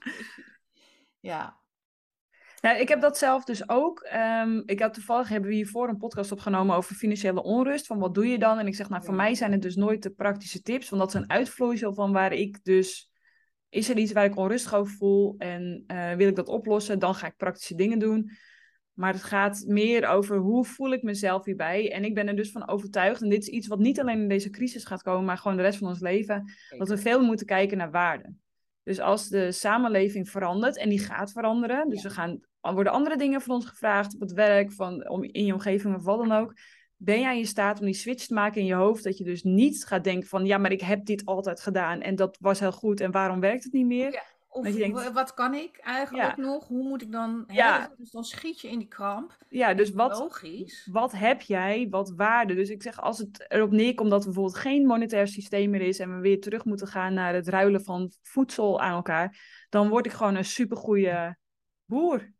ja, 1.19 1.59
Ja, 2.61 2.75
ik 2.75 2.87
heb 2.87 3.01
dat 3.01 3.17
zelf 3.17 3.43
dus 3.43 3.69
ook. 3.69 3.99
Ehm, 3.99 4.61
ik 4.65 4.79
had 4.79 4.93
toevallig 4.93 5.29
hebben 5.29 5.49
we 5.49 5.55
hiervoor 5.55 5.89
een 5.89 5.97
podcast 5.97 6.31
opgenomen 6.31 6.75
over 6.75 6.95
financiële 6.95 7.43
onrust. 7.43 7.87
Van 7.87 7.99
wat 7.99 8.13
doe 8.13 8.27
je 8.27 8.39
dan? 8.39 8.57
En 8.57 8.67
ik 8.67 8.75
zeg, 8.75 8.89
nou, 8.89 9.03
voor 9.03 9.13
mij 9.13 9.35
zijn 9.35 9.51
het 9.51 9.61
dus 9.61 9.75
nooit 9.75 10.03
de 10.03 10.09
praktische 10.09 10.61
tips. 10.61 10.89
Want 10.89 11.01
dat 11.01 11.13
is 11.13 11.19
een 11.21 11.29
uitvloeisel 11.29 11.93
van 11.93 12.11
waar 12.11 12.33
ik 12.33 12.63
dus. 12.63 13.09
Is 13.69 13.89
er 13.89 13.97
iets 13.97 14.11
waar 14.11 14.25
ik 14.25 14.35
onrustig 14.37 14.73
over 14.73 14.93
voel 14.93 15.35
en 15.37 15.83
eh, 15.87 16.13
wil 16.13 16.27
ik 16.27 16.35
dat 16.35 16.47
oplossen? 16.47 16.99
Dan 16.99 17.15
ga 17.15 17.27
ik 17.27 17.35
praktische 17.37 17.75
dingen 17.75 17.99
doen. 17.99 18.31
Maar 18.93 19.13
het 19.13 19.23
gaat 19.23 19.63
meer 19.67 20.07
over 20.07 20.37
hoe 20.37 20.65
voel 20.65 20.91
ik 20.91 21.03
mezelf 21.03 21.45
hierbij. 21.45 21.91
En 21.91 22.03
ik 22.03 22.13
ben 22.13 22.27
er 22.27 22.35
dus 22.35 22.51
van 22.51 22.67
overtuigd. 22.67 23.21
En 23.21 23.29
dit 23.29 23.41
is 23.41 23.47
iets 23.47 23.67
wat 23.67 23.79
niet 23.79 23.99
alleen 23.99 24.21
in 24.21 24.27
deze 24.27 24.49
crisis 24.49 24.85
gaat 24.85 25.01
komen, 25.01 25.25
maar 25.25 25.37
gewoon 25.37 25.57
de 25.57 25.63
rest 25.63 25.77
van 25.77 25.87
ons 25.87 25.99
leven. 25.99 26.53
Dat 26.77 26.89
we 26.89 26.97
veel 26.97 27.23
moeten 27.23 27.45
kijken 27.45 27.77
naar 27.77 27.91
waarde. 27.91 28.33
Dus 28.83 28.99
als 28.99 29.27
de 29.27 29.51
samenleving 29.51 30.29
verandert, 30.29 30.77
en 30.77 30.89
die 30.89 30.99
gaat 30.99 31.31
veranderen, 31.31 31.89
dus 31.89 32.01
Ja. 32.01 32.09
er 32.09 32.15
gaan, 32.15 32.39
worden 32.61 32.91
andere 32.93 33.17
dingen 33.17 33.41
van 33.41 33.55
ons 33.55 33.65
gevraagd 33.65 34.13
op 34.13 34.19
het 34.19 34.31
werk, 34.33 34.71
van, 34.71 35.09
om, 35.09 35.23
in 35.23 35.45
je 35.45 35.53
omgeving 35.53 35.95
of 35.95 36.03
wat 36.03 36.17
dan 36.17 36.31
ook. 36.31 36.53
Ben 36.97 37.19
jij 37.19 37.37
in 37.37 37.45
staat 37.47 37.79
om 37.79 37.85
die 37.85 37.93
switch 37.93 38.25
te 38.25 38.33
maken 38.33 38.61
in 38.61 38.67
je 38.67 38.73
hoofd, 38.73 39.03
dat 39.03 39.17
je 39.17 39.23
dus 39.23 39.43
niet 39.43 39.85
gaat 39.85 40.03
denken 40.03 40.27
van, 40.29 40.45
ja, 40.45 40.57
maar 40.57 40.71
ik 40.71 40.81
heb 40.81 41.05
dit 41.05 41.25
altijd 41.25 41.61
gedaan 41.61 42.01
en 42.01 42.15
dat 42.15 42.37
was 42.39 42.59
heel 42.59 42.71
goed 42.71 43.01
en 43.01 43.11
waarom 43.11 43.39
werkt 43.39 43.63
het 43.63 43.73
niet 43.73 43.85
meer? 43.85 44.11
Ja. 44.11 44.23
Of 44.51 44.65
denkt- 44.71 45.03
wa- 45.03 45.11
wat 45.11 45.33
kan 45.33 45.53
ik 45.53 45.77
eigenlijk 45.77 46.37
Ja. 46.37 46.43
nog? 46.43 46.67
Hoe 46.67 46.87
moet 46.87 47.01
ik 47.01 47.11
dan? 47.11 47.43
hè, 47.47 47.53
Ja. 47.53 47.93
Dus 47.97 48.11
dan 48.11 48.23
schiet 48.23 48.61
je 48.61 48.67
in 48.69 48.79
die 48.79 48.87
kramp. 48.87 49.37
Ja, 49.49 49.73
dus 49.73 49.91
wat, 49.91 50.19
Logisch. 50.19 50.87
wat 50.91 51.11
heb 51.11 51.41
jij, 51.41 51.87
wat 51.89 52.13
waarde? 52.15 52.53
Dus 52.55 52.69
ik 52.69 52.81
zeg, 52.83 53.01
als 53.01 53.17
het 53.17 53.45
erop 53.47 53.71
neerkomt 53.71 54.09
dat 54.09 54.19
er 54.19 54.25
bijvoorbeeld 54.25 54.57
geen 54.57 54.85
monetair 54.85 55.27
systeem 55.27 55.69
meer 55.69 55.81
is 55.81 55.99
en 55.99 56.15
we 56.15 56.21
weer 56.21 56.39
terug 56.41 56.65
moeten 56.65 56.87
gaan 56.87 57.13
naar 57.13 57.33
het 57.33 57.47
ruilen 57.47 57.83
van 57.83 58.11
voedsel 58.21 58.79
aan 58.81 58.93
elkaar, 58.95 59.39
dan 59.69 59.89
word 59.89 60.05
ik 60.05 60.11
gewoon 60.11 60.35
een 60.35 60.45
supergoeie 60.45 61.37
boer. 61.85 62.31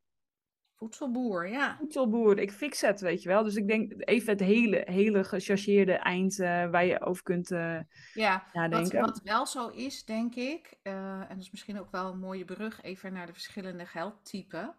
Voedselboer, 0.80 1.48
ja. 1.48 1.76
voedselboer, 1.78 2.40
ik 2.40 2.52
fix 2.52 2.82
het, 2.82 3.02
weet 3.02 3.22
je 3.22 3.30
wel. 3.30 3.44
Dus 3.44 3.56
ik 3.56 3.68
denk 3.68 3.94
even 3.98 4.30
het 4.30 4.40
hele, 4.40 4.82
hele 4.86 5.24
gechargeerde 5.24 5.94
eind 5.94 6.40
eh, 6.40 6.70
waar 6.70 6.86
je 6.86 7.02
over 7.02 7.24
kunt 7.24 7.52
eh, 7.52 7.80
Ja, 8.14 8.46
nadenken. 8.54 9.02
wat 9.02 9.22
wel 9.24 9.46
zo 9.46 9.68
is, 9.68 10.06
denk 10.06 10.36
ik, 10.36 10.78
eh, 10.82 11.20
en 11.20 11.28
dat 11.30 11.38
is 11.38 11.52
misschien 11.52 11.80
ook 11.80 11.92
wel 11.92 12.12
een 12.12 12.20
mooie 12.20 12.46
brug 12.46 12.82
even 12.82 13.14
naar 13.14 13.26
de 13.26 13.34
verschillende 13.34 13.86
geldtypen. 13.86 14.76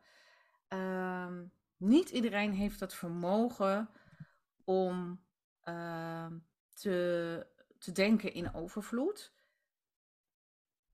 Ehm, 0.69 1.45
niet 1.77 2.11
iedereen 2.11 2.53
heeft 2.53 2.81
het 2.81 2.95
vermogen 2.95 3.89
om 4.65 5.21
ehm, 5.63 6.39
te, 6.73 7.47
te 7.79 7.93
denken 7.93 8.33
in 8.35 8.55
overvloed. 8.55 9.33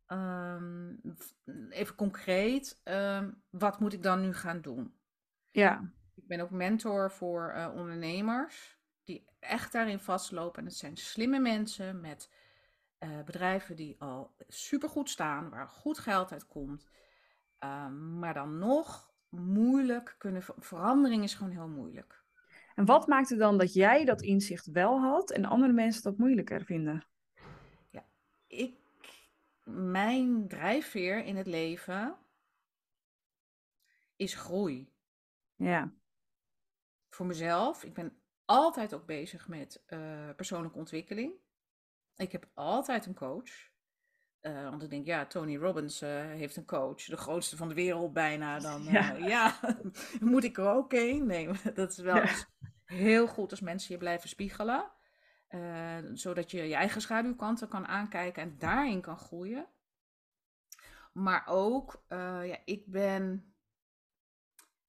Ehm, 0.07 0.95
even 1.71 1.95
concreet, 1.95 2.81
wat 3.51 3.81
moet 3.81 3.93
ik 3.93 4.03
dan 4.03 4.21
nu 4.21 4.35
gaan 4.35 4.61
doen? 4.61 4.96
Ja, 5.57 5.93
Ik 6.15 6.27
ben 6.27 6.41
ook 6.41 6.51
mentor 6.51 7.11
voor 7.11 7.51
eh, 7.51 7.73
ondernemers 7.75 8.79
die 9.05 9.25
echt 9.41 9.73
daarin 9.73 9.99
vastlopen. 9.99 10.59
En 10.61 10.67
het 10.69 10.77
zijn 10.77 10.97
slimme 10.97 11.39
mensen 11.39 12.01
met 12.01 12.33
eh, 12.99 13.23
bedrijven 13.25 13.77
die 13.77 14.01
al 14.01 14.35
supergoed 14.49 15.11
staan, 15.11 15.51
waar 15.51 15.69
goed 15.69 15.99
geld 15.99 16.33
uit 16.33 16.47
komt. 16.47 16.89
Ehm, 17.59 18.19
maar 18.19 18.35
dan 18.35 18.59
nog 18.59 19.11
moeilijk 19.29 20.15
kunnen. 20.19 20.43
ver- 20.43 20.55
Verandering 20.59 21.23
is 21.23 21.35
gewoon 21.35 21.53
heel 21.53 21.69
moeilijk. 21.69 22.25
en 22.75 22.85
wat 22.85 23.07
maakt 23.07 23.29
het 23.29 23.39
dan 23.39 23.59
dat 23.59 23.73
jij 23.73 24.05
dat 24.05 24.23
inzicht 24.23 24.67
wel 24.67 25.01
had 25.01 25.31
en 25.31 25.45
andere 25.45 25.73
mensen 25.73 26.03
dat 26.03 26.19
moeilijker 26.19 26.65
vinden? 26.65 27.07
Ik, 28.47 28.75
mijn 29.65 30.49
drijfveer 30.49 31.25
in 31.25 31.37
het 31.37 31.47
leven 31.47 32.17
is 34.17 34.35
groei. 34.35 34.95
Ja, 35.57 35.93
voor 37.09 37.27
mezelf. 37.27 37.85
Ik 37.85 37.95
ben 37.95 38.19
altijd 38.45 38.95
ook 38.95 39.07
bezig 39.07 39.49
met 39.49 39.83
eh, 39.87 40.31
persoonlijke 40.37 40.79
ontwikkeling. 40.79 41.33
Ik 42.17 42.33
heb 42.33 42.49
altijd 42.55 43.07
een 43.07 43.15
coach. 43.15 43.51
Eh, 44.41 44.69
want 44.71 44.83
ik 44.83 44.91
denk, 44.91 45.07
ja, 45.07 45.27
Tony 45.27 45.57
Robbins 45.57 46.01
eh, 46.03 46.11
heeft 46.27 46.57
een 46.57 46.65
coach, 46.67 47.05
de 47.05 47.17
grootste 47.17 47.57
van 47.57 47.69
de 47.69 47.75
wereld 47.75 48.13
bijna. 48.13 48.59
Dan 48.59 48.83
Ja. 48.83 49.13
ja, 49.13 49.59
moet 50.21 50.45
ik 50.45 50.59
er 50.59 50.69
ook 50.69 50.93
een? 50.93 51.27
Nee, 51.27 51.49
dat 51.75 51.91
is 51.91 51.99
wel 51.99 52.17
Ja. 52.17 52.23
eens 52.29 52.47
heel 52.85 53.27
goed 53.27 53.51
als 53.51 53.61
mensen 53.61 53.93
je 53.93 53.99
blijven 53.99 54.29
spiegelen. 54.29 54.91
zodat 56.13 56.51
je 56.51 56.63
je 56.69 56.75
eigen 56.75 57.01
schaduwkanten 57.01 57.69
kan 57.69 57.87
aankijken 57.87 58.43
en 58.43 58.59
daarin 58.59 59.01
kan 59.01 59.17
groeien. 59.19 59.67
Maar 61.13 61.43
ook, 61.47 62.05
ja, 62.09 62.59
ik 62.65 62.87
ben 62.87 63.55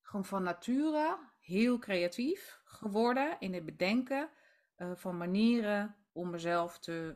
gewoon 0.08 0.26
van 0.26 0.44
nature 0.44 1.18
heel 1.40 1.80
creatief 1.80 2.60
geworden 2.64 3.36
in 3.40 3.54
het 3.54 3.66
bedenken 3.66 4.30
uh, 4.78 4.92
van 4.96 5.18
manieren 5.18 5.96
om 6.12 6.30
mezelf 6.30 6.80
te, 6.80 7.16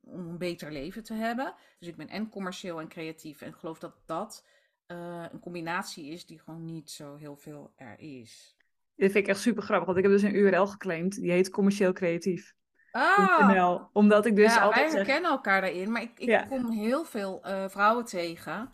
om 0.00 0.28
een 0.28 0.38
beter 0.38 0.72
leven 0.72 1.02
te 1.02 1.14
hebben. 1.14 1.54
Dus 1.78 1.88
ik 1.88 1.96
ben 1.96 2.08
en 2.08 2.28
commercieel 2.28 2.80
en 2.80 2.88
creatief. 2.88 3.40
En 3.40 3.48
ik 3.48 3.54
geloof 3.54 3.78
dat 3.78 3.94
dat 4.06 4.46
uh, 4.86 5.24
een 5.32 5.40
combinatie 5.40 6.06
is 6.06 6.26
die 6.26 6.38
gewoon 6.40 6.64
niet 6.64 6.90
zo 6.90 7.16
heel 7.16 7.36
veel 7.36 7.72
er 7.76 7.98
is. 7.98 8.56
Dit 8.96 9.12
vind 9.12 9.24
ik 9.24 9.30
echt 9.30 9.40
super 9.40 9.62
grappig, 9.62 9.86
want 9.86 9.98
ik 9.98 10.04
heb 10.04 10.12
dus 10.12 10.22
een 10.22 10.36
URL 10.36 10.66
geclaimd. 10.66 11.20
Die 11.20 11.30
heet 11.30 11.50
commercieel 11.50 11.92
creatief. 11.92 12.54
Ah, 12.92 13.84
omdat 13.92 14.26
ik 14.26 14.36
dus 14.36 14.54
ja, 14.54 14.60
altijd 14.60 14.80
wij 14.80 14.90
zeg... 14.90 15.06
herkennen 15.06 15.30
elkaar 15.30 15.60
daarin, 15.60 15.90
maar 15.90 16.02
ik, 16.02 16.18
ik 16.18 16.28
Ja. 16.28 16.42
kom 16.42 16.70
heel 16.70 17.04
veel 17.04 17.42
eh, 17.44 17.68
vrouwen 17.68 18.04
tegen, 18.04 18.70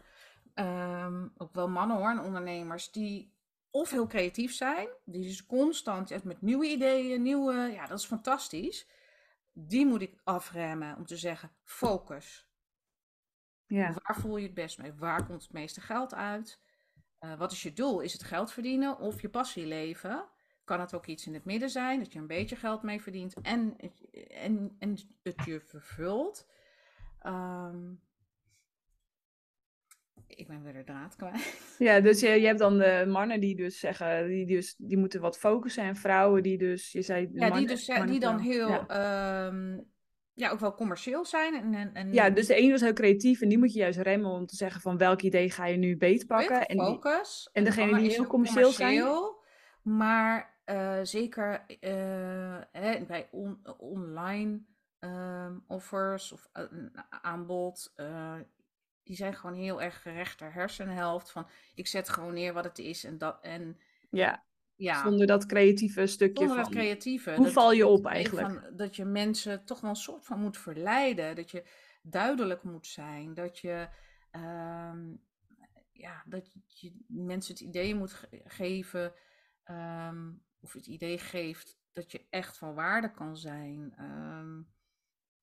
ehm, 0.55 1.29
ook 1.37 1.55
wel 1.55 1.69
mannen 1.69 1.97
hoor, 1.97 2.11
en 2.11 2.21
ondernemers, 2.21 2.91
die 2.93 3.36
of 3.77 3.91
heel 3.91 4.07
creatief 4.07 4.55
zijn, 4.55 4.89
die 5.05 5.23
dus 5.23 5.47
constant 5.47 6.25
met 6.25 6.43
nieuwe 6.43 6.67
ideeën, 6.67 7.23
nieuwe, 7.23 7.55
ja, 7.55 7.87
dat 7.87 7.99
is 7.99 8.05
fantastisch. 8.05 8.89
Die 9.53 9.87
moet 9.87 10.03
ik 10.03 10.21
afremmen 10.25 10.97
om 10.97 11.07
te 11.07 11.17
zeggen, 11.17 11.51
focus. 11.63 12.49
Ja. 13.67 13.93
Waar 14.03 14.21
voel 14.21 14.37
je 14.37 14.47
het 14.47 14.55
best 14.55 14.79
mee? 14.79 14.93
Waar 14.93 15.27
komt 15.27 15.43
het 15.43 15.53
meeste 15.53 15.81
geld 15.81 16.15
uit? 16.15 16.61
Eh, 17.19 17.39
wat 17.39 17.53
is 17.53 17.63
je 17.63 17.73
doel? 17.73 18.01
Is 18.01 18.13
het 18.13 18.23
geld 18.23 18.53
verdienen 18.53 18.99
of 18.99 19.21
je 19.21 19.29
passie 19.29 19.67
leven? 19.67 20.29
Kan 20.65 20.81
het 20.81 20.95
ook 20.95 21.07
iets 21.07 21.27
in 21.27 21.35
het 21.35 21.45
midden 21.45 21.71
zijn, 21.71 21.99
dat 21.99 22.13
je 22.13 22.19
een 22.19 22.27
beetje 22.27 22.57
geld 22.57 22.83
mee 22.83 23.03
verdient 23.03 23.35
en, 23.43 23.77
en, 24.29 24.77
en 24.79 24.99
het 25.23 25.45
je 25.45 25.61
vervult? 25.61 26.49
Ehm, 27.19 27.95
ik 30.27 30.47
ben 30.49 30.63
weer 30.63 30.73
de 30.73 30.85
draad 30.85 31.17
kwijt. 31.17 31.55
Ja, 31.79 32.01
dus 32.01 32.21
je, 32.21 32.29
je 32.29 32.47
hebt 32.47 32.59
dan 32.59 32.79
de 32.79 33.05
mannen 33.09 33.41
die 33.41 33.57
dus 33.57 33.79
zeggen, 33.79 34.27
die, 34.29 34.47
dus, 34.47 34.75
die 34.79 34.97
moeten 34.97 35.21
wat 35.21 35.39
focussen. 35.39 35.85
En 35.85 35.97
vrouwen 35.97 36.43
die 36.43 36.59
dus, 36.59 36.93
je 36.93 37.03
zei... 37.03 37.21
Ja, 37.21 37.27
die, 37.29 37.39
mannen- 37.41 37.67
dus, 37.67 37.89
eh, 37.89 37.97
mannen, 37.97 38.13
die 38.13 38.21
dan 38.21 38.39
heel, 38.39 38.69
Ja. 38.69 38.87
ehm, 39.47 39.79
ja, 40.33 40.51
ook 40.51 40.61
wel 40.61 40.75
commercieel 40.75 41.25
zijn. 41.25 41.55
En, 41.55 41.75
en, 41.75 41.95
en 41.95 42.13
Ja, 42.13 42.31
dus 42.31 42.47
de 42.47 42.55
ene 42.55 42.71
was 42.71 42.81
heel 42.81 42.93
creatief 42.93 43.41
en 43.41 43.49
die 43.49 43.59
moet 43.59 43.73
je 43.73 43.79
juist 43.79 43.99
remmen 43.99 44.31
om 44.31 44.47
te 44.47 44.57
zeggen 44.57 44.81
van 44.81 44.97
welk 44.99 45.23
idee 45.23 45.51
ga 45.51 45.67
je 45.67 45.77
nu 45.77 45.97
beetpakken. 45.97 46.67
En 46.67 46.77
die, 46.77 46.87
focus. 46.87 47.51
en 47.53 47.65
de 47.65 47.71
degene 47.71 47.99
die 47.99 48.11
heel 48.11 48.27
commercieel 48.27 48.71
zijn? 48.71 49.05
Maar 49.83 50.61
eh, 50.65 50.99
zeker 51.03 51.65
eh, 51.81 52.59
hè, 52.73 53.05
bij 53.07 53.29
on- 53.31 53.61
online 53.79 54.61
ehm, 54.99 55.59
offers 55.67 56.33
of 56.33 56.49
aanbod, 57.23 57.93
die 59.07 59.17
zijn 59.17 59.35
gewoon 59.35 59.57
heel 59.57 59.83
erg 59.83 60.05
rechter 60.05 60.53
hersenhelft. 60.53 61.31
Van 61.31 61.47
ik 61.75 61.87
zet 61.87 62.09
gewoon 62.09 62.35
neer 62.35 62.53
wat 62.53 62.65
het 62.65 62.79
is 62.79 63.05
en 63.05 63.19
dat. 63.19 63.39
En 63.43 63.79
ja, 64.11 64.45
ja, 64.75 65.03
zonder 65.03 65.27
dat 65.27 65.47
creatieve 65.47 66.07
stukje 66.07 66.47
zonder 66.47 66.65
van... 66.65 66.73
dat 66.73 66.83
creatieve. 66.83 67.35
hoe 67.35 67.45
dat- 67.45 67.53
val 67.53 67.73
je 67.73 67.87
op 67.87 68.07
eigenlijk? 68.07 68.47
Van, 68.63 68.77
dat 68.77 68.97
je 68.97 69.05
mensen 69.05 69.65
toch 69.65 69.81
wel 69.81 69.91
een 69.91 69.97
soort 69.97 70.25
van 70.25 70.41
moet 70.41 70.59
verleiden. 70.59 71.37
Dat 71.37 71.51
je 71.51 71.65
duidelijk 72.03 72.63
moet 72.63 72.87
zijn. 72.87 73.35
Dat 73.35 73.59
je, 73.59 73.89
ehm, 74.31 75.15
ja, 75.93 76.23
dat 76.27 76.53
je 76.67 77.05
mensen 77.09 77.53
het 77.55 77.63
idee 77.63 77.95
moet 77.95 78.13
ge- 78.13 78.43
geven. 78.45 79.13
ehm, 79.65 80.33
of 80.61 80.73
het 80.73 80.87
idee 80.87 81.19
geeft 81.19 81.79
dat 81.93 82.13
je 82.13 82.27
echt 82.31 82.59
van 82.59 82.75
waarde 82.75 83.11
kan 83.11 83.37
zijn. 83.37 83.95
ehm, 83.97 84.61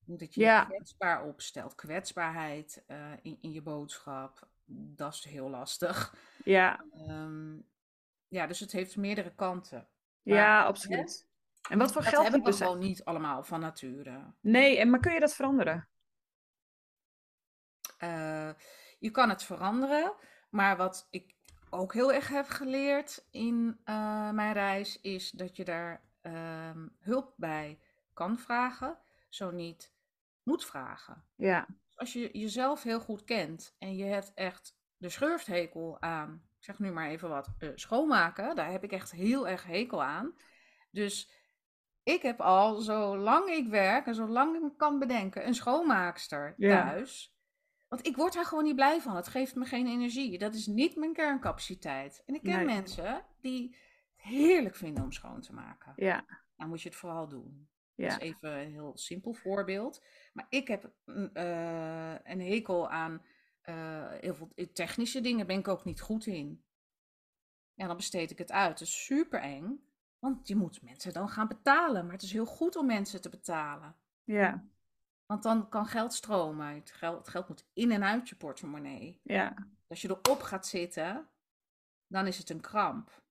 dat 0.06 0.34
je 0.34 0.40
je 0.40 0.64
kwetsbaar 0.68 1.24
opstelt. 1.24 1.74
Kwetsbaarheid 1.74 2.82
eh, 2.86 3.12
in, 3.22 3.38
in 3.40 3.52
je 3.52 3.62
boodschap. 3.62 4.48
Dat 4.66 5.14
is 5.14 5.24
heel 5.24 5.50
lastig. 5.50 6.14
Ja, 6.44 6.84
Ehm, 6.92 7.56
ja, 8.28 8.46
dus 8.46 8.60
het 8.60 8.72
heeft 8.72 8.96
meerdere 8.96 9.34
kanten. 9.34 9.88
ja, 10.22 10.64
absoluut. 10.64 11.26
En 11.68 11.78
wat 11.78 11.92
voor 11.92 12.02
dat 12.02 12.10
geld 12.10 12.22
hebben 12.22 12.42
we 12.42 12.50
dus... 12.50 12.58
gewoon 12.58 12.78
niet 12.78 13.04
allemaal 13.04 13.42
van 13.42 13.60
nature. 13.60 14.34
Nee, 14.40 14.78
en, 14.78 14.90
maar 14.90 15.00
kun 15.00 15.12
je 15.12 15.20
dat 15.20 15.34
veranderen? 15.34 15.88
Eh, 17.98 18.50
je 18.98 19.10
kan 19.10 19.28
het 19.28 19.42
veranderen, 19.42 20.14
maar 20.50 20.76
wat 20.76 21.06
ik 21.10 21.34
ook 21.70 21.92
heel 21.92 22.12
erg 22.12 22.28
heb 22.28 22.46
geleerd 22.48 23.26
in 23.30 23.80
eh, 23.84 24.30
mijn 24.30 24.52
reis 24.52 25.00
is 25.00 25.30
dat 25.30 25.56
je 25.56 25.64
daar 25.64 26.02
ehm, 26.20 26.88
hulp 27.00 27.32
bij 27.36 27.78
kan 28.12 28.38
vragen, 28.38 28.98
zo 29.28 29.50
niet 29.50 29.93
moet 30.44 30.64
vragen. 30.64 31.24
Ja, 31.34 31.66
Als 31.94 32.12
je 32.12 32.38
jezelf 32.38 32.82
heel 32.82 33.00
goed 33.00 33.24
kent 33.24 33.74
en 33.78 33.96
je 33.96 34.04
hebt 34.04 34.32
echt 34.34 34.76
de 34.96 35.08
schurfthekel 35.08 36.00
aan, 36.00 36.42
ik 36.58 36.64
zeg 36.64 36.78
nu 36.78 36.90
maar 36.92 37.08
even 37.08 37.28
wat, 37.28 37.48
eh, 37.58 37.68
schoonmaken, 37.74 38.56
daar 38.56 38.70
heb 38.72 38.84
ik 38.84 38.92
echt 38.92 39.10
heel 39.10 39.48
erg 39.48 39.64
hekel 39.66 40.02
aan. 40.02 40.34
Dus 40.90 41.30
ik 42.02 42.22
heb 42.22 42.40
al, 42.40 42.80
zolang 42.80 43.48
ik 43.48 43.68
werk 43.68 44.06
en 44.06 44.14
zolang 44.14 44.54
ik 44.56 44.62
me 44.62 44.76
kan 44.76 44.98
bedenken, 44.98 45.46
een 45.46 45.54
schoonmaakster 45.54 46.54
Ja. 46.56 46.82
thuis. 46.84 47.32
Want 47.88 48.06
ik 48.06 48.16
word 48.16 48.32
daar 48.32 48.44
gewoon 48.44 48.64
niet 48.64 48.74
blij 48.74 49.00
van. 49.00 49.16
Het 49.16 49.28
geeft 49.28 49.54
me 49.54 49.64
geen 49.64 49.86
energie. 49.86 50.38
Dat 50.38 50.54
is 50.54 50.66
niet 50.66 50.96
mijn 50.96 51.12
kerncapaciteit. 51.12 52.22
En 52.26 52.34
ik 52.34 52.42
ken 52.42 52.56
Nee. 52.56 52.64
mensen 52.64 53.24
die 53.40 53.76
het 54.16 54.26
heerlijk 54.26 54.74
vinden 54.74 55.04
om 55.04 55.12
schoon 55.12 55.40
te 55.40 55.52
maken. 55.52 55.92
ja, 55.96 56.24
Dan 56.56 56.68
moet 56.68 56.82
je 56.82 56.88
het 56.88 56.98
vooral 56.98 57.28
doen. 57.28 57.68
ja. 57.94 58.08
Dat 58.08 58.22
is 58.22 58.28
even 58.28 58.50
een 58.60 58.70
heel 58.70 58.92
simpel 58.94 59.32
voorbeeld. 59.32 60.04
Maar 60.34 60.46
ik 60.48 60.68
heb 60.68 60.92
mm, 61.04 61.30
eh, 61.32 62.14
een 62.24 62.40
hekel 62.40 62.90
aan 62.90 63.22
eh, 63.60 64.10
heel 64.10 64.34
veel 64.34 64.52
technische 64.72 65.20
dingen. 65.20 65.46
Ben 65.46 65.58
ik 65.58 65.68
ook 65.68 65.84
niet 65.84 66.00
goed 66.00 66.26
in. 66.26 66.64
Ja, 67.74 67.86
dan 67.86 67.96
besteed 67.96 68.30
ik 68.30 68.38
het 68.38 68.52
uit. 68.52 68.78
Dat 68.78 68.88
is 68.88 69.04
super 69.04 69.40
eng. 69.40 69.88
Want 70.18 70.48
je 70.48 70.56
moet 70.56 70.82
mensen 70.82 71.12
dan 71.12 71.28
gaan 71.28 71.48
betalen. 71.48 72.04
Maar 72.04 72.12
het 72.12 72.22
is 72.22 72.32
heel 72.32 72.46
goed 72.46 72.76
om 72.76 72.86
mensen 72.86 73.20
te 73.20 73.28
betalen. 73.28 73.96
ja, 74.24 74.64
Want 75.26 75.42
dan 75.42 75.68
kan 75.68 75.86
geld 75.86 76.12
stromen. 76.14 76.74
Het 76.74 76.90
geld, 76.90 77.18
het 77.18 77.28
geld 77.28 77.48
moet 77.48 77.66
in 77.72 77.90
en 77.92 78.04
uit 78.04 78.28
je 78.28 78.36
portemonnee. 78.36 79.20
ja. 79.22 79.54
Als 79.88 80.02
je 80.02 80.08
erop 80.08 80.42
gaat 80.42 80.66
zitten, 80.66 81.28
dan 82.06 82.26
is 82.26 82.38
het 82.38 82.50
een 82.50 82.60
kramp. 82.60 83.22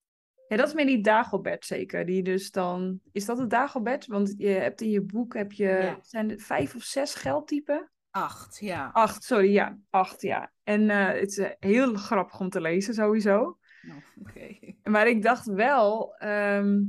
Ja, 0.48 0.56
dat 0.56 0.68
is 0.68 0.74
meer 0.74 0.86
die 0.86 1.02
Dagobert 1.02 1.64
zeker. 1.64 2.06
Die 2.06 2.22
dus 2.22 2.50
dan... 2.50 3.00
Is 3.12 3.24
dat 3.24 3.38
het 3.38 3.50
Dagobert? 3.50 4.06
Want 4.06 4.34
je 4.36 4.48
hebt 4.48 4.80
in 4.80 4.90
je 4.90 5.00
boek, 5.00 5.34
heb 5.34 5.52
je... 5.52 5.68
Ja. 5.68 5.98
Zijn 6.02 6.30
er 6.30 6.38
vijf 6.38 6.74
of 6.74 6.82
zes 6.82 7.14
geldtypen? 7.14 7.90
Acht, 8.10 8.58
ja. 8.60 8.90
Acht, 8.92 9.22
sorry, 9.22 9.52
ja. 9.52 9.78
Acht, 9.90 10.22
ja. 10.22 10.52
En 10.62 10.90
eh, 10.90 11.20
het 11.20 11.30
is 11.30 11.38
eh, 11.38 11.50
heel 11.58 11.94
grappig 11.94 12.40
om 12.40 12.48
te 12.50 12.60
lezen, 12.60 12.94
sowieso. 12.94 13.58
Oké. 14.20 14.58
Maar 14.90 15.08
ik 15.08 15.22
dacht 15.22 15.46
wel... 15.46 16.14
ehm, 16.16 16.82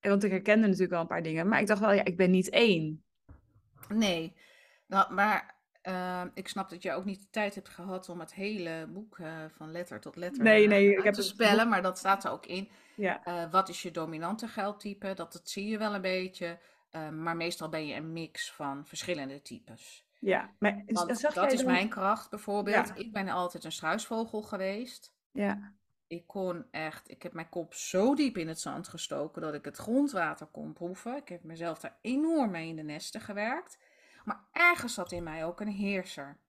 want 0.00 0.24
ik 0.24 0.30
herkende 0.30 0.66
natuurlijk 0.66 0.92
al 0.92 1.00
een 1.00 1.06
paar 1.06 1.22
dingen. 1.22 1.48
Maar 1.48 1.60
ik 1.60 1.66
dacht 1.66 1.80
wel, 1.80 1.92
ja, 1.92 2.04
ik 2.04 2.16
ben 2.16 2.30
niet 2.30 2.48
één. 2.48 3.04
Nee, 3.88 4.34
nou, 4.86 5.14
maar 5.14 5.57
eh, 5.88 6.22
ik 6.34 6.48
snap 6.48 6.68
dat 6.70 6.82
je 6.82 6.92
ook 6.92 7.04
niet 7.04 7.20
de 7.20 7.30
tijd 7.30 7.54
hebt 7.54 7.68
gehad 7.68 8.08
om 8.08 8.20
het 8.20 8.34
hele 8.34 8.86
boek 8.88 9.18
eh, 9.18 9.44
van 9.56 9.70
letter 9.70 10.00
tot 10.00 10.16
letter 10.16 10.42
Nee, 10.42 10.62
eh, 10.62 10.68
nee, 10.68 10.88
ik 10.90 10.94
uit 10.96 11.04
heb 11.04 11.14
te 11.14 11.22
spellen, 11.22 11.68
maar 11.68 11.82
dat 11.82 11.98
staat 11.98 12.24
er 12.24 12.30
ook 12.30 12.46
in. 12.46 12.68
Ja, 12.96 13.24
Eh, 13.24 13.50
wat 13.50 13.68
is 13.68 13.82
je 13.82 13.90
dominante 13.90 14.48
geldtype? 14.48 15.14
Dat, 15.14 15.32
dat 15.32 15.48
zie 15.48 15.66
je 15.68 15.78
wel 15.78 15.94
een 15.94 16.00
beetje, 16.00 16.58
eh, 16.90 17.08
maar 17.08 17.36
meestal 17.36 17.68
ben 17.68 17.86
je 17.86 17.94
een 17.94 18.12
mix 18.12 18.52
van 18.52 18.86
verschillende 18.86 19.42
types. 19.42 20.06
ja. 20.20 20.50
Maar 20.58 20.82
Want 20.86 21.18
zag 21.18 21.34
dat 21.34 21.52
is 21.52 21.62
dan- 21.62 21.72
mijn 21.72 21.88
kracht 21.88 22.30
bijvoorbeeld. 22.30 22.88
Ja. 22.88 22.94
Ik 22.94 23.12
ben 23.12 23.28
altijd 23.28 23.64
een 23.64 23.72
struisvogel 23.72 24.42
geweest. 24.42 25.12
Ja, 25.32 25.72
Ik 26.06 26.26
kon 26.26 26.64
echt, 26.70 27.10
ik 27.10 27.22
heb 27.22 27.32
mijn 27.32 27.48
kop 27.48 27.74
zo 27.74 28.14
diep 28.14 28.36
in 28.36 28.48
het 28.48 28.60
zand 28.60 28.88
gestoken 28.88 29.42
dat 29.42 29.54
ik 29.54 29.64
het 29.64 29.76
grondwater 29.76 30.46
kon 30.46 30.72
proeven. 30.72 31.16
Ik 31.16 31.28
heb 31.28 31.42
mezelf 31.44 31.78
daar 31.78 31.96
enorm 32.00 32.50
mee 32.50 32.68
in 32.68 32.76
de 32.76 32.82
nesten 32.82 33.20
gewerkt. 33.20 33.78
Maar 34.28 34.48
ergens 34.52 34.94
zat 34.94 35.12
in 35.12 35.22
mij 35.22 35.44
ook 35.44 35.60
een 35.60 35.68
heerser. 35.68 36.40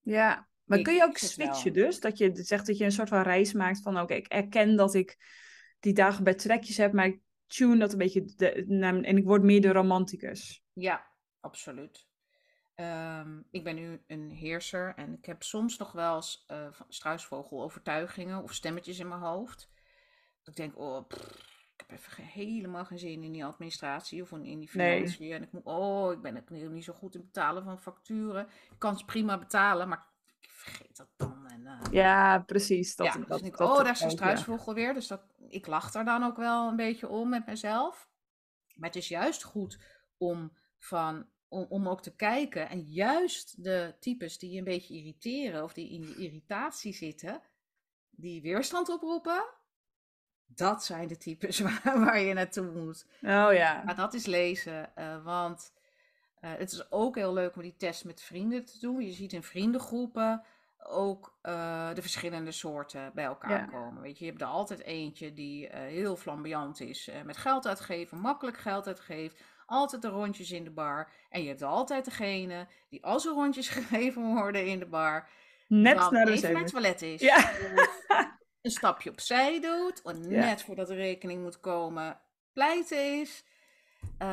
ja. 0.00 0.48
Maar 0.64 0.78
Ik 0.78 0.84
kun 0.84 0.94
je 0.94 1.02
ook 1.02 1.16
switchen 1.16 1.72
dus? 1.72 2.00
Dat 2.00 2.18
je 2.18 2.30
zegt 2.34 2.66
dat 2.66 2.78
je 2.78 2.84
een 2.84 2.92
soort 2.92 3.08
van 3.08 3.22
reis 3.22 3.52
maakt 3.52 3.82
van... 3.82 4.00
Oké, 4.00 4.14
ik 4.14 4.26
erken 4.26 4.76
dat 4.76 4.94
ik 4.94 5.18
die 5.80 5.92
dagen 5.92 6.24
bij 6.24 6.34
trekjes 6.34 6.76
heb, 6.76 6.92
maar 6.92 7.06
ik 7.06 7.20
tune 7.46 7.76
dat 7.76 7.92
een 7.92 7.98
beetje... 7.98 8.24
De, 8.24 8.52
en 8.80 9.16
ik 9.16 9.24
word 9.24 9.42
meer 9.42 9.60
de 9.60 9.72
romanticus. 9.72 10.64
Ja, 10.72 11.06
absoluut. 11.40 12.06
Ehm, 12.74 13.40
ik 13.50 13.64
ben 13.64 13.74
nu 13.74 14.02
een 14.06 14.30
heerser 14.30 14.94
en 14.96 15.12
ik 15.12 15.24
heb 15.24 15.42
soms 15.42 15.76
nog 15.76 15.92
wel 15.92 16.16
eens 16.16 16.44
eh, 16.46 16.66
van 16.70 16.86
struisvogel-overtuigingen 16.88 18.42
of 18.42 18.52
stemmetjes 18.52 18.98
in 18.98 19.08
mijn 19.08 19.20
hoofd. 19.20 19.70
Dat 20.42 20.48
ik 20.48 20.56
denk, 20.56 20.78
oh, 20.78 21.06
pff, 21.08 21.53
ik 21.76 21.84
heb 21.86 21.98
even 21.98 22.22
helemaal 22.24 22.84
geen 22.84 22.98
zin 22.98 23.22
in 23.22 23.32
die 23.32 23.44
administratie 23.44 24.22
of 24.22 24.32
in 24.32 24.42
die 24.42 24.56
Nee. 24.56 24.68
financiën. 24.68 25.32
En 25.32 25.42
ik 25.42 25.52
moet, 25.52 25.64
oh, 25.64 26.12
ik 26.12 26.20
ben 26.20 26.36
ook 26.36 26.50
niet 26.50 26.84
zo 26.84 26.92
goed 26.92 27.14
in 27.14 27.20
betalen 27.20 27.64
van 27.64 27.80
facturen. 27.80 28.46
Ik 28.70 28.78
kan 28.78 28.98
ze 28.98 29.04
prima 29.04 29.38
betalen, 29.38 29.88
maar 29.88 30.06
ik 30.40 30.50
vergeet 30.50 30.96
dat 30.96 31.08
dan. 31.16 31.46
En, 31.46 31.66
eh, 31.66 31.92
Ja, 31.92 32.38
precies. 32.38 32.96
Dat, 32.96 33.06
ja, 33.06 33.12
dat, 33.12 33.20
dus 33.20 33.30
dat, 33.30 33.46
ik, 33.46 33.56
dat 33.56 33.70
oh, 33.70 33.76
daar 33.76 33.92
is 33.92 34.00
een 34.00 34.08
ja. 34.08 34.14
struisvogel 34.14 34.74
weer. 34.74 34.94
Dus 34.94 35.06
dat, 35.06 35.22
ik 35.48 35.66
lach 35.66 35.90
daar 35.90 36.04
dan 36.04 36.22
ook 36.24 36.36
wel 36.36 36.68
een 36.68 36.76
beetje 36.76 37.08
om 37.08 37.28
met 37.28 37.46
mezelf. 37.46 38.08
Maar 38.74 38.88
het 38.88 38.98
is 38.98 39.08
juist 39.08 39.42
goed 39.42 39.78
om, 40.16 40.52
van, 40.78 41.26
om, 41.48 41.66
om 41.68 41.88
ook 41.88 42.02
te 42.02 42.16
kijken. 42.16 42.68
En 42.68 42.80
juist 42.80 43.62
de 43.64 43.94
types 44.00 44.38
die 44.38 44.50
je 44.50 44.58
een 44.58 44.64
beetje 44.64 44.94
irriteren 44.94 45.62
of 45.62 45.72
die 45.72 45.90
in 45.90 46.02
je 46.02 46.16
irritatie 46.16 46.92
zitten, 46.92 47.42
die 48.10 48.42
weerstand 48.42 48.88
oproepen, 48.88 49.44
dat 50.56 50.84
zijn 50.84 51.08
de 51.08 51.16
types 51.16 51.58
waar, 51.66 51.80
waar 51.84 52.20
je 52.20 52.34
naartoe 52.34 52.70
moet. 52.70 53.06
Oh 53.22 53.52
ja. 53.52 53.82
Maar 53.84 53.94
dat 53.94 54.14
is 54.14 54.26
lezen, 54.26 54.96
eh, 54.96 55.24
want 55.24 55.72
eh, 56.40 56.50
het 56.56 56.72
is 56.72 56.90
ook 56.92 57.16
heel 57.16 57.32
leuk 57.32 57.56
om 57.56 57.62
die 57.62 57.76
test 57.76 58.04
met 58.04 58.22
vrienden 58.22 58.64
te 58.64 58.78
doen. 58.80 59.00
Je 59.00 59.12
ziet 59.12 59.32
in 59.32 59.42
vriendengroepen 59.42 60.42
ook 60.86 61.34
eh, 61.42 61.88
de 61.94 62.02
verschillende 62.02 62.52
soorten 62.52 63.10
bij 63.14 63.24
elkaar 63.24 63.50
Ja. 63.60 63.64
komen. 63.64 64.02
Weet 64.02 64.18
je, 64.18 64.24
je 64.24 64.30
hebt 64.30 64.42
er 64.42 64.48
altijd 64.48 64.82
eentje 64.82 65.32
die 65.32 65.68
heel 65.72 66.16
flamboyant 66.16 66.80
is 66.80 67.10
met 67.24 67.36
geld 67.36 67.66
uitgeven, 67.66 68.18
makkelijk 68.18 68.56
geld 68.58 68.86
uitgeeft, 68.86 69.42
altijd 69.66 70.02
de 70.02 70.08
rondjes 70.08 70.50
in 70.50 70.64
de 70.64 70.70
bar. 70.70 71.10
En 71.30 71.42
je 71.42 71.48
hebt 71.48 71.62
altijd 71.62 72.04
degene 72.04 72.66
die 72.88 73.04
als 73.04 73.26
er 73.26 73.32
rondjes 73.32 73.68
gegeven 73.78 74.22
worden 74.22 74.66
in 74.66 74.78
de 74.78 74.86
bar, 74.86 75.28
Net 75.66 76.10
naar 76.10 76.24
de 76.24 76.32
even 76.32 76.52
naar 76.52 76.62
het 76.62 76.70
toilet 76.70 77.02
is. 77.02 77.20
Ja. 77.20 77.36
Of 77.76 78.04
een 78.64 78.70
stapje 78.70 79.10
opzij 79.10 79.60
doet, 79.60 80.02
of 80.02 80.18
net 80.18 80.62
voordat 80.62 80.86
de 80.86 80.94
rekening 80.94 81.42
moet 81.42 81.60
komen, 81.60 82.20
pleiten 82.52 83.20
is. 83.20 83.44
Eh, 84.18 84.28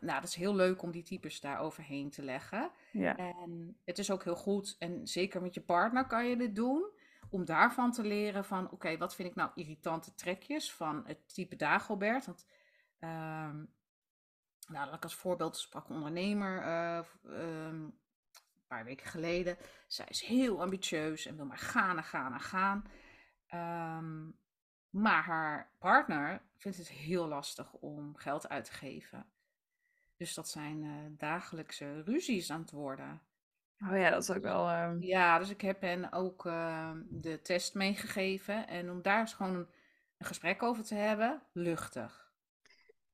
nou, 0.00 0.20
dat 0.20 0.24
is 0.24 0.34
heel 0.34 0.54
leuk 0.54 0.82
om 0.82 0.90
die 0.90 1.02
types 1.02 1.40
daar 1.40 1.60
overheen 1.60 2.10
te 2.10 2.22
leggen. 2.22 2.70
Ja. 2.92 3.16
En 3.16 3.76
het 3.84 3.98
is 3.98 4.10
ook 4.10 4.24
heel 4.24 4.36
goed, 4.36 4.76
en 4.78 5.06
zeker 5.06 5.42
met 5.42 5.54
je 5.54 5.60
partner 5.60 6.06
kan 6.06 6.26
je 6.26 6.36
dit 6.36 6.54
doen, 6.54 6.90
om 7.30 7.44
daarvan 7.44 7.92
te 7.92 8.02
leren 8.02 8.44
van, 8.44 8.70
oké, 8.70 8.96
wat 8.96 9.14
vind 9.14 9.28
ik 9.28 9.34
nou 9.34 9.50
irritante 9.54 10.14
trekjes 10.14 10.72
van 10.72 11.02
het 11.06 11.34
type 11.34 11.56
Dagobert? 11.56 12.26
Want, 12.26 12.46
ehm, 12.98 13.56
nou, 14.68 14.86
laat 14.86 14.94
ik 14.94 15.02
als 15.02 15.14
voorbeeld 15.14 15.56
sprak 15.56 15.88
een 15.88 15.96
ondernemer 15.96 16.62
eh, 16.62 16.98
ehm, 17.24 17.82
een 17.82 18.66
paar 18.66 18.84
weken 18.84 19.06
geleden. 19.06 19.56
Zij 19.86 20.06
is 20.08 20.20
heel 20.20 20.60
ambitieus 20.60 21.26
en 21.26 21.36
wil 21.36 21.46
maar 21.46 21.58
gaan 21.58 21.96
en 21.96 22.04
gaan 22.04 22.32
en 22.32 22.40
gaan. 22.40 22.84
Ehm, 23.46 24.28
maar 24.90 25.22
haar 25.22 25.70
partner 25.78 26.42
vindt 26.56 26.76
het 26.76 26.88
heel 26.88 27.26
lastig 27.28 27.72
om 27.72 28.16
geld 28.16 28.48
uit 28.48 28.64
te 28.64 28.72
geven. 28.72 29.26
Dus 30.16 30.34
dat 30.34 30.48
zijn 30.48 30.82
eh, 30.84 30.90
dagelijkse 31.18 32.02
ruzies 32.02 32.50
aan 32.50 32.60
het 32.60 32.70
worden. 32.70 33.20
Oh 33.84 33.98
ja, 33.98 34.10
dat 34.10 34.22
is 34.22 34.30
ook 34.30 34.42
wel. 34.42 34.68
ehm, 34.68 35.00
Ja, 35.00 35.38
dus 35.38 35.50
ik 35.50 35.60
heb 35.60 35.80
hen 35.80 36.12
ook 36.12 36.46
ehm, 36.46 37.02
de 37.08 37.40
test 37.42 37.74
meegegeven. 37.74 38.68
En 38.68 38.90
om 38.90 39.02
daar 39.02 39.20
eens 39.20 39.34
gewoon 39.34 39.54
een, 39.54 39.66
een 40.18 40.26
gesprek 40.26 40.62
over 40.62 40.84
te 40.84 40.94
hebben, 40.94 41.42
luchtig. 41.52 42.30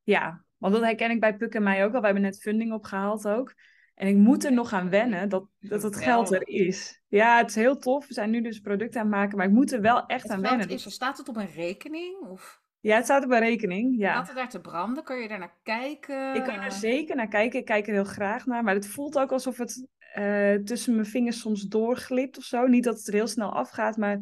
Ja, 0.02 0.44
want 0.58 0.74
dat 0.74 0.82
herken 0.82 1.10
ik 1.10 1.20
bij 1.20 1.36
Puk 1.36 1.54
en 1.54 1.62
mij 1.62 1.84
ook 1.84 1.94
al. 1.94 1.98
We 2.00 2.04
hebben 2.06 2.22
net 2.24 2.40
funding 2.40 2.72
opgehaald 2.72 3.28
ook. 3.28 3.54
En 3.94 4.08
ik 4.08 4.16
moet 4.16 4.44
er 4.44 4.52
nog 4.52 4.72
aan 4.72 4.90
wennen 4.90 5.28
dat, 5.28 5.46
dat 5.60 5.82
het 5.82 5.96
geld 5.96 6.32
er 6.32 6.48
is. 6.48 7.02
Ja, 7.08 7.36
het 7.36 7.48
is 7.48 7.54
heel 7.54 7.78
tof. 7.78 8.06
We 8.06 8.14
zijn 8.14 8.30
nu 8.30 8.40
dus 8.40 8.60
producten 8.60 9.00
aan 9.00 9.06
het 9.06 9.16
maken, 9.16 9.36
maar 9.36 9.46
ik 9.46 9.52
moet 9.52 9.72
er 9.72 9.80
wel 9.80 10.06
echt 10.06 10.22
Het 10.22 10.32
aan 10.32 10.40
wennen. 10.40 10.68
is, 10.68 10.84
er 10.84 10.90
staat 10.90 11.18
het 11.18 11.28
op 11.28 11.36
een 11.36 11.52
rekening? 11.54 12.16
Of 12.30 12.60
Ja, 12.80 12.96
het 12.96 13.04
staat 13.04 13.22
op 13.22 13.28
mijn 13.28 13.42
rekening. 13.42 13.98
Ja. 13.98 14.12
staat 14.12 14.26
het 14.26 14.36
daar 14.36 14.48
te 14.48 14.60
branden? 14.60 15.04
Kun 15.04 15.16
je 15.16 15.28
daar 15.28 15.38
naar 15.38 15.58
kijken? 15.62 16.34
Ik 16.34 16.42
kan 16.42 16.60
er 16.60 16.72
zeker 16.72 17.16
naar 17.16 17.28
kijken. 17.28 17.58
Ik 17.58 17.64
kijk 17.64 17.86
er 17.86 17.92
heel 17.92 18.04
graag 18.04 18.46
naar. 18.46 18.64
Maar 18.64 18.74
het 18.74 18.88
voelt 18.88 19.18
ook 19.18 19.32
alsof 19.32 19.56
het 19.58 19.86
eh, 20.12 20.54
tussen 20.54 20.94
mijn 20.94 21.06
vingers 21.06 21.40
soms 21.40 21.62
doorglipt 21.62 22.38
of 22.38 22.44
zo. 22.44 22.66
Niet 22.66 22.84
dat 22.84 22.98
het 22.98 23.06
er 23.06 23.14
heel 23.14 23.26
snel 23.26 23.52
afgaat, 23.52 23.96
maar 23.96 24.18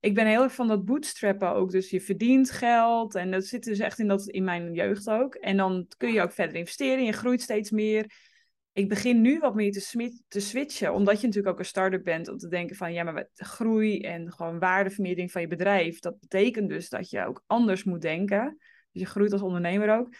ik 0.00 0.14
ben 0.14 0.26
heel 0.26 0.42
erg 0.42 0.54
van 0.54 0.68
dat 0.68 0.84
bootstrappen 0.84 1.52
ook. 1.54 1.70
Dus 1.70 1.90
je 1.90 2.00
verdient 2.00 2.50
geld 2.50 3.14
en 3.14 3.30
dat 3.30 3.44
zit 3.44 3.64
dus 3.64 3.78
echt 3.78 3.98
in, 3.98 4.08
dat, 4.08 4.28
in 4.28 4.44
mijn 4.44 4.72
jeugd 4.72 5.10
ook. 5.10 5.34
En 5.34 5.56
dan 5.56 5.86
kun 5.96 6.12
je 6.12 6.22
ook 6.22 6.32
verder 6.32 6.56
investeren. 6.56 7.04
Je 7.04 7.12
groeit 7.12 7.42
steeds 7.42 7.70
meer. 7.70 8.12
Ik 8.76 8.88
begin 8.88 9.20
nu 9.20 9.38
wat 9.38 9.54
meer 9.54 9.72
te, 10.28 10.40
switchen, 10.40 10.94
omdat 10.94 11.20
je 11.20 11.26
natuurlijk 11.26 11.54
ook 11.54 11.58
een 11.58 11.64
start-up 11.64 12.04
bent. 12.04 12.28
Om 12.28 12.38
te 12.38 12.48
denken 12.48 12.76
van, 12.76 12.92
ja, 12.92 13.02
maar 13.02 13.28
groei 13.34 14.00
en 14.00 14.32
gewoon 14.32 14.58
waardevermeerdering 14.58 15.32
van 15.32 15.40
je 15.40 15.48
bedrijf. 15.48 15.98
Dat 15.98 16.20
betekent 16.20 16.68
dus 16.68 16.88
dat 16.88 17.10
je 17.10 17.26
ook 17.26 17.42
anders 17.46 17.84
moet 17.84 18.02
denken. 18.02 18.56
Dus 18.92 19.02
je 19.02 19.06
groeit 19.06 19.32
als 19.32 19.42
ondernemer 19.42 19.98
ook. 19.98 20.14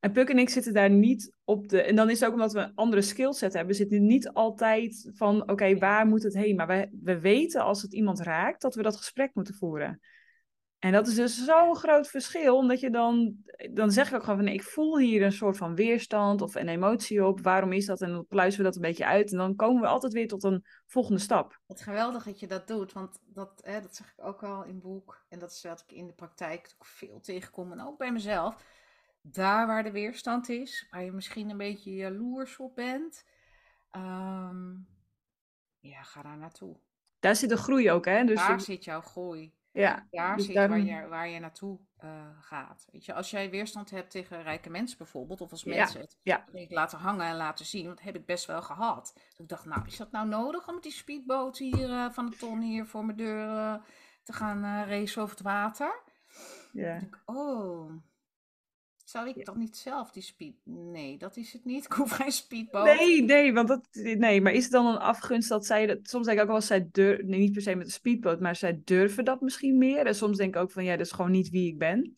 En 0.00 0.12
Puk 0.12 0.28
en 0.28 0.38
ik 0.38 0.48
zitten 0.48 0.72
daar 0.72 0.90
niet 0.90 1.36
op 1.44 1.68
de. 1.68 1.82
En 1.82 1.96
dan 1.96 2.10
is 2.10 2.20
het 2.20 2.28
ook 2.28 2.34
omdat 2.34 2.52
we 2.52 2.60
een 2.60 2.74
andere 2.74 3.02
skillset 3.02 3.52
hebben. 3.52 3.72
We 3.72 3.78
zitten 3.78 4.06
niet 4.06 4.28
altijd 4.28 5.10
van: 5.14 5.50
oké, 5.50 5.78
waar 5.78 6.06
moet 6.06 6.22
het 6.22 6.34
heen? 6.34 6.56
Maar 6.56 6.66
we, 6.66 6.88
we 7.02 7.20
weten 7.20 7.62
als 7.62 7.82
het 7.82 7.94
iemand 7.94 8.20
raakt 8.20 8.62
dat 8.62 8.74
we 8.74 8.82
dat 8.82 8.96
gesprek 8.96 9.34
moeten 9.34 9.54
voeren. 9.54 10.00
En 10.78 10.92
dat 10.92 11.06
is 11.06 11.14
dus 11.14 11.44
zo'n 11.44 11.76
groot 11.76 12.08
verschil, 12.08 12.56
omdat 12.56 12.80
je 12.80 12.90
dan. 12.90 13.36
Dan 13.72 13.90
zeg 13.90 14.08
ik 14.08 14.14
ook 14.14 14.20
gewoon 14.20 14.36
van: 14.36 14.44
nee, 14.44 14.54
ik 14.54 14.62
voel 14.62 14.98
hier 14.98 15.22
een 15.22 15.32
soort 15.32 15.56
van 15.56 15.74
weerstand 15.74 16.42
of 16.42 16.54
een 16.54 16.68
emotie 16.68 17.24
op. 17.26 17.40
Waarom 17.40 17.72
is 17.72 17.86
dat? 17.86 18.00
En 18.00 18.10
dan 18.10 18.26
pluizen 18.26 18.58
we 18.58 18.64
dat 18.64 18.74
een 18.76 18.82
beetje 18.82 19.06
uit. 19.06 19.30
En 19.32 19.38
dan 19.38 19.56
komen 19.56 19.82
we 19.82 19.88
altijd 19.88 20.12
weer 20.12 20.28
tot 20.28 20.42
een 20.44 20.64
volgende 20.86 21.20
stap. 21.20 21.60
Het 21.66 21.80
geweldig 21.80 22.24
dat 22.24 22.40
je 22.40 22.46
dat 22.46 22.66
doet, 22.68 22.92
want 22.92 23.18
dat, 23.24 23.60
hè, 23.64 23.80
dat 23.80 23.94
zeg 23.96 24.12
ik 24.16 24.24
ook 24.24 24.42
al 24.42 24.62
in 24.64 24.74
het 24.74 24.82
boek. 24.82 25.24
En 25.28 25.38
dat 25.38 25.50
is 25.50 25.62
wat 25.62 25.84
ik 25.86 25.96
in 25.96 26.06
de 26.06 26.12
praktijk 26.12 26.72
ook 26.74 26.86
veel 26.86 27.20
tegenkom. 27.20 27.72
En 27.72 27.86
ook 27.86 27.98
bij 27.98 28.12
mezelf. 28.12 28.64
Daar 29.20 29.66
waar 29.66 29.82
de 29.82 29.90
weerstand 29.90 30.48
is, 30.48 30.86
waar 30.90 31.04
je 31.04 31.12
misschien 31.12 31.50
een 31.50 31.56
beetje 31.56 31.94
jaloers 31.94 32.56
op 32.56 32.74
bent. 32.74 33.24
ehm, 33.90 34.72
ja, 35.80 36.02
ga 36.02 36.22
daar 36.22 36.38
naartoe. 36.38 36.76
Daar 37.18 37.36
zit 37.36 37.48
de 37.48 37.56
groei 37.56 37.90
ook, 37.90 38.04
hè? 38.04 38.24
Dus 38.24 38.36
daar 38.36 38.60
zit 38.60 38.84
jouw 38.84 39.00
groei. 39.00 39.52
Ja, 39.80 40.06
Daar 40.10 40.36
dus 40.36 40.44
zit 40.46 40.54
daarom- 40.54 40.86
waar, 40.86 41.02
je, 41.02 41.08
waar 41.08 41.28
je 41.28 41.38
naartoe 41.38 41.78
eh, 41.96 42.10
gaat. 42.40 42.86
Weet 42.92 43.04
je, 43.04 43.14
als 43.14 43.30
jij 43.30 43.50
weerstand 43.50 43.90
hebt 43.90 44.10
tegen 44.10 44.42
rijke 44.42 44.70
mensen 44.70 44.98
bijvoorbeeld, 44.98 45.40
of 45.40 45.50
als 45.50 45.62
Ja, 45.62 45.74
mensen 45.76 46.00
het 46.00 46.16
ja. 46.22 46.44
laten 46.68 46.98
hangen 46.98 47.26
en 47.26 47.36
laten 47.36 47.66
zien, 47.66 47.84
dat 47.86 48.00
heb 48.00 48.16
ik 48.16 48.26
best 48.26 48.46
wel 48.46 48.62
gehad. 48.62 49.12
Dus 49.28 49.38
ik 49.38 49.48
dacht, 49.48 49.64
nou, 49.64 49.86
is 49.86 49.96
dat 49.96 50.10
nou 50.10 50.28
nodig 50.28 50.68
om 50.68 50.74
met 50.74 50.82
die 50.82 50.92
speedboot 50.92 51.58
hier 51.58 51.90
eh, 51.90 52.10
van 52.10 52.26
de 52.30 52.36
ton 52.36 52.60
hier 52.60 52.86
voor 52.86 53.04
mijn 53.04 53.16
deur 53.16 53.80
te 54.22 54.32
gaan 54.32 54.64
eh 54.64 54.88
racen 54.88 55.22
over 55.22 55.36
het 55.36 55.44
water? 55.44 56.02
ja. 56.72 56.94
Ik 56.96 57.22
oh, 57.24 57.90
zou 59.08 59.28
ik 59.28 59.44
dan 59.44 59.58
niet 59.58 59.76
zelf 59.76 60.10
die 60.10 60.22
speed... 60.22 60.54
Nee, 60.64 61.18
dat 61.18 61.36
is 61.36 61.52
het 61.52 61.64
niet. 61.64 61.84
Ik 61.90 61.92
hoef 61.92 62.10
geen 62.10 62.32
speedboot. 62.32 62.84
Nee, 62.84 63.22
nee, 63.22 63.52
want 63.52 63.68
dat, 63.68 63.88
nee, 63.92 64.40
maar 64.40 64.52
is 64.52 64.62
het 64.62 64.72
dan 64.72 64.86
een 64.86 64.98
afgunst 64.98 65.48
dat 65.48 65.66
zij, 65.66 65.86
dat, 65.86 65.98
soms 66.02 66.26
denk 66.26 66.36
ik 66.36 66.42
ook 66.42 66.48
wel, 66.48 66.56
eens, 66.56 66.66
zij 66.66 66.88
durven, 66.92 67.28
nee, 67.28 67.38
niet 67.38 67.52
per 67.52 67.62
se 67.62 67.74
met 67.74 67.86
een 67.86 67.92
speedboot, 67.92 68.40
maar 68.40 68.56
zij 68.56 68.80
durven 68.84 69.24
dat 69.24 69.40
misschien 69.40 69.78
meer. 69.78 70.06
En 70.06 70.14
soms 70.14 70.36
denk 70.36 70.54
ik 70.54 70.60
ook 70.60 70.70
van, 70.70 70.84
ja, 70.84 70.96
dat 70.96 71.06
is 71.06 71.12
gewoon 71.12 71.30
niet 71.30 71.50
wie 71.50 71.68
ik 71.68 71.78
ben. 71.78 72.14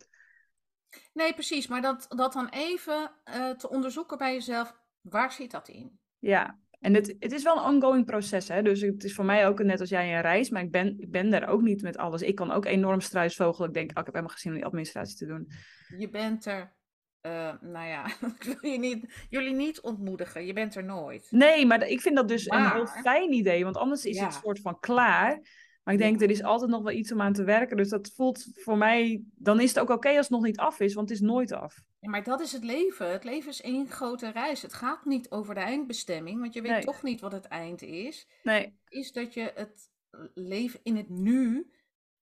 Nee, 1.12 1.34
precies. 1.34 1.66
Maar 1.66 1.82
dat, 1.82 2.06
dat 2.08 2.32
dan 2.32 2.48
even 2.48 3.12
eh, 3.24 3.50
te 3.50 3.70
onderzoeken 3.70 4.18
bij 4.18 4.32
jezelf, 4.32 4.74
waar 5.00 5.32
zit 5.32 5.50
dat 5.50 5.68
in? 5.68 5.98
Ja, 6.18 6.58
en 6.80 6.94
het, 6.94 7.16
het 7.18 7.32
is 7.32 7.42
wel 7.42 7.56
een 7.56 7.74
ongoing 7.74 8.06
proces, 8.06 8.48
hè. 8.48 8.62
Dus 8.62 8.80
het 8.80 9.04
is 9.04 9.14
voor 9.14 9.24
mij 9.24 9.46
ook 9.46 9.62
net 9.62 9.80
als 9.80 9.88
jij 9.88 10.14
een 10.14 10.20
reis, 10.20 10.50
maar 10.50 10.62
ik 10.62 10.70
ben, 10.70 10.98
ik 10.98 11.10
ben 11.10 11.30
daar 11.30 11.48
ook 11.48 11.62
niet 11.62 11.82
met 11.82 11.96
alles. 11.96 12.22
Ik 12.22 12.34
kan 12.34 12.50
ook 12.50 12.64
enorm 12.64 13.00
struisvogelen. 13.00 13.68
Ik 13.68 13.74
denk, 13.74 13.90
oh, 13.90 13.98
ik 13.98 14.04
heb 14.04 14.14
helemaal 14.14 14.28
geen 14.28 14.38
zin 14.38 14.50
om 14.50 14.56
die 14.56 14.66
administratie 14.66 15.16
te 15.16 15.26
doen. 15.26 15.50
Je 15.98 16.08
bent 16.08 16.46
er, 16.46 16.78
eh, 17.20 17.54
nou 17.60 17.86
ja, 17.88 18.06
ik 18.38 18.42
wil 18.60 18.70
je 18.72 18.78
niet, 18.78 19.26
jullie 19.30 19.54
niet 19.54 19.80
ontmoedigen. 19.80 20.46
Je 20.46 20.52
bent 20.52 20.74
er 20.74 20.84
nooit. 20.84 21.26
Nee, 21.30 21.66
maar 21.66 21.86
ik 21.88 22.00
vind 22.00 22.16
dat 22.16 22.28
dus 22.28 22.50
een 22.50 22.70
heel 22.70 22.86
fijn 22.86 23.32
idee, 23.32 23.64
want 23.64 23.76
anders 23.76 24.04
is 24.04 24.20
het 24.20 24.34
soort 24.34 24.60
van 24.60 24.80
klaar. 24.80 25.40
Maar 25.84 25.94
ik 25.94 26.00
denk, 26.00 26.20
er 26.22 26.30
is 26.30 26.42
altijd 26.42 26.70
nog 26.70 26.82
wel 26.82 26.92
iets 26.92 27.12
om 27.12 27.20
aan 27.20 27.32
te 27.32 27.44
werken. 27.44 27.76
Dus 27.76 27.88
dat 27.88 28.12
voelt 28.14 28.46
voor 28.54 28.76
mij, 28.76 29.22
dan 29.34 29.60
is 29.60 29.68
het 29.68 29.78
ook 29.78 29.90
oké 29.90 30.08
als 30.08 30.16
het 30.16 30.30
nog 30.30 30.42
niet 30.42 30.58
af 30.58 30.80
is, 30.80 30.94
want 30.94 31.08
het 31.08 31.20
is 31.20 31.24
nooit 31.26 31.52
af. 31.52 31.82
Ja, 32.00 32.10
maar 32.10 32.22
dat 32.22 32.40
is 32.40 32.52
het 32.52 32.64
leven. 32.64 33.10
Het 33.12 33.24
leven 33.24 33.50
is 33.50 33.60
één 33.60 33.88
grote 33.88 34.30
reis. 34.30 34.62
Het 34.62 34.72
gaat 34.74 35.04
niet 35.04 35.30
over 35.30 35.54
de 35.54 35.60
eindbestemming, 35.60 36.40
want 36.40 36.54
je 36.54 36.62
weet 36.62 36.70
Nee. 36.70 36.84
toch 36.84 37.02
niet 37.02 37.20
wat 37.20 37.32
het 37.32 37.44
eind 37.44 37.82
is. 37.82 38.28
Nee, 38.42 38.78
Is 38.88 39.12
dat 39.12 39.34
je 39.34 39.52
het 39.54 39.90
leven 40.34 40.80
in 40.82 40.96
het 40.96 41.08
nu 41.08 41.70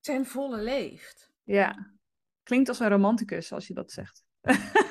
ten 0.01 0.27
volle 0.27 0.63
leeft. 0.63 1.31
ja. 1.45 1.97
Klinkt 2.43 2.69
als 2.69 2.79
een 2.81 2.89
romanticus 2.89 3.53
als 3.53 3.67
je 3.67 3.75
dat 3.75 3.93
zegt. 3.93 4.25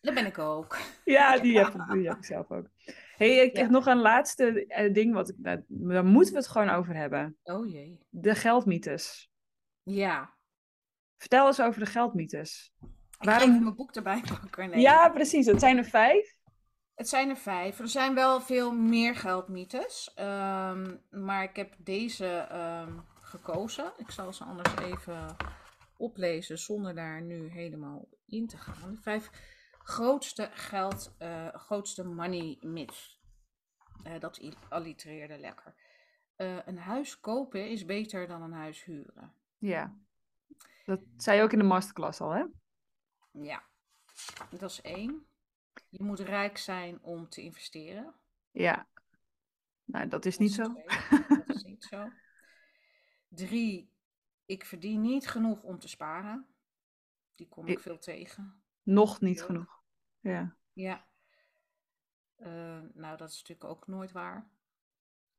Dat 0.00 0.14
ben 0.14 0.26
ik 0.26 0.38
ook. 0.38 0.78
Ja, 1.04 1.38
die 1.38 1.58
heb, 1.58 1.74
ik, 1.74 1.90
die 1.92 2.08
heb 2.08 2.16
ik 2.16 2.24
zelf 2.24 2.50
ook. 2.50 2.66
hey, 3.16 3.36
ik 3.36 3.56
Ja. 3.56 3.62
heb 3.62 3.70
nog 3.70 3.86
een 3.86 3.98
laatste 4.00 4.66
eh, 4.66 4.92
ding, 4.94 5.14
wat 5.14 5.28
ik, 5.28 5.34
daar, 5.38 5.62
moeten 6.04 6.32
we 6.32 6.38
het 6.38 6.48
gewoon 6.48 6.70
over 6.70 6.94
hebben. 6.96 7.36
Oh 7.42 7.70
jee. 7.70 7.98
De 8.08 8.34
geldmythes. 8.34 9.30
Ja. 9.82 10.34
Vertel 11.16 11.46
eens 11.46 11.60
over 11.60 11.80
de 11.80 11.86
geldmythes. 11.90 12.72
Ik 13.18 13.26
Waarom- 13.26 13.48
even 13.50 13.62
mijn 13.62 13.74
boek 13.76 13.94
erbij 13.94 14.22
pakken. 14.40 14.70
Nee. 14.70 14.80
Ja, 14.80 15.08
precies. 15.08 15.46
Het 15.46 15.60
zijn 15.60 15.76
er 15.76 15.84
vijf. 15.84 16.34
Het 16.94 17.08
zijn 17.08 17.28
er 17.28 17.36
vijf. 17.36 17.78
Er 17.78 17.88
zijn 17.88 18.14
wel 18.14 18.40
veel 18.40 18.72
meer 18.72 19.16
geldmythes. 19.16 20.12
ehm, 20.14 20.96
maar 21.10 21.42
ik 21.42 21.56
heb 21.56 21.74
deze 21.78 22.26
ehm, 22.26 22.98
gekozen. 23.20 23.92
Ik 23.96 24.10
zal 24.10 24.32
ze 24.32 24.44
anders 24.44 24.74
even 24.76 25.36
oplezen 25.96 26.58
zonder 26.58 26.94
daar 26.94 27.22
nu 27.22 27.48
helemaal 27.48 28.08
in 28.26 28.46
te 28.46 28.56
gaan. 28.56 28.94
De 28.94 29.00
vijf 29.02 29.30
grootste 29.90 30.50
geld, 30.52 31.14
eh, 31.18 31.48
grootste 31.54 32.04
money 32.04 32.58
myths. 32.60 33.20
Eh, 34.02 34.20
dat 34.20 34.40
allitereerde 34.68 35.38
lekker. 35.38 35.74
Eh, 36.36 36.66
een 36.66 36.78
huis 36.78 37.20
kopen 37.20 37.68
is 37.70 37.84
beter 37.84 38.26
dan 38.26 38.42
een 38.42 38.52
huis 38.52 38.84
huren. 38.84 39.34
Ja. 39.58 39.96
Dat 40.84 41.00
zei 41.16 41.36
je 41.36 41.42
ook 41.42 41.52
in 41.52 41.58
de 41.58 41.64
masterclass 41.64 42.20
al, 42.20 42.30
hè? 42.30 42.44
Ja, 43.32 43.62
dat 44.50 44.70
is 44.70 44.80
één. 44.80 45.26
Je 45.88 46.02
moet 46.02 46.20
rijk 46.20 46.58
zijn 46.58 47.02
om 47.02 47.28
te 47.28 47.42
investeren. 47.42 48.14
Ja. 48.50 48.88
Nou, 49.84 50.08
dat 50.08 50.24
is 50.24 50.32
Dat 50.36 50.40
niet 50.40 50.50
is 50.50 50.56
zo. 50.56 50.72
twee. 50.72 50.84
Dat 51.46 51.56
is 51.56 51.62
niet 51.62 51.84
zo. 51.84 52.10
Drie, 53.28 53.92
ik 54.44 54.64
verdien 54.64 55.00
niet 55.00 55.28
genoeg 55.28 55.62
om 55.62 55.78
te 55.78 55.88
sparen. 55.88 56.46
Die 57.34 57.48
kom 57.48 57.66
ik 57.66 57.76
Ik- 57.76 57.80
veel 57.82 57.98
tegen. 57.98 58.62
Nog 58.82 59.20
niet 59.20 59.42
genoeg. 59.42 59.79
Ja. 60.20 60.56
Ja. 60.72 61.04
Eh, 62.36 62.80
nou, 62.92 63.16
dat 63.16 63.30
is 63.30 63.38
natuurlijk 63.38 63.64
ook 63.70 63.86
nooit 63.86 64.12
waar. 64.12 64.50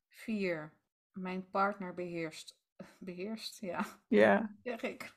Vier, 0.08 0.74
mijn 1.12 1.50
partner 1.50 1.94
beheerst. 1.94 2.60
Beheerst, 3.00 3.60
ja, 3.60 3.86
Ja. 4.08 4.56
zeg 4.64 4.82
ik. 4.82 5.16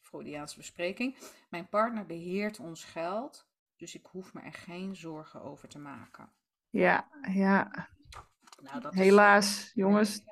Freudiaanse 0.00 0.56
bespreking. 0.56 1.16
Mijn 1.48 1.68
partner 1.68 2.06
beheert 2.06 2.60
ons 2.60 2.84
geld, 2.84 3.48
dus 3.76 3.94
ik 3.94 4.06
hoef 4.06 4.34
me 4.34 4.40
er 4.40 4.52
geen 4.52 4.96
zorgen 4.96 5.42
over 5.42 5.68
te 5.68 5.78
maken. 5.78 6.32
Ja. 6.70 7.08
Ja. 7.32 7.88
Nou, 8.62 8.80
dat 8.80 8.92
is 8.92 8.98
Helaas, 8.98 9.70
jongens. 9.74 10.24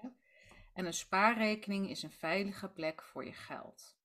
En 0.73 0.87
een 0.87 0.95
spaarrekening 0.95 1.91
is 1.91 2.03
een 2.03 2.11
veilige 2.11 2.69
plek 2.69 3.03
voor 3.03 3.25
je 3.25 3.33
geld. 3.33 3.97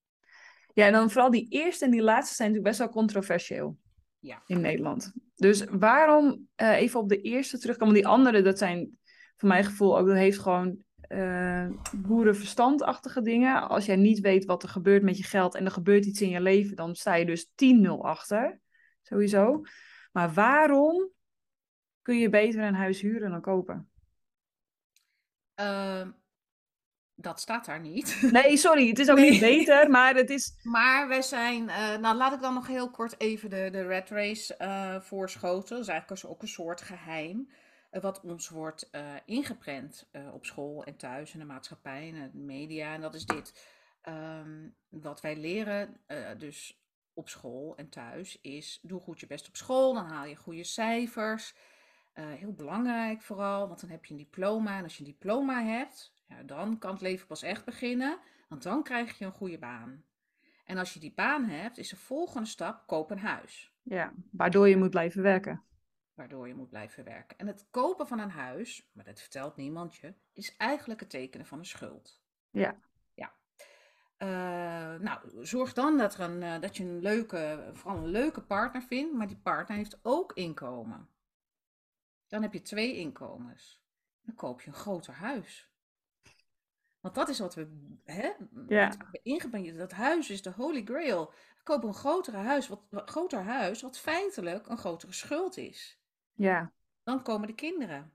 Ja, 0.73 0.85
en 0.85 0.91
dan 0.91 1.09
vooral 1.09 1.31
die 1.31 1.49
eerste 1.49 1.85
en 1.85 1.91
die 1.91 2.01
laatste 2.01 2.35
zijn 2.35 2.51
natuurlijk 2.51 2.77
best 2.77 2.89
wel 2.89 3.01
controversieel 3.01 3.79
Ja. 4.19 4.43
in 4.45 4.61
Nederland. 4.61 5.13
Dus 5.35 5.63
waarom 5.63 6.47
eh, 6.55 6.75
even 6.75 6.99
op 6.99 7.09
de 7.09 7.21
eerste 7.21 7.59
terugkomen? 7.59 7.93
Die 7.93 8.07
andere, 8.07 8.41
dat 8.41 8.57
zijn 8.57 8.97
voor 9.35 9.49
mijn 9.49 9.63
gevoel 9.63 9.97
ook, 9.97 10.07
dat 10.07 10.15
heeft 10.15 10.39
gewoon 10.39 10.83
eh 10.99 11.67
boerenverstandachtige 11.95 13.21
dingen. 13.21 13.69
Als 13.69 13.85
jij 13.85 13.95
niet 13.95 14.19
weet 14.19 14.45
wat 14.45 14.63
er 14.63 14.69
gebeurt 14.69 15.03
met 15.03 15.17
je 15.17 15.23
geld 15.23 15.55
en 15.55 15.65
er 15.65 15.71
gebeurt 15.71 16.05
iets 16.05 16.21
in 16.21 16.29
je 16.29 16.41
leven, 16.41 16.75
dan 16.75 16.95
sta 16.95 17.15
je 17.15 17.25
dus 17.25 17.51
10-0 17.55 18.01
achter. 18.01 18.59
Sowieso. 19.01 19.61
Maar 20.11 20.33
waarom 20.33 21.09
kun 22.01 22.17
je 22.17 22.29
beter 22.29 22.63
een 22.63 22.75
huis 22.75 23.01
huren 23.01 23.31
dan 23.31 23.41
kopen? 23.41 23.89
Ehm, 25.53 26.11
dat 27.21 27.39
staat 27.39 27.65
daar 27.65 27.79
niet. 27.79 28.21
Nee, 28.31 28.57
sorry, 28.57 28.87
het 28.87 28.99
is 28.99 29.09
ook 29.09 29.17
Nee. 29.17 29.31
niet 29.31 29.39
beter, 29.39 29.89
maar 29.89 30.15
het 30.15 30.29
is... 30.29 30.53
Maar 30.63 31.07
wij 31.07 31.21
zijn, 31.21 31.69
eh, 31.69 31.97
nou 31.97 32.15
laat 32.15 32.33
ik 32.33 32.41
dan 32.41 32.53
nog 32.53 32.67
heel 32.67 32.89
kort 32.91 33.19
even 33.19 33.49
de, 33.49 33.69
de 33.71 33.81
red 33.81 34.09
race 34.09 34.55
eh 34.55 35.01
voorschoten. 35.01 35.69
Dat 35.75 35.79
is 35.79 35.87
eigenlijk 35.87 36.25
ook 36.25 36.41
een 36.41 36.47
soort 36.47 36.81
geheim. 36.81 37.49
eh, 37.89 38.01
wat 38.01 38.21
ons 38.21 38.49
wordt 38.49 38.89
ingeprent 39.25 40.09
op 40.33 40.45
school 40.45 40.83
en 40.83 40.95
thuis 40.97 41.33
en 41.33 41.39
de 41.39 41.45
maatschappij 41.45 42.13
en 42.13 42.31
de 42.33 42.37
media. 42.37 42.93
En 42.93 43.01
dat 43.01 43.15
is 43.15 43.25
dit. 43.25 43.67
Ehm, 44.01 44.69
wat 44.89 45.21
wij 45.21 45.35
leren, 45.35 46.01
dus 46.37 46.81
op 47.13 47.29
school 47.29 47.75
en 47.75 47.89
thuis, 47.89 48.39
is 48.41 48.79
doe 48.81 48.99
goed 49.01 49.19
je 49.19 49.27
best 49.27 49.47
op 49.47 49.55
school. 49.55 49.93
Dan 49.93 50.05
haal 50.07 50.25
je 50.25 50.35
goede 50.35 50.63
cijfers. 50.63 51.53
Heel 52.13 52.53
belangrijk 52.53 53.21
vooral, 53.21 53.67
want 53.67 53.81
dan 53.81 53.89
heb 53.89 54.05
je 54.05 54.11
een 54.11 54.19
diploma. 54.19 54.77
En 54.77 54.83
als 54.83 54.97
je 54.97 55.03
een 55.03 55.09
diploma 55.11 55.63
hebt, 55.63 56.13
ja, 56.29 56.43
dan 56.43 56.77
kan 56.77 56.91
het 56.91 57.01
leven 57.01 57.27
pas 57.27 57.41
echt 57.41 57.65
beginnen. 57.65 58.19
Want 58.47 58.63
dan 58.63 58.83
krijg 58.83 59.17
je 59.17 59.25
een 59.25 59.31
goede 59.31 59.59
baan. 59.59 60.03
En 60.65 60.77
als 60.77 60.93
je 60.93 60.99
die 60.99 61.13
baan 61.13 61.45
hebt, 61.45 61.77
is 61.77 61.89
de 61.89 61.95
volgende 61.95 62.47
stap 62.47 62.87
koop 62.87 63.11
een 63.11 63.19
huis. 63.19 63.73
Ja, 63.83 64.13
waardoor 64.31 64.67
je 64.67 64.77
moet 64.77 64.89
blijven 64.89 65.21
werken. 65.21 65.63
Waardoor 66.13 66.47
je 66.47 66.55
moet 66.55 66.69
blijven 66.69 67.03
werken. 67.03 67.37
En 67.37 67.47
het 67.47 67.67
kopen 67.71 68.07
van 68.07 68.19
een 68.19 68.29
huis, 68.29 68.89
maar 68.93 69.03
dat 69.03 69.19
vertelt 69.19 69.55
niemand 69.55 69.95
je, 69.95 70.13
is 70.33 70.57
eigenlijk 70.57 70.99
het 70.99 71.09
tekenen 71.09 71.45
van 71.45 71.59
een 71.59 71.65
schuld. 71.65 72.21
Ja. 72.49 72.79
Ja. 73.13 73.33
Eh, 74.17 74.99
nou, 74.99 75.45
zorg 75.45 75.73
dan 75.73 75.97
dat, 75.97 76.13
er 76.13 76.19
een, 76.19 76.43
eh, 76.43 76.59
dat 76.59 76.77
je 76.77 76.83
een 76.83 76.99
leuke, 76.99 77.69
vooral 77.73 77.97
een 77.97 78.09
leuke 78.09 78.41
partner 78.41 78.81
vindt, 78.81 79.13
maar 79.13 79.27
die 79.27 79.39
partner 79.43 79.77
heeft 79.77 79.99
ook 80.01 80.33
inkomen. 80.33 81.09
Dan 82.27 82.41
heb 82.41 82.53
je 82.53 82.61
twee 82.61 82.95
inkomens. 82.95 83.83
Dan 84.21 84.35
koop 84.35 84.61
je 84.61 84.67
een 84.67 84.73
groter 84.73 85.13
huis. 85.13 85.69
Want 86.99 87.15
dat 87.15 87.29
is 87.29 87.39
wat 87.39 87.55
we, 87.55 87.67
hè, 88.03 88.29
Ja. 88.67 88.91
Dat 89.77 89.91
huis 89.91 90.29
is 90.29 90.41
de 90.41 90.51
holy 90.51 90.83
grail. 90.83 91.33
Koop 91.63 91.83
een 91.83 91.93
grotere 91.93 92.37
huis, 92.37 92.67
wat, 92.67 92.81
wat 92.89 93.09
groter 93.09 93.41
huis, 93.43 93.81
wat 93.81 93.99
feitelijk 93.99 94.67
een 94.67 94.77
grotere 94.77 95.13
schuld 95.13 95.57
is. 95.57 95.99
Ja, 96.33 96.71
Dan 97.03 97.23
komen 97.23 97.47
de 97.47 97.55
kinderen. 97.55 98.13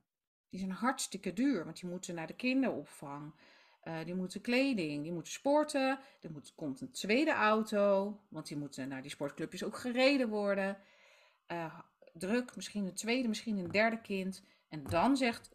Die 0.49 0.59
zijn 0.61 0.73
hartstikke 0.73 1.33
duur, 1.33 1.65
want 1.65 1.81
die 1.81 1.91
moeten 1.91 2.15
naar 2.15 2.27
de 2.27 2.35
kinderopvang. 2.37 3.35
eh, 3.81 4.05
die 4.05 4.15
moeten 4.15 4.41
kleding, 4.41 5.03
die 5.03 5.13
moeten 5.13 5.33
sporten. 5.33 5.99
Er 6.21 6.31
moet, 6.31 6.53
komt 6.55 6.81
een 6.81 6.91
tweede 6.91 7.33
auto, 7.33 8.21
want 8.29 8.47
die 8.47 8.57
moeten 8.57 8.89
naar 8.89 9.03
die 9.03 9.11
sportclubjes 9.11 9.65
ook 9.65 9.77
gereden 9.77 10.29
worden. 10.29 10.79
Eh, 11.47 11.79
druk, 12.13 12.57
misschien 12.57 12.87
een 12.87 12.95
tweede, 12.95 13.29
misschien 13.29 13.59
een 13.59 13.71
derde 13.71 14.01
kind. 14.01 14.43
En 14.69 14.85
dan 14.85 15.17
zegt 15.17 15.51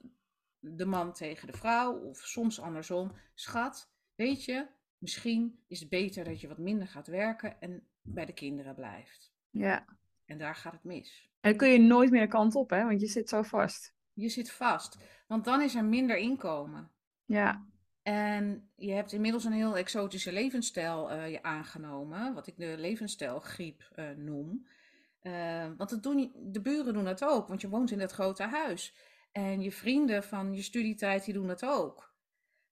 de 0.60 0.86
man 0.86 1.14
tegen 1.14 1.48
de 1.48 1.58
vrouw, 1.58 1.94
of 1.94 2.18
soms 2.18 2.60
andersom: 2.60 3.12
Schat, 3.34 3.92
weet 4.16 4.46
je, 4.46 4.68
misschien 4.98 5.64
is 5.68 5.80
het 5.80 5.90
beter 5.90 6.24
dat 6.24 6.42
je 6.42 6.48
wat 6.48 6.58
minder 6.58 6.88
gaat 6.88 7.08
werken 7.08 7.62
en 7.62 7.88
bij 8.02 8.26
de 8.26 8.34
kinderen 8.34 8.76
blijft. 8.76 9.34
ja. 9.50 9.86
En 10.26 10.38
daar 10.38 10.56
gaat 10.56 10.74
het 10.74 10.84
mis. 10.84 11.30
En 11.42 11.50
dan 11.50 11.60
kun 11.60 11.70
je 11.70 11.80
nooit 11.80 12.12
meer 12.12 12.22
de 12.22 12.28
kant 12.28 12.56
op, 12.56 12.70
hè? 12.70 12.84
Want 12.84 13.02
je 13.02 13.08
zit 13.08 13.30
zo 13.30 13.42
vast. 13.42 13.94
Je 14.14 14.30
zit 14.30 14.52
vast, 14.52 14.98
want 15.28 15.46
dan 15.46 15.62
is 15.62 15.76
er 15.76 15.86
minder 15.86 16.18
inkomen. 16.18 16.92
Ja, 17.26 17.66
En 18.02 18.70
je 18.76 18.92
hebt 18.92 19.12
inmiddels 19.12 19.44
een 19.44 19.52
heel 19.52 19.78
exotische 19.78 20.32
levensstijl 20.32 21.12
eh, 21.12 21.32
je 21.32 21.44
aangenomen, 21.44 22.34
wat 22.34 22.48
ik 22.48 22.58
de 22.58 22.76
levensstijlgriep 22.78 23.90
eh, 23.96 24.10
noem. 24.10 24.68
Eh, 25.20 25.68
want 25.78 25.90
dat 25.90 26.04
doen, 26.04 26.32
de 26.36 26.62
buren 26.62 26.94
doen 26.94 27.04
dat 27.04 27.24
ook, 27.24 27.48
want 27.48 27.62
je 27.62 27.70
woont 27.70 27.92
in 27.92 28.00
dat 28.00 28.12
grote 28.12 28.44
huis. 28.44 28.94
En 29.32 29.62
je 29.62 29.72
vrienden 29.72 30.24
van 30.24 30.54
je 30.54 30.62
studietijd, 30.62 31.26
die 31.26 31.34
doen 31.34 31.48
dat 31.48 31.66
ook. 31.66 32.08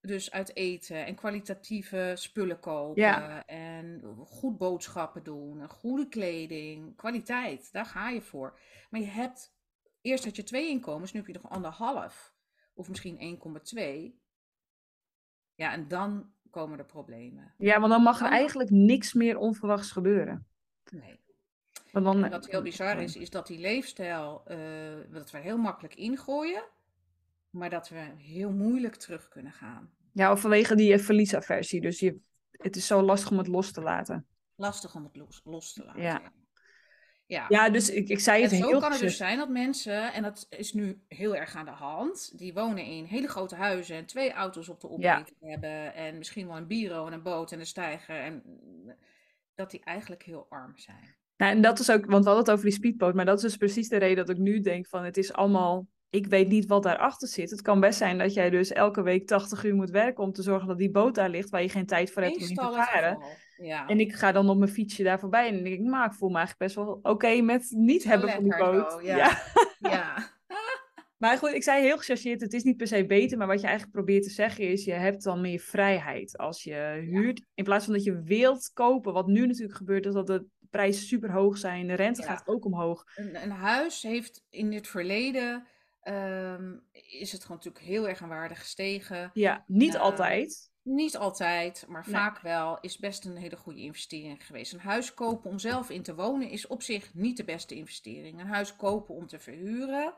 Dus 0.01 0.31
uit 0.31 0.55
eten 0.55 1.05
en 1.05 1.15
kwalitatieve 1.15 2.11
spullen 2.15 2.59
kopen 2.59 3.01
Ja. 3.01 3.45
en 3.45 4.01
goed 4.25 4.57
boodschappen 4.57 5.23
doen, 5.23 5.61
en 5.61 5.69
goede 5.69 6.07
kleding, 6.07 6.95
kwaliteit, 6.95 7.71
daar 7.71 7.85
ga 7.85 8.09
je 8.09 8.21
voor. 8.21 8.59
Maar 8.89 8.99
je 8.99 9.07
hebt, 9.07 9.55
eerst 10.01 10.23
had 10.25 10.35
je 10.35 10.43
twee 10.43 10.69
inkomens, 10.69 11.11
nu 11.11 11.19
heb 11.19 11.27
je 11.27 11.39
nog 11.41 11.51
anderhalf 11.51 12.35
of 12.73 12.89
misschien 12.89 13.19
1,2. 13.19 14.19
Ja, 15.55 15.71
en 15.71 15.87
dan 15.87 16.31
komen 16.49 16.79
er 16.79 16.85
problemen. 16.85 17.53
ja 17.57 17.79
want 17.79 17.91
dan 17.91 18.01
mag 18.01 18.21
er 18.21 18.29
eigenlijk 18.29 18.69
niks 18.69 19.13
meer 19.13 19.37
onverwachts 19.37 19.91
gebeuren. 19.91 20.47
Nee. 20.91 21.19
Dan, 21.91 22.23
En 22.23 22.29
wat 22.29 22.47
heel 22.47 22.61
bizar 22.61 23.01
is, 23.01 23.15
is 23.15 23.29
dat 23.29 23.47
die 23.47 23.59
leefstijl, 23.59 24.41
eh, 24.45 24.57
dat 25.11 25.31
we 25.31 25.37
heel 25.37 25.57
makkelijk 25.57 25.95
ingooien, 25.95 26.63
maar 27.49 27.69
dat 27.69 27.89
we 27.89 28.11
heel 28.17 28.51
moeilijk 28.51 28.95
terug 28.95 29.27
kunnen 29.27 29.51
gaan. 29.51 29.91
Ja, 30.11 30.31
of 30.31 30.41
vanwege 30.41 30.75
die 30.75 30.93
eh, 30.93 30.99
verliesaversie. 30.99 31.81
Dus 31.81 31.99
je, 31.99 32.19
het 32.51 32.75
is 32.75 32.87
zo 32.87 33.01
lastig 33.01 33.31
om 33.31 33.37
het 33.37 33.47
los 33.47 33.71
te 33.71 33.81
laten. 33.81 34.27
Lastig 34.55 34.95
om 34.95 35.03
het 35.03 35.15
los, 35.15 35.41
los 35.43 35.73
te 35.73 35.85
laten. 35.85 36.01
Ja. 36.01 36.31
Ja. 37.25 37.45
ja. 37.49 37.69
Dus 37.69 37.89
ik, 37.89 38.09
ik 38.09 38.19
zei 38.19 38.43
En 38.43 38.49
het 38.49 38.59
zo 38.59 38.67
heel 38.67 38.79
kan 38.79 38.91
het 38.91 38.99
dus 38.99 39.17
zijn 39.17 39.37
dat 39.37 39.49
mensen, 39.49 40.13
en 40.13 40.23
dat 40.23 40.45
is 40.49 40.73
nu 40.73 41.01
heel 41.07 41.35
erg 41.35 41.55
aan 41.55 41.65
de 41.65 41.71
hand, 41.71 42.37
die 42.37 42.53
wonen 42.53 42.83
in 42.83 43.05
hele 43.05 43.27
grote 43.27 43.55
huizen 43.55 43.95
en 43.95 44.05
twee 44.05 44.33
auto's 44.33 44.69
op 44.69 44.81
de 44.81 44.87
opleiding 44.87 45.37
hebben 45.39 45.93
en 45.93 46.17
misschien 46.17 46.47
wel 46.47 46.57
een 46.57 46.67
bureau 46.67 47.07
en 47.07 47.13
een 47.13 47.23
boot 47.23 47.51
en 47.51 47.59
een 47.59 47.65
steiger 47.65 48.19
en 48.19 48.43
dat 49.55 49.71
die 49.71 49.83
eigenlijk 49.83 50.23
heel 50.23 50.45
arm 50.49 50.77
zijn. 50.77 51.15
Nou, 51.37 51.55
en 51.55 51.61
dat 51.61 51.79
is 51.79 51.91
ook, 51.91 52.05
want 52.05 52.23
we 52.23 52.29
hadden 52.29 52.45
het 52.45 52.51
over 52.51 52.65
die 52.65 52.73
speedboot, 52.73 53.13
maar 53.13 53.25
dat 53.25 53.37
is 53.37 53.41
dus 53.41 53.57
precies 53.57 53.89
de 53.89 53.97
reden 53.97 54.25
dat 54.25 54.35
ik 54.35 54.41
nu 54.41 54.59
denk 54.59 54.87
van 54.87 55.03
het 55.03 55.17
is 55.17 55.33
allemaal, 55.33 55.87
ik 56.09 56.27
weet 56.27 56.47
niet 56.47 56.65
wat 56.65 56.83
daarachter 56.83 57.27
zit. 57.27 57.49
Het 57.49 57.61
kan 57.61 57.79
best 57.79 57.97
zijn 57.97 58.17
dat 58.17 58.33
jij 58.33 58.49
dus 58.49 58.71
elke 58.71 59.01
week 59.01 59.27
80 59.27 59.63
uur 59.63 59.75
moet 59.75 59.89
werken 59.89 60.23
om 60.23 60.31
te 60.31 60.41
zorgen 60.41 60.67
dat 60.67 60.77
die 60.77 60.91
boot 60.91 61.15
daar 61.15 61.29
ligt 61.29 61.49
waar 61.49 61.61
je 61.61 61.69
geen 61.69 61.85
tijd 61.85 62.11
voor 62.11 62.21
hebt 62.21 62.35
om 62.41 62.55
te 62.55 62.65
het 62.65 62.75
varen. 62.75 63.17
Ja. 63.57 63.87
En 63.87 63.99
ik 63.99 64.13
ga 64.13 64.31
dan 64.31 64.49
op 64.49 64.57
mijn 64.57 64.71
fietsje 64.71 65.03
daar 65.03 65.19
voorbij 65.19 65.47
en 65.47 65.63
denk 65.63 65.75
ik, 65.75 65.85
maar 65.85 66.05
ik 66.05 66.13
voel 66.13 66.29
me 66.29 66.37
eigenlijk 66.37 66.73
best 66.73 66.85
wel 66.85 66.99
oké 67.01 67.41
met 67.41 67.67
niet 67.69 68.01
Zo 68.01 68.09
hebben 68.09 68.29
van 68.29 68.43
die 68.43 68.57
boot. 68.57 68.91
zo, 68.91 69.01
ja. 69.01 69.41
ja. 69.79 70.15
Maar 71.17 71.37
goed, 71.37 71.53
ik 71.53 71.63
zei 71.63 71.81
heel 71.81 71.97
gechargeerd, 71.97 72.41
het 72.41 72.53
is 72.53 72.63
niet 72.63 72.77
per 72.77 72.87
se 72.87 73.05
beter, 73.05 73.37
maar 73.37 73.47
wat 73.47 73.61
je 73.61 73.67
eigenlijk 73.67 73.95
probeert 73.95 74.23
te 74.23 74.29
zeggen 74.29 74.69
is, 74.69 74.85
je 74.85 74.93
hebt 74.93 75.23
dan 75.23 75.41
meer 75.41 75.59
vrijheid 75.59 76.37
als 76.37 76.63
je 76.63 77.05
huurt. 77.09 77.45
In 77.53 77.63
plaats 77.63 77.85
van 77.85 77.93
dat 77.93 78.03
je 78.03 78.21
wilt 78.21 78.71
kopen, 78.73 79.13
wat 79.13 79.27
nu 79.27 79.47
natuurlijk 79.47 79.77
gebeurt, 79.77 80.05
is 80.05 80.13
dat 80.13 80.27
de 80.27 80.45
prijzen 80.69 81.03
super 81.07 81.31
hoog 81.31 81.57
zijn, 81.57 81.87
de 81.87 81.93
rente 81.93 82.21
Ja. 82.21 82.27
gaat 82.27 82.47
ook 82.47 82.65
omhoog. 82.65 83.03
Een, 83.15 83.43
een 83.43 83.51
huis 83.51 84.01
heeft 84.01 84.45
in 84.49 84.73
het 84.73 84.87
verleden, 84.87 85.67
ehm, 86.01 86.77
is 86.91 87.31
het 87.31 87.41
gewoon 87.41 87.57
natuurlijk 87.57 87.85
heel 87.85 88.07
erg 88.07 88.21
aan 88.21 88.29
waarde 88.29 88.55
gestegen. 88.55 89.29
Ja, 89.33 89.63
niet 89.67 89.93
Ja. 89.93 89.99
altijd. 89.99 90.71
Niet 90.81 91.17
altijd, 91.17 91.85
maar 91.87 92.03
Nee. 92.05 92.15
vaak 92.15 92.39
wel, 92.39 92.79
is 92.79 92.97
best 92.97 93.25
een 93.25 93.35
hele 93.37 93.55
goede 93.57 93.79
investering 93.81 94.45
geweest. 94.45 94.73
Een 94.73 94.79
huis 94.79 95.13
kopen 95.13 95.49
om 95.49 95.59
zelf 95.59 95.89
in 95.89 96.03
te 96.03 96.15
wonen 96.15 96.49
is 96.49 96.67
op 96.67 96.81
zich 96.81 97.13
niet 97.13 97.37
de 97.37 97.43
beste 97.43 97.75
investering. 97.75 98.39
Een 98.39 98.47
huis 98.47 98.75
kopen 98.75 99.15
om 99.15 99.27
te 99.27 99.39
verhuren, 99.39 100.13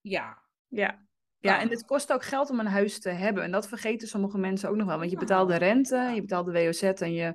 ja. 0.00 0.42
Ja. 0.68 1.04
Ja, 1.38 1.60
en 1.60 1.68
het 1.70 1.84
kost 1.84 2.12
ook 2.12 2.24
geld 2.24 2.50
om 2.50 2.60
een 2.60 2.66
huis 2.66 3.00
te 3.00 3.08
hebben. 3.10 3.42
En 3.42 3.50
dat 3.50 3.68
vergeten 3.68 4.08
sommige 4.08 4.38
mensen 4.38 4.68
ook 4.68 4.76
nog 4.76 4.86
wel. 4.86 4.98
Want 4.98 5.10
je 5.10 5.16
betaalt 5.16 5.48
de 5.48 5.56
rente, 5.56 5.96
je 6.14 6.20
betaalt 6.20 6.46
de 6.46 6.52
WOZ 6.52 6.82
en 6.82 7.12
je 7.12 7.34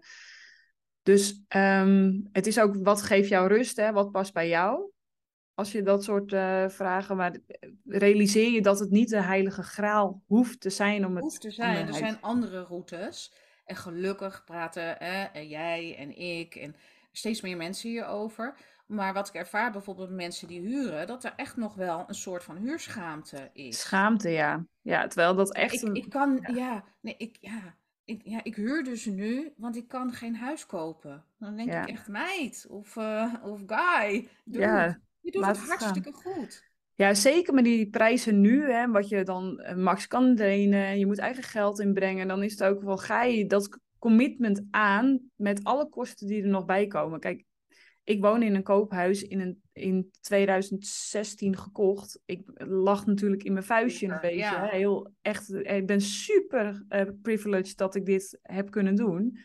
Dus 1.04 1.44
ehm, 1.48 2.20
het 2.32 2.48
is 2.48 2.60
ook 2.60 2.76
wat 2.84 3.02
geeft 3.02 3.30
jou 3.30 3.48
rust, 3.48 3.78
hè? 3.78 3.92
wat 3.92 4.12
past 4.12 4.34
bij 4.34 4.48
jou? 4.48 4.92
Als 5.54 5.72
je 5.72 5.84
dat 5.84 6.04
soort 6.04 6.32
uh, 6.32 6.70
vragen, 6.70 7.16
maar 7.16 7.38
realiseer 7.86 8.52
je 8.52 8.62
dat 8.62 8.80
het 8.80 8.92
niet 8.92 9.10
de 9.10 9.22
heilige 9.22 9.64
graal 9.64 10.24
hoeft 10.26 10.62
te 10.62 10.70
zijn 10.70 11.06
om 11.06 11.16
het 11.16 11.24
hoeft 11.24 11.42
te 11.42 11.52
zijn. 11.52 11.88
Er 11.88 11.94
zijn 11.94 12.22
andere 12.22 12.62
routes. 12.64 13.34
En 13.66 13.76
gelukkig 13.76 14.44
praten 14.44 14.96
hè, 14.98 15.40
jij 15.40 15.96
en 15.98 16.18
ik 16.18 16.56
en 16.56 16.76
steeds 17.12 17.42
meer 17.42 17.58
mensen 17.58 17.90
hierover. 17.90 18.56
Maar 18.86 19.14
wat 19.14 19.28
ik 19.28 19.34
ervaar 19.34 19.72
bijvoorbeeld 19.72 20.08
met 20.08 20.18
mensen 20.18 20.48
die 20.48 20.60
huren, 20.60 21.08
dat 21.08 21.24
er 21.24 21.34
echt 21.36 21.58
nog 21.58 21.76
wel 21.76 22.04
een 22.08 22.16
soort 22.16 22.44
van 22.44 22.58
huurschaamte 22.58 23.50
is. 23.54 23.80
Schaamte, 23.80 24.30
ja. 24.30 24.66
Ja, 24.82 25.08
terwijl 25.08 25.36
dat 25.36 25.54
echt. 25.54 25.84
Ik, 25.84 25.96
ik 25.96 26.10
kan, 26.10 26.48
ja. 26.54 26.84
nee, 27.02 27.16
ik, 27.18 27.38
ja, 27.40 27.76
ik, 28.12 28.22
ja, 28.24 28.44
ik 28.44 28.56
huur 28.56 28.84
dus 28.84 29.06
nu, 29.06 29.54
want 29.58 29.76
ik 29.76 29.88
kan 29.88 30.12
geen 30.14 30.36
huis 30.36 30.66
kopen. 30.66 31.24
Dan 31.40 31.56
denk 31.56 31.74
ik 31.74 31.88
echt, 31.88 32.08
meid 32.08 32.66
of, 32.70 32.96
uh, 32.96 33.34
of 33.44 33.62
guy, 33.66 34.28
doe 34.46 34.62
ja, 34.62 35.00
je 35.20 35.32
doet 35.32 35.46
het 35.46 35.58
hartstikke 35.58 36.12
goed. 36.12 36.70
Ja, 36.96 37.14
zeker 37.14 37.54
met 37.54 37.64
die 37.64 37.90
prijzen 37.90 38.42
nu, 38.42 38.72
hè, 38.72 38.88
wat 38.88 39.10
je 39.10 39.24
dan 39.24 39.60
eh, 39.60 39.76
max 39.76 40.08
kan 40.08 40.34
lenen, 40.34 41.00
je 41.00 41.06
moet 41.06 41.18
eigen 41.18 41.44
geld 41.44 41.80
inbrengen, 41.80 42.28
dan 42.28 42.44
is 42.44 42.52
het 42.52 42.64
ook 42.64 42.82
wel, 42.82 42.98
ga 42.98 43.24
je 43.24 43.46
dat 43.46 43.80
commitment 44.00 44.64
aan 44.72 45.20
met 45.36 45.64
alle 45.64 45.90
kosten 45.90 46.28
die 46.28 46.44
er 46.44 46.50
nog 46.50 46.66
bij 46.66 46.88
komen. 46.88 47.20
Kijk, 47.20 47.44
ik 48.04 48.22
woon 48.22 48.44
in 48.44 48.56
een 48.56 48.64
koophuis 48.64 49.24
in, 49.24 49.40
een, 49.40 49.62
in 49.74 50.12
2016 50.22 51.58
gekocht. 51.58 52.20
Ik 52.26 52.42
lag 52.68 53.06
natuurlijk 53.06 53.44
in 53.44 53.54
mijn 53.54 53.66
vuistje 53.66 54.08
een 54.08 54.20
beetje. 54.22 54.68
Heel, 54.70 55.14
echt, 55.22 55.54
ik 55.54 55.86
ben 55.86 56.02
super 56.02 56.86
uh, 56.90 57.02
privileged 57.22 57.78
dat 57.78 57.96
ik 57.96 58.06
dit 58.06 58.40
heb 58.42 58.72
kunnen 58.72 58.96
doen. 58.96 59.40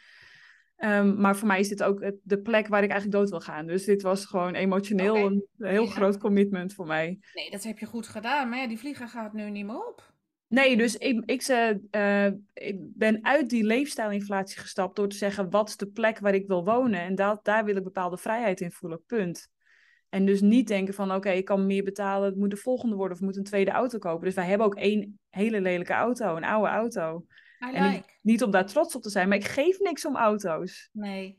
Um, 0.79 1.21
maar 1.21 1.37
voor 1.37 1.49
mij 1.49 1.61
is 1.61 1.69
dit 1.69 1.83
ook 1.83 2.13
de 2.23 2.41
plek 2.41 2.67
waar 2.67 2.83
ik 2.83 2.91
eigenlijk 2.91 3.21
dood 3.21 3.31
wil 3.31 3.41
gaan. 3.41 3.67
Dus 3.67 3.85
dit 3.85 4.03
was 4.03 4.25
gewoon 4.25 4.55
emotioneel 4.55 5.17
een 5.17 5.47
heel 5.59 5.87
groot 5.87 6.19
commitment 6.19 6.75
voor 6.75 6.87
mij. 6.87 7.19
Nee, 7.35 7.51
dat 7.51 7.63
heb 7.63 7.79
je 7.79 7.87
goed 7.87 8.09
gedaan. 8.09 8.49
Maar 8.49 8.59
ja, 8.59 8.69
die 8.69 8.79
vlieger 8.79 9.09
gaat 9.09 9.33
nu 9.33 9.51
niet 9.51 9.67
meer 9.67 9.87
op. 9.87 10.15
Nee, 10.49 10.77
dus 10.77 10.97
ik, 10.97 11.23
ik, 11.25 11.49
uh, 11.91 12.27
ik 12.53 12.77
ben 12.79 13.25
uit 13.25 13.49
die 13.51 13.65
leefstijlinflatie 13.65 14.59
gestapt 14.59 14.97
door 14.97 15.09
te 15.09 15.17
zeggen: 15.17 15.51
wat 15.51 15.69
is 15.69 15.77
de 15.77 15.87
plek 15.87 16.19
waar 16.19 16.35
ik 16.35 16.47
wil 16.47 16.65
wonen? 16.65 17.01
En 17.01 17.15
dat, 17.15 17.45
daar 17.45 17.65
wil 17.65 17.77
ik 17.77 17.85
bepaalde 17.85 18.17
vrijheid 18.17 18.61
in 18.61 18.73
voelen. 18.73 19.05
Punt. 19.07 19.49
En 20.09 20.27
dus 20.27 20.41
niet 20.41 20.69
denken 20.69 20.95
van: 20.95 21.13
oké, 21.13 21.31
ik 21.31 21.45
kan 21.45 21.67
meer 21.67 21.85
betalen, 21.85 22.29
het 22.29 22.37
moet 22.37 22.51
de 22.51 22.57
volgende 22.57 22.97
worden 22.97 23.13
of 23.13 23.21
ik 23.21 23.27
moet 23.27 23.37
een 23.37 23.45
tweede 23.45 23.71
auto 23.71 23.99
kopen. 23.99 24.25
Dus 24.25 24.35
wij 24.35 24.47
hebben 24.47 24.67
ook 24.67 24.77
één 24.77 25.19
hele 25.31 25.61
lelijke 25.61 25.93
auto, 25.93 26.37
een 26.37 26.45
oude 26.45 26.69
auto. 26.69 27.27
En 27.59 28.05
niet 28.23 28.43
om 28.43 28.51
daar 28.51 28.67
trots 28.67 28.95
op 28.95 29.03
te 29.03 29.11
zijn, 29.11 29.29
maar 29.29 29.39
ik 29.39 29.45
geef 29.45 29.79
niks 29.79 30.07
om 30.07 30.17
auto's. 30.17 30.89
Nee. 30.93 31.39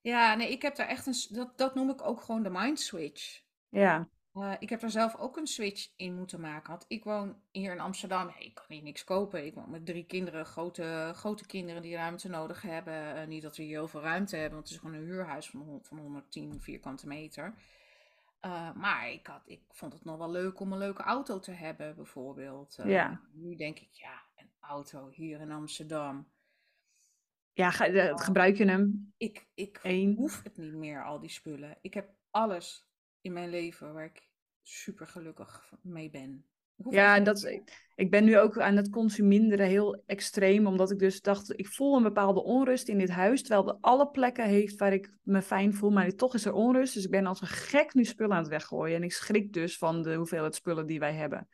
Ja, 0.00 0.34
nee, 0.34 0.50
ik 0.50 0.62
heb 0.62 0.76
daar 0.76 0.88
echt 0.88 1.06
een. 1.06 1.36
Dat, 1.36 1.58
dat 1.58 1.74
noem 1.74 1.90
ik 1.90 2.06
ook 2.06 2.20
gewoon 2.20 2.42
de 2.42 2.50
mind 2.50 2.80
switch. 2.80 3.40
Ja. 3.68 4.08
Uh, 4.36 4.52
ik 4.58 4.68
heb 4.68 4.80
daar 4.80 4.90
zelf 4.90 5.16
ook 5.16 5.36
een 5.36 5.46
switch 5.46 5.88
in 5.96 6.14
moeten 6.14 6.40
maken. 6.40 6.70
Want 6.70 6.84
ik 6.88 7.04
woon 7.04 7.36
hier 7.50 7.72
in 7.72 7.80
Amsterdam. 7.80 8.32
ik 8.38 8.54
kan 8.54 8.64
hier 8.68 8.82
niks 8.82 9.04
kopen. 9.04 9.46
Ik 9.46 9.54
woon 9.54 9.70
met 9.70 9.86
drie 9.86 10.04
kinderen, 10.04 10.46
grote, 10.46 11.12
grote 11.14 11.46
kinderen 11.46 11.82
die 11.82 11.94
ruimte 11.94 12.28
nodig 12.28 12.62
hebben. 12.62 13.16
Uh, 13.16 13.26
niet 13.26 13.42
dat 13.42 13.56
we 13.56 13.62
hier 13.62 13.76
heel 13.76 13.88
veel 13.88 14.00
ruimte 14.00 14.36
hebben, 14.36 14.54
want 14.54 14.68
het 14.68 14.76
is 14.76 14.82
gewoon 14.82 15.00
een 15.00 15.06
huurhuis 15.06 15.50
van, 15.50 15.78
van 15.82 15.98
110 15.98 16.60
vierkante 16.60 17.06
meter. 17.06 17.54
Uh, 18.44 18.72
maar 18.72 19.10
ik, 19.10 19.26
had, 19.26 19.42
ik 19.44 19.62
vond 19.70 19.92
het 19.92 20.04
nog 20.04 20.18
wel 20.18 20.30
leuk 20.30 20.60
om 20.60 20.72
een 20.72 20.78
leuke 20.78 21.02
auto 21.02 21.38
te 21.38 21.52
hebben, 21.52 21.96
bijvoorbeeld. 21.96 22.78
ja. 22.84 23.20
Nu 23.32 23.56
denk 23.56 23.78
ik, 23.78 23.88
ja, 23.92 24.22
een 24.36 24.50
auto 24.60 25.08
hier 25.08 25.40
in 25.40 25.52
Amsterdam. 25.52 26.28
Ja, 27.52 27.70
ge 27.70 28.10
oh. 28.12 28.20
gebruik 28.24 28.56
je 28.56 28.64
hem? 28.64 29.12
Ik, 29.16 29.46
ik 29.54 29.78
hoef 30.16 30.42
het 30.42 30.56
niet 30.56 30.74
meer, 30.74 31.04
al 31.04 31.20
die 31.20 31.30
spullen. 31.30 31.78
Ik 31.80 31.94
heb 31.94 32.08
alles 32.30 32.86
in 33.26 33.32
mijn 33.32 33.50
leven 33.50 33.92
waar 33.92 34.04
ik 34.04 34.28
super 34.62 35.06
gelukkig 35.06 35.72
mee 35.82 36.10
ben. 36.10 36.44
Ja, 36.90 37.16
en 37.16 37.24
dat, 37.24 37.60
ik 37.94 38.10
ben 38.10 38.24
nu 38.24 38.38
ook 38.38 38.58
aan 38.58 38.76
het 38.76 38.90
consuminderen 38.90 39.66
heel 39.66 40.02
extreem, 40.06 40.66
omdat 40.66 40.90
ik 40.90 40.98
dus 40.98 41.20
dacht, 41.20 41.58
ik 41.58 41.66
voel 41.66 41.96
een 41.96 42.02
bepaalde 42.02 42.42
onrust 42.42 42.88
in 42.88 42.98
dit 42.98 43.10
huis, 43.10 43.42
terwijl 43.42 43.66
het 43.66 43.76
alle 43.80 44.10
plekken 44.10 44.44
heeft 44.44 44.76
waar 44.76 44.92
ik 44.92 45.12
me 45.22 45.42
fijn 45.42 45.74
voel, 45.74 45.90
maar 45.90 46.10
toch 46.10 46.34
is 46.34 46.44
er 46.44 46.52
onrust. 46.52 46.94
Dus 46.94 47.04
ik 47.04 47.10
ben 47.10 47.26
als 47.26 47.40
een 47.40 47.46
gek 47.46 47.94
nu 47.94 48.04
spullen 48.04 48.32
aan 48.32 48.42
het 48.42 48.50
weggooien 48.50 48.96
en 48.96 49.02
ik 49.02 49.12
schrik 49.12 49.52
dus 49.52 49.78
van 49.78 50.02
de 50.02 50.14
hoeveelheid 50.14 50.54
spullen 50.54 50.86
die 50.86 50.98
wij 50.98 51.14
hebben. 51.14 51.48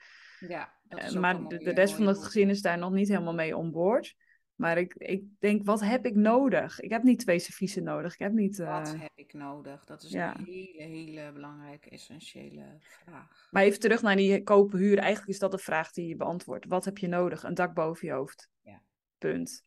Ja, 0.49 0.73
uh, 0.89 1.13
maar 1.13 1.49
de, 1.49 1.59
de 1.59 1.73
rest 1.73 1.95
van 1.95 2.07
het 2.07 2.25
gezin 2.25 2.49
is 2.49 2.63
daar 2.63 2.79
nog 2.79 2.93
niet 2.93 3.09
helemaal 3.09 3.35
mee 3.35 3.57
on 3.57 3.71
board. 3.71 4.17
Maar 4.55 4.79
ik, 4.79 4.95
ik 4.95 5.25
denk, 5.39 5.65
wat 5.65 5.81
heb 5.81 6.07
ik 6.07 6.15
nodig? 6.15 6.81
Ik 6.81 6.91
heb 6.91 7.03
niet 7.03 7.19
twee 7.19 7.39
serviezen 7.39 7.83
nodig. 7.83 8.13
Ik 8.13 8.19
heb 8.19 8.33
niet, 8.33 8.59
Wat 8.59 8.97
heb 8.97 9.13
ik 9.15 9.33
nodig? 9.33 9.85
Dat 9.85 10.03
is 10.03 10.13
een 10.13 10.45
hele, 10.45 10.83
hele 10.83 11.33
belangrijke, 11.33 11.91
essentiële 11.91 12.77
vraag. 12.79 13.49
Maar 13.51 13.63
even 13.63 13.81
terug 13.81 14.03
naar 14.03 14.17
die 14.17 14.43
kopen, 14.43 14.79
huur. 14.79 14.99
Eigenlijk 14.99 15.29
is 15.29 15.39
dat 15.39 15.51
de 15.51 15.59
vraag 15.59 15.93
die 15.93 16.09
je 16.09 16.17
beantwoordt. 16.17 16.67
Wat 16.67 16.85
heb 16.85 16.99
je 16.99 17.09
nodig? 17.09 17.43
Een 17.43 17.55
dak 17.55 17.75
boven 17.75 18.07
je 18.07 18.13
hoofd. 18.13 18.51
Ja. 18.61 18.83
Punt. 19.19 19.65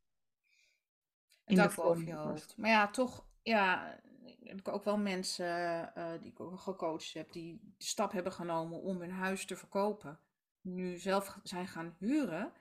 Een 1.46 1.56
dak 1.56 1.76
boven 1.76 2.06
je 2.06 2.14
hoofd. 2.14 2.58
Maar 2.58 2.70
ja, 2.70 2.88
toch, 2.88 3.26
ja, 3.42 4.00
heb 4.44 4.60
ik 4.60 4.68
ook 4.68 4.84
wel 4.84 4.98
mensen 4.98 5.92
uh, 5.98 6.12
die 6.22 6.32
ik 6.32 6.40
ook 6.40 6.60
gecoacht 6.60 7.14
heb, 7.14 7.32
die 7.32 7.60
de 7.78 7.86
stap 7.86 8.12
hebben 8.12 8.32
genomen 8.32 8.82
om 8.82 9.00
hun 9.00 9.12
huis 9.12 9.46
te 9.46 9.56
verkopen. 9.56 10.20
Nu 10.62 10.98
zelf 10.98 11.40
zijn 11.44 11.68
gaan 11.68 11.96
huren 12.00 12.52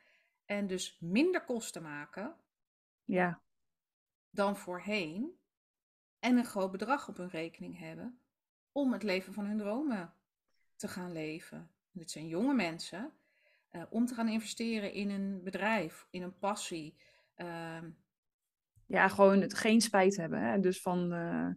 en 0.45 0.67
dus 0.67 0.99
minder 1.01 1.45
kosten 1.45 1.83
maken 1.83 2.37
ja. 3.05 3.43
dan 4.31 4.57
voorheen. 4.57 5.39
En 6.19 6.37
een 6.37 6.45
groot 6.45 6.71
bedrag 6.71 7.09
op 7.09 7.17
hun 7.17 7.29
rekening 7.29 7.79
hebben 7.79 8.21
om 8.73 8.93
het 8.93 9.03
leven 9.03 9.33
van 9.33 9.47
hun 9.47 9.59
dromen 9.59 10.15
te 10.77 10.89
gaan 10.89 11.13
leven. 11.13 11.71
Dit 11.91 12.11
zijn 12.11 12.29
jonge 12.29 12.55
mensen. 12.55 13.13
Uh, 13.73 13.83
om 13.91 14.07
te 14.07 14.15
gaan 14.15 14.29
investeren 14.29 14.93
in 14.93 15.11
een 15.11 15.43
bedrijf, 15.43 16.07
in 16.11 16.23
een 16.23 16.39
passie. 16.39 16.97
Uh, 17.37 17.83
ja, 18.87 19.09
gewoon 19.09 19.41
het 19.41 19.55
geen 19.55 19.81
spijt 19.81 20.17
hebben. 20.17 20.41
Hè? 20.41 20.61
Dus 20.61 20.81
van. 20.81 21.13
Uh, 21.13 21.51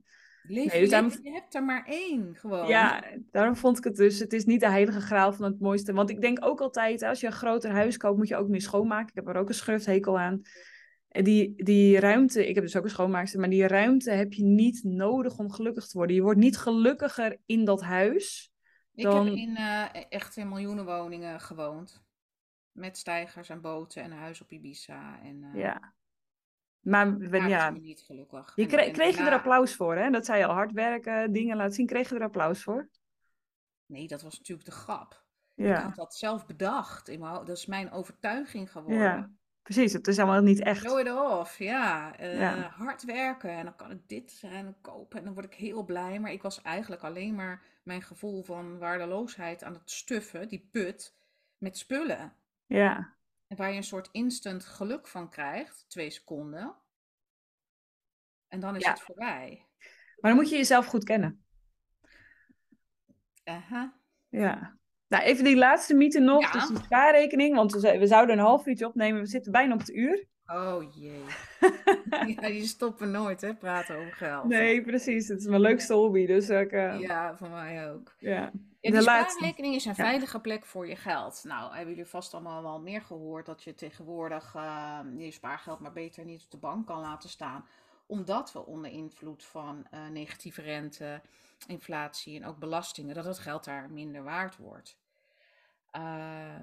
Leef 0.47 0.71
nee, 0.71 0.87
dus 0.87 1.19
je 1.23 1.31
hebt 1.31 1.55
er 1.55 1.63
maar 1.63 1.85
één 1.85 2.35
gewoon. 2.35 2.67
Ja, 2.67 3.03
daarom 3.31 3.55
vond 3.55 3.77
ik 3.77 3.83
het 3.83 3.95
dus. 3.95 4.19
Het 4.19 4.33
is 4.33 4.45
niet 4.45 4.59
de 4.59 4.69
heilige 4.69 5.01
graal 5.01 5.33
van 5.33 5.45
het 5.45 5.59
mooiste. 5.59 5.93
Want 5.93 6.09
ik 6.09 6.21
denk 6.21 6.45
ook 6.45 6.61
altijd, 6.61 7.03
als 7.03 7.19
je 7.19 7.27
een 7.27 7.33
groter 7.33 7.71
huis 7.71 7.97
koopt, 7.97 8.17
moet 8.17 8.27
je 8.27 8.35
ook 8.35 8.47
meer 8.47 8.61
schoonmaken. 8.61 9.07
Ik 9.07 9.15
heb 9.15 9.27
er 9.27 9.41
ook 9.41 9.47
een 9.47 9.53
schurfthekel 9.53 10.19
aan. 10.19 10.41
En 11.07 11.23
die, 11.23 11.63
die 11.63 11.99
ruimte, 11.99 12.47
ik 12.47 12.55
heb 12.55 12.63
dus 12.63 12.75
ook 12.75 12.83
een 12.83 12.89
schoonmaakster, 12.89 13.39
maar 13.39 13.49
die 13.49 13.67
ruimte 13.67 14.11
heb 14.11 14.33
je 14.33 14.43
niet 14.43 14.83
nodig 14.83 15.37
om 15.37 15.51
gelukkig 15.51 15.87
te 15.87 15.97
worden. 15.97 16.15
Je 16.15 16.21
wordt 16.21 16.39
niet 16.39 16.57
gelukkiger 16.57 17.37
in 17.45 17.65
dat 17.65 17.81
huis. 17.81 18.51
Dan... 18.91 19.27
Ik 19.27 19.37
heb 19.37 19.37
in 19.37 19.57
uh, 19.59 19.85
echt 20.09 20.37
in 20.37 20.49
miljoenen 20.49 20.85
woningen 20.85 21.39
gewoond. 21.39 22.03
Met 22.71 22.97
stijgers 22.97 23.49
en 23.49 23.61
boten 23.61 24.03
en 24.03 24.11
een 24.11 24.17
huis 24.17 24.41
op 24.41 24.51
Ibiza. 24.51 25.19
En, 25.23 25.43
uh... 25.43 25.61
Ja. 25.61 25.95
Maar 26.88 27.17
we, 27.17 27.38
ja, 27.38 27.69
niet 27.69 28.01
gelukkig. 28.01 28.51
Je 28.55 28.65
kreeg, 28.65 28.91
kreeg 28.91 29.17
je 29.17 29.23
er 29.23 29.33
applaus 29.33 29.75
voor, 29.75 29.95
hè? 29.95 30.09
Dat 30.09 30.25
zei 30.25 30.39
je 30.39 30.45
al, 30.45 30.53
hard 30.53 30.71
werken, 30.71 31.31
dingen 31.31 31.57
laten 31.57 31.73
zien. 31.73 31.85
Kreeg 31.85 32.09
je 32.09 32.15
er 32.15 32.23
applaus 32.23 32.63
voor? 32.63 32.89
Nee, 33.85 34.07
dat 34.07 34.21
was 34.21 34.38
natuurlijk 34.38 34.67
de 34.67 34.75
grap. 34.75 35.25
Ja. 35.53 35.77
Ik 35.77 35.83
had 35.83 35.95
dat 35.95 36.15
zelf 36.15 36.45
bedacht. 36.45 37.07
In 37.07 37.19
mijn, 37.19 37.33
dat 37.33 37.57
is 37.57 37.65
mijn 37.65 37.91
overtuiging 37.91 38.71
geworden. 38.71 38.99
Ja, 38.99 39.31
precies. 39.61 39.93
Het 39.93 40.07
is 40.07 40.19
allemaal 40.19 40.41
niet 40.41 40.59
echt. 40.59 40.81
Show 40.81 40.99
it 40.99 41.11
off, 41.11 41.57
ja. 41.57 42.19
Uh, 42.19 42.39
ja. 42.39 42.69
Hard 42.69 43.03
werken 43.03 43.49
en 43.49 43.63
dan 43.63 43.75
kan 43.75 43.91
ik 43.91 44.07
dit 44.07 44.41
en 44.43 44.75
kopen 44.81 45.17
en 45.17 45.25
dan 45.25 45.33
word 45.33 45.45
ik 45.45 45.53
heel 45.53 45.83
blij. 45.83 46.19
Maar 46.19 46.31
ik 46.31 46.41
was 46.41 46.61
eigenlijk 46.61 47.03
alleen 47.03 47.35
maar 47.35 47.63
mijn 47.83 48.01
gevoel 48.01 48.43
van 48.43 48.77
waardeloosheid 48.77 49.63
aan 49.63 49.73
het 49.73 49.91
stuffen, 49.91 50.47
die 50.47 50.67
put, 50.71 51.15
met 51.57 51.77
spullen. 51.77 52.33
Ja. 52.65 53.15
En 53.47 53.57
waar 53.57 53.69
je 53.69 53.77
een 53.77 53.83
soort 53.83 54.09
instant 54.11 54.65
geluk 54.65 55.07
van 55.07 55.29
krijgt, 55.29 55.85
twee 55.87 56.09
seconden. 56.09 56.75
En 58.47 58.59
dan 58.59 58.75
is 58.75 58.85
het 58.85 59.01
voorbij. 59.01 59.65
Maar 60.19 60.31
dan 60.31 60.41
moet 60.41 60.49
je 60.49 60.55
jezelf 60.55 60.85
goed 60.85 61.03
kennen. 61.03 61.45
Aha. 63.43 63.99
Ja. 64.29 64.77
Nou, 65.07 65.23
even 65.23 65.43
die 65.43 65.55
laatste 65.55 65.95
mythe 65.95 66.19
nog. 66.19 66.41
Ja. 66.41 66.51
Dus 66.51 66.67
die 66.67 66.77
spaarrekening. 66.77 67.55
Want 67.55 67.71
we 67.73 68.07
zouden 68.07 68.37
een 68.37 68.43
half 68.43 68.65
uurtje 68.65 68.87
opnemen. 68.87 69.21
We 69.21 69.27
zitten 69.27 69.51
bijna 69.51 69.73
op 69.73 69.79
het 69.79 69.89
uur. 69.89 70.27
Oh 70.47 70.93
jee. 70.95 71.23
ja, 72.35 72.47
die 72.47 72.65
stoppen 72.65 73.11
nooit, 73.11 73.41
hè, 73.41 73.55
praten 73.55 73.97
over 73.97 74.13
geld. 74.13 74.43
Nee, 74.43 74.81
precies. 74.81 75.27
Het 75.27 75.39
is 75.39 75.45
mijn 75.45 75.61
leukste 75.61 75.93
hobby. 75.93 76.25
Dus 76.25 76.49
ik, 76.49 76.71
uh... 76.71 76.99
Ja, 76.99 77.35
voor 77.37 77.49
mij 77.49 77.91
ook. 77.91 78.13
Ja. 78.19 78.51
Ja, 78.81 78.91
de 78.91 79.01
spaarrekening 79.01 79.75
is 79.75 79.85
een 79.85 79.95
veilige 79.95 80.39
plek 80.39 80.65
voor 80.65 80.87
je 80.87 80.95
geld. 80.95 81.43
Nou, 81.43 81.75
hebben 81.75 81.89
jullie 81.93 82.09
vast 82.09 82.33
allemaal 82.33 82.63
wel 82.63 82.79
meer 82.79 83.01
gehoord 83.01 83.45
dat 83.45 83.63
je 83.63 83.73
tegenwoordig 83.73 84.53
uh, 84.55 84.99
je 85.17 85.31
spaargeld 85.31 85.79
maar 85.79 85.93
beter 85.93 86.25
niet 86.25 86.43
op 86.43 86.51
de 86.51 86.57
bank 86.57 86.87
kan 86.87 86.99
laten 86.99 87.29
staan. 87.29 87.65
Omdat 88.05 88.51
we 88.51 88.65
onder 88.65 88.91
invloed 88.91 89.43
van 89.43 89.87
uh, 89.93 90.07
negatieve 90.07 90.61
rente, 90.61 91.21
inflatie 91.67 92.39
en 92.39 92.45
ook 92.45 92.57
belastingen, 92.57 93.15
dat 93.15 93.25
het 93.25 93.39
geld 93.39 93.63
daar 93.63 93.89
minder 93.89 94.23
waard 94.23 94.57
wordt. 94.57 94.97
Uh, 95.95 96.55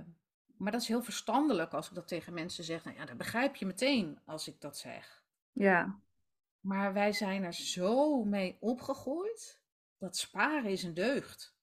maar 0.57 0.73
dat 0.73 0.81
is 0.81 0.89
heel 0.89 1.03
verstandelijk 1.03 1.73
als 1.73 1.89
ik 1.89 1.95
dat 1.95 2.09
tegen 2.09 2.35
mensen 2.35 2.65
zeg. 2.65 2.85
Nou 2.85 2.97
ja, 2.97 3.05
dat 3.05 3.17
begrijp 3.17 3.57
je 3.57 3.67
meteen 3.67 4.19
als 4.25 4.49
ik 4.49 4.61
dat 4.61 4.79
zeg. 4.79 5.23
Ja. 5.53 5.99
Maar 6.61 6.93
wij 6.93 7.13
zijn 7.13 7.45
er 7.45 7.53
zo 7.53 8.25
mee 8.25 8.57
opgegroeid. 8.61 9.61
Dat 9.99 10.17
sparen 10.17 10.71
is 10.71 10.83
een 10.83 10.95
deugd. 10.95 11.55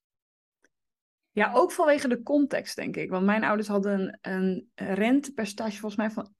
Ja, 1.30 1.52
ook 1.52 1.72
vanwege 1.72 2.08
de 2.08 2.22
context, 2.22 2.76
denk 2.76 2.96
ik. 2.96 3.10
Want 3.10 3.24
mijn 3.24 3.44
ouders 3.44 3.68
hadden 3.68 4.18
een, 4.20 4.70
een 4.74 4.94
rentepercentage 4.94 5.78
volgens 5.78 5.96
mij 5.96 6.10
van 6.10 6.34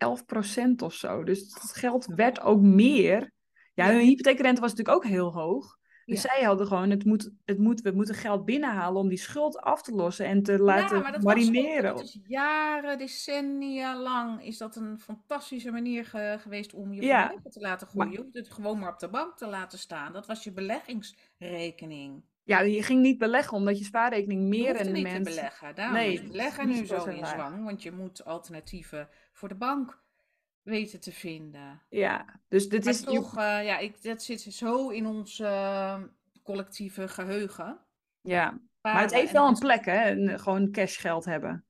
11% 0.81 0.83
of 0.83 0.95
zo. 0.95 1.25
Dus 1.25 1.39
het 1.39 1.73
geld 1.73 2.07
werd 2.07 2.41
ook 2.41 2.61
meer. 2.61 3.33
Ja, 3.75 3.87
hun 3.87 4.01
hypotheekrente 4.01 4.61
was 4.61 4.71
natuurlijk 4.71 4.97
ook 4.97 5.11
heel 5.11 5.33
hoog. 5.33 5.79
Dus 6.07 6.23
Ja. 6.23 6.29
zij 6.35 6.43
hadden 6.45 6.67
gewoon, 6.67 6.91
het 6.91 7.05
moet, 7.05 7.31
het 7.45 7.59
moet, 7.59 7.81
we 7.81 7.91
moeten 7.91 8.15
geld 8.15 8.45
binnenhalen 8.45 9.01
om 9.01 9.09
die 9.09 9.19
schuld 9.19 9.59
af 9.59 9.83
te 9.83 9.93
lossen 9.95 10.27
en 10.27 10.43
te 10.43 10.59
laten 10.59 10.97
ja, 10.97 11.03
maar 11.03 11.13
dat 11.13 11.23
was 11.23 11.33
ook- 11.33 11.39
marineren. 11.39 11.95
dat 11.95 12.03
is 12.05 12.19
jaren, 12.27 12.99
decennia 12.99 13.97
lang 14.01 14.45
is 14.45 14.59
dat 14.59 14.77
een 14.77 14.99
fantastische 15.01 15.71
manier 15.71 16.05
ge- 16.05 16.37
geweest 16.41 16.75
om 16.75 16.93
je 16.93 17.03
Ja, 17.03 17.35
te 17.51 17.61
laten 17.61 17.87
groeien. 17.87 18.11
Je 18.13 18.19
hoeft 18.19 18.35
het 18.35 18.51
gewoon 18.53 18.79
maar 18.79 18.93
op 18.93 18.99
de 18.99 19.09
bank 19.09 19.37
te 19.37 19.47
laten 19.47 19.79
staan. 19.79 20.13
Dat 20.13 20.27
was 20.27 20.45
je 20.45 20.53
beleggingsrekening. 20.53 22.23
Ja, 22.45 22.61
je 22.61 22.83
ging 22.83 23.03
niet 23.03 23.19
beleggen 23.19 23.57
omdat 23.57 23.79
je 23.79 23.85
spaarrekening 23.85 24.41
Je 24.43 24.49
meer 24.49 24.69
hoefde 24.69 24.85
niet 24.91 24.95
te 24.95 25.11
rendement... 25.11 25.25
beleggen. 25.37 25.75
Daarom 25.75 25.95
Nee, 25.97 26.13
is 26.13 26.27
beleggen 26.27 26.67
nu 26.69 26.87
zo 26.87 27.05
in 27.05 27.27
zwang, 27.27 27.65
want 27.65 27.83
je 27.83 27.93
moet 27.93 28.25
alternatieven 28.25 29.09
voor 29.33 29.49
de 29.49 29.55
bank 29.55 30.01
weten 30.63 31.01
te 31.01 31.13
vinden. 31.13 31.83
Ja, 31.89 32.41
dus 32.49 32.69
dit 32.69 32.85
Maar 32.85 32.93
is... 32.93 33.01
je- 33.01 33.05
toch, 33.07 33.37
eh, 33.37 33.65
ja, 33.65 33.79
ik, 33.79 34.03
dat 34.03 34.23
zit 34.23 34.41
zo 34.41 34.89
in 34.89 35.07
ons 35.07 35.41
eh, 35.41 36.03
collectieve 36.43 37.09
geheugen. 37.09 37.79
ja, 38.21 38.61
maar 38.81 39.01
het 39.01 39.15
heeft 39.15 39.33
wel 39.33 39.49
een 39.49 39.59
plek, 39.59 39.85
hè? 39.85 40.39
Gewoon 40.39 40.71
cashgeld 40.71 41.25
hebben. 41.25 41.65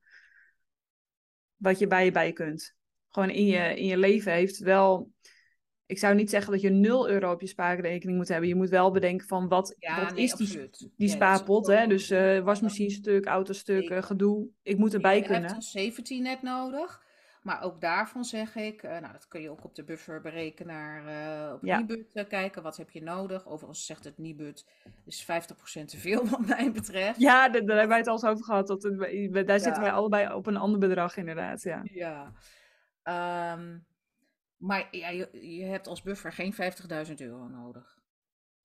Wat 1.56 1.78
je 1.78 1.86
bij 1.86 2.04
je 2.04 2.10
bij 2.10 2.32
kunt. 2.32 2.74
Gewoon 3.08 3.30
in 3.30 3.46
je, 3.46 3.76
in 3.78 3.86
je 3.86 3.96
leven 3.96 4.32
heeft 4.32 4.58
wel... 4.58 5.12
Ik 5.86 5.98
zou 5.98 6.14
niet 6.14 6.30
zeggen 6.30 6.52
dat 6.52 6.60
je 6.60 6.70
0 6.70 7.08
euro 7.08 7.32
op 7.32 7.40
je 7.40 7.46
spaarrekening 7.46 8.18
moet 8.18 8.28
hebben. 8.28 8.48
Je 8.48 8.54
moet 8.54 8.68
wel 8.68 8.90
bedenken 8.90 9.26
van 9.26 9.48
wat, 9.48 9.74
Ja, 9.78 10.04
wat 10.04 10.14
nee, 10.14 10.24
is 10.24 10.32
die, 10.32 10.46
absoluut. 10.46 10.78
die 10.96 11.08
Ja, 11.08 11.14
spaarpot. 11.14 11.66
Hè? 11.66 11.86
Dus 11.86 12.10
eh 12.10 12.38
wasmachinestuk, 12.40 13.26
autostuk, 13.26 13.80
Zeker. 13.80 13.96
eh, 13.96 14.02
gedoe. 14.02 14.46
Ik 14.62 14.78
moet 14.78 14.94
erbij 14.94 15.16
Je 15.16 15.22
kunnen. 15.22 15.42
hebt 15.42 15.54
een 15.54 15.62
safety 15.62 16.18
net 16.20 16.42
nodig. 16.42 17.02
Maar 17.42 17.62
ook 17.62 17.80
daarvan 17.80 18.24
zeg 18.24 18.54
ik, 18.56 18.82
eh, 18.82 18.90
nou 18.98 19.12
dat 19.12 19.28
kun 19.28 19.40
je 19.40 19.50
ook 19.50 19.64
op 19.64 19.74
de 19.74 19.84
bufferberekenaar 19.84 21.06
eh 21.06 21.52
op 21.54 21.62
Ja. 21.64 21.78
Nibud 21.78 22.14
eh, 22.14 22.28
kijken. 22.28 22.62
Wat 22.62 22.76
heb 22.76 22.90
je 22.90 23.02
nodig? 23.02 23.46
Overigens 23.46 23.86
zegt 23.86 24.04
het 24.04 24.18
Nibud, 24.18 24.66
is 25.04 25.22
50% 25.24 25.88
te 25.88 25.98
veel 25.98 26.26
wat 26.30 26.46
mij 26.46 26.72
betreft. 26.72 27.20
Ja, 27.20 27.48
daar, 27.48 27.60
daar 27.60 27.68
hebben 27.76 27.88
wij 27.88 27.98
het 27.98 28.06
al 28.06 28.12
eens 28.14 28.24
over 28.24 28.44
gehad. 28.44 28.66
Dat 28.66 28.82
het- 28.82 29.46
daar 29.46 29.60
zitten 29.60 29.82
wij 29.82 29.92
allebei 29.92 30.34
op 30.34 30.46
een 30.46 30.56
ander 30.56 30.78
bedrag 30.78 31.16
inderdaad. 31.16 31.62
Ja. 31.62 31.80
Ja. 31.84 32.32
Ehm, 33.02 33.78
maar 34.56 34.88
ja, 34.90 35.08
je, 35.08 35.56
je 35.56 35.64
hebt 35.64 35.86
als 35.86 36.02
buffer 36.02 36.32
geen 36.32 36.52
50.000 37.08 37.14
euro 37.20 37.48
nodig. 37.48 37.98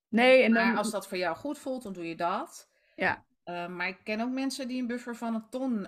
Nee, 0.08 0.42
en 0.42 0.52
dan... 0.52 0.66
Maar 0.66 0.76
als 0.76 0.90
dat 0.90 1.08
voor 1.08 1.18
jou 1.18 1.36
goed 1.36 1.58
voelt, 1.58 1.82
dan 1.82 1.92
doe 1.92 2.08
je 2.08 2.16
dat. 2.16 2.68
Ja, 2.96 3.24
Eh, 3.44 3.68
maar 3.68 3.88
ik 3.88 3.98
ken 4.04 4.20
ook 4.20 4.30
mensen 4.30 4.68
die 4.68 4.80
een 4.80 4.86
buffer 4.86 5.16
van 5.16 5.34
een 5.34 5.48
ton 5.50 5.86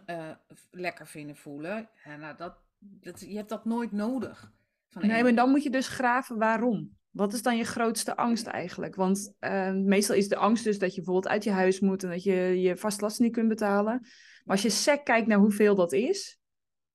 lekker 0.71 1.07
vinden 1.07 1.37
voelen. 1.37 1.89
Ja, 2.05 2.17
nou, 2.17 2.37
dat, 2.37 2.55
dat, 2.81 3.21
je 3.21 3.37
hebt 3.37 3.49
dat 3.49 3.65
nooit 3.65 3.93
nodig. 3.93 4.53
Van 4.89 5.07
Nee, 5.07 5.23
maar 5.23 5.35
dan 5.35 5.51
moet 5.51 5.63
je 5.63 5.71
dus 5.71 5.89
graven 5.89 6.39
waarom. 6.39 6.99
Wat 7.11 7.33
is 7.33 7.43
dan 7.43 7.57
je 7.57 7.65
grootste 7.65 8.17
angst 8.17 8.47
eigenlijk? 8.47 8.95
Want 8.95 9.35
eh, 9.39 9.73
meestal 9.73 10.17
is 10.17 10.29
de 10.29 10.37
angst 10.37 10.65
dus 10.65 10.79
dat 10.79 10.91
je 10.95 10.97
bijvoorbeeld 10.97 11.33
uit 11.33 11.45
je 11.45 11.51
huis 11.51 11.81
moet 11.81 12.03
en 12.03 12.11
dat 12.11 12.23
je 12.23 12.61
je 12.61 12.77
vaste 12.77 13.03
lasten 13.03 13.25
niet 13.25 13.33
kunt 13.33 13.49
betalen. 13.49 13.99
Maar 14.45 14.57
als 14.57 14.63
je 14.63 14.71
sec 14.71 15.05
kijkt 15.05 15.27
naar 15.27 15.39
hoeveel 15.39 15.75
dat 15.75 15.93
is, 15.93 16.39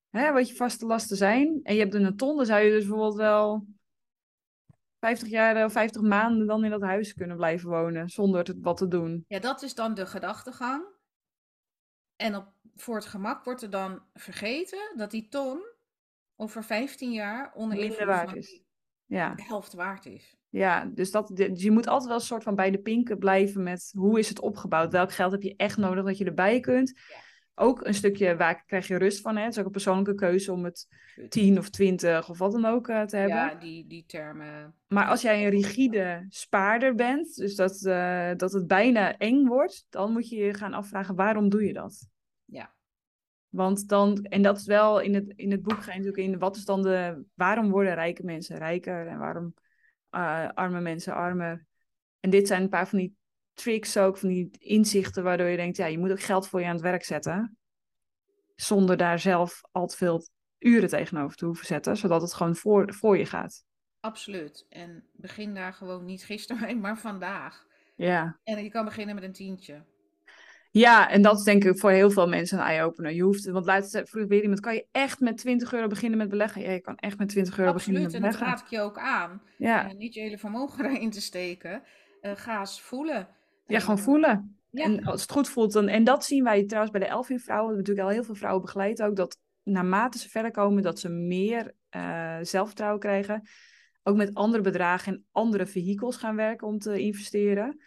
hè, 0.09 0.31
wat 0.31 0.49
je 0.49 0.55
vaste 0.55 0.85
lasten 0.85 1.17
zijn, 1.17 1.59
en 1.63 1.73
je 1.75 1.79
hebt 1.81 1.93
een 1.93 2.15
ton, 2.17 2.35
dan 2.37 2.45
zou 2.45 2.61
je 2.61 2.69
dus 2.71 2.85
bijvoorbeeld 2.85 3.15
wel 3.15 3.67
50 4.99 5.27
jaar 5.29 5.65
of 5.65 5.71
50 5.71 6.01
maanden 6.01 6.47
dan 6.47 6.63
in 6.63 6.69
dat 6.71 6.81
huis 6.81 7.13
kunnen 7.13 7.37
blijven 7.37 7.69
wonen 7.69 8.09
zonder 8.09 8.39
het- 8.39 8.57
wat 8.61 8.77
te 8.77 8.87
doen. 8.87 9.25
Ja, 9.27 9.39
dat 9.39 9.61
is 9.61 9.75
dan 9.75 9.93
de 9.93 10.05
gedachtegang. 10.05 10.83
En 12.15 12.35
op, 12.35 12.53
voor 12.75 12.95
het 12.95 13.05
gemak 13.05 13.43
wordt 13.43 13.61
er 13.61 13.69
dan 13.69 14.01
vergeten 14.13 14.93
dat 14.95 15.11
die 15.11 15.27
ton 15.27 15.73
over 16.35 16.63
15 16.63 17.11
jaar 17.11 17.51
onder 17.53 17.77
Minder 17.77 18.05
waard 18.05 18.35
is. 18.35 18.61
Ja. 19.05 19.35
de 19.35 19.43
helft 19.43 19.73
waard 19.73 20.05
is. 20.05 20.35
Ja, 20.49 20.85
dus, 20.85 21.11
dat, 21.11 21.31
dus 21.33 21.61
je 21.61 21.71
moet 21.71 21.87
altijd 21.87 22.09
wel 22.09 22.19
een 22.19 22.25
soort 22.25 22.43
van 22.43 22.55
bij 22.55 22.71
de 22.71 22.79
pinken 22.79 23.17
blijven 23.17 23.63
met 23.63 23.91
hoe 23.97 24.19
is 24.19 24.29
het 24.29 24.39
opgebouwd? 24.39 24.91
Welk 24.91 25.11
geld 25.11 25.31
heb 25.31 25.41
je 25.41 25.55
echt 25.55 25.77
nodig 25.77 26.05
dat 26.05 26.17
je 26.17 26.25
erbij 26.25 26.59
kunt? 26.59 26.93
Ja. 27.09 27.15
Ook 27.57 27.85
een 27.85 27.93
stukje 27.93 28.35
waar 28.35 28.65
krijg 28.65 28.87
je 28.87 28.97
rust 28.97 29.21
van. 29.21 29.35
Hè? 29.35 29.43
Het 29.43 29.51
is 29.51 29.59
ook 29.59 29.65
een 29.65 29.71
persoonlijke 29.71 30.15
keuze 30.15 30.51
om 30.51 30.63
het 30.63 30.87
Absoluut. 31.15 31.31
10 31.31 31.57
of 31.57 31.69
20 31.69 32.29
of 32.29 32.37
wat 32.37 32.51
dan 32.51 32.65
ook 32.65 32.87
eh, 32.87 33.01
te 33.01 33.17
hebben. 33.17 33.35
Ja, 33.35 33.55
die, 33.55 33.87
die 33.87 34.05
termen. 34.05 34.75
Maar 34.87 35.07
als 35.07 35.21
jij 35.21 35.43
een 35.43 35.49
rigide 35.49 36.25
spaarder 36.29 36.95
bent, 36.95 37.35
dus 37.35 37.55
dat, 37.55 37.85
eh, 37.85 38.31
dat 38.35 38.51
het 38.51 38.67
bijna 38.67 39.17
eng 39.17 39.45
wordt, 39.45 39.85
dan 39.89 40.11
moet 40.11 40.29
je 40.29 40.35
je 40.35 40.53
gaan 40.53 40.73
afvragen 40.73 41.15
waarom 41.15 41.49
doe 41.49 41.65
je 41.65 41.73
dat? 41.73 42.09
Ja. 42.45 42.73
Want 43.55 43.87
dan, 43.87 44.23
en 44.23 44.41
dat 44.41 44.57
is 44.57 44.65
wel 44.65 44.99
in 44.99 45.13
het, 45.13 45.33
in 45.35 45.51
het 45.51 45.61
boek 45.61 45.83
ga 45.83 45.91
je 45.91 45.97
natuurlijk 45.97 46.27
in, 46.27 46.39
wat 46.39 46.55
is 46.55 46.65
dan 46.65 46.81
de, 46.81 47.23
waarom 47.33 47.69
worden 47.69 47.93
rijke 47.93 48.23
mensen 48.23 48.57
rijker 48.57 49.07
en 49.07 49.17
waarom 49.17 49.53
eh, 50.09 50.49
arme 50.53 50.81
mensen 50.81 51.13
armer? 51.13 51.65
En 52.19 52.29
dit 52.29 52.47
zijn 52.47 52.61
een 52.61 52.69
paar 52.69 52.87
van 52.87 52.99
die 52.99 53.15
tricks 53.53 53.97
ook, 53.97 54.17
van 54.17 54.29
die 54.29 54.49
inzichten 54.57 55.23
waardoor 55.23 55.47
je 55.47 55.57
denkt, 55.57 55.77
ja, 55.77 55.85
je 55.85 55.97
moet 55.97 56.11
ook 56.11 56.21
geld 56.21 56.47
voor 56.47 56.59
je 56.59 56.65
aan 56.65 56.73
het 56.73 56.81
werk 56.81 57.03
zetten. 57.03 57.57
Zonder 58.55 58.97
daar 58.97 59.19
zelf 59.19 59.61
al 59.71 59.87
te 59.87 59.97
veel 59.97 60.27
uren 60.59 60.89
tegenover 60.89 61.37
te 61.37 61.45
hoeven 61.45 61.65
zetten, 61.65 61.97
zodat 61.97 62.21
het 62.21 62.33
gewoon 62.33 62.55
voor, 62.55 62.93
voor 62.93 63.17
je 63.17 63.25
gaat. 63.25 63.63
Absoluut. 63.99 64.65
En 64.69 65.03
begin 65.11 65.53
daar 65.53 65.73
gewoon 65.73 66.05
niet 66.05 66.23
gisteren 66.23 66.61
mee, 66.61 66.75
maar 66.75 66.97
vandaag. 66.97 67.65
Ja. 67.95 68.39
En 68.43 68.63
je 68.63 68.69
kan 68.69 68.85
beginnen 68.85 69.15
met 69.15 69.23
een 69.23 69.33
tientje. 69.33 69.83
Ja, 70.77 71.09
en 71.09 71.21
dat 71.21 71.37
is 71.37 71.43
denk 71.43 71.63
ik 71.63 71.79
voor 71.79 71.91
heel 71.91 72.11
veel 72.11 72.27
mensen 72.27 72.57
een 72.59 72.63
eye-opener. 72.65 73.11
Je 73.11 73.21
hoeft, 73.21 73.45
want 73.45 73.65
laatst 73.65 74.01
vroeg 74.03 74.27
weer 74.27 74.41
iemand, 74.41 74.59
kan 74.59 74.73
je 74.73 74.87
echt 74.91 75.19
met 75.19 75.37
20 75.37 75.73
euro 75.73 75.87
beginnen 75.87 76.17
met 76.17 76.29
beleggen? 76.29 76.61
Ja, 76.61 76.71
je 76.71 76.79
kan 76.79 76.95
echt 76.95 77.17
met 77.17 77.29
20 77.29 77.57
euro 77.59 77.73
beginnen 77.73 78.03
Absoluut. 78.03 78.23
met 78.23 78.31
En 78.31 78.39
dat 78.39 78.47
beleggen. 78.47 78.65
raad 78.67 78.71
ik 78.71 78.77
je 78.79 78.85
ook 78.85 78.97
aan. 78.97 79.41
Ja, 79.57 79.89
Eh, 79.89 79.95
niet 79.95 80.13
je 80.13 80.21
hele 80.21 80.37
vermogen 80.37 80.85
erin 80.95 81.09
te 81.09 81.21
steken. 81.21 81.83
Eh, 82.21 82.31
ga 82.35 82.59
eens 82.59 82.81
voelen. 82.81 83.27
ja, 83.65 83.79
gewoon 83.79 83.97
eh, 83.97 84.03
voelen. 84.03 84.57
Ja. 84.69 84.83
En 84.83 85.03
als 85.03 85.21
het 85.21 85.31
goed 85.31 85.49
voelt, 85.49 85.73
dan, 85.73 85.87
en 85.87 86.03
dat 86.03 86.25
zien 86.25 86.43
wij 86.43 86.65
trouwens 86.65 86.97
bij 86.97 87.07
de 87.07 87.13
Elfin 87.13 87.39
vrouwen, 87.39 87.69
we 87.69 87.75
hebben 87.75 87.77
natuurlijk 87.77 88.07
al 88.07 88.13
heel 88.13 88.23
veel 88.23 88.35
vrouwen 88.41 88.61
begeleid 88.65 89.01
ook, 89.01 89.15
dat 89.15 89.37
naarmate 89.63 90.17
ze 90.17 90.29
verder 90.29 90.51
komen, 90.51 90.83
dat 90.83 90.99
ze 90.99 91.09
meer 91.09 91.73
eh, 91.89 92.37
zelfvertrouwen 92.41 92.99
krijgen. 92.99 93.47
Ook 94.03 94.15
met 94.15 94.33
andere 94.33 94.63
bedragen 94.63 95.13
en 95.13 95.25
andere 95.31 95.65
vehikels 95.65 96.15
gaan 96.17 96.35
werken 96.35 96.67
om 96.67 96.79
te 96.79 96.99
investeren. 96.99 97.81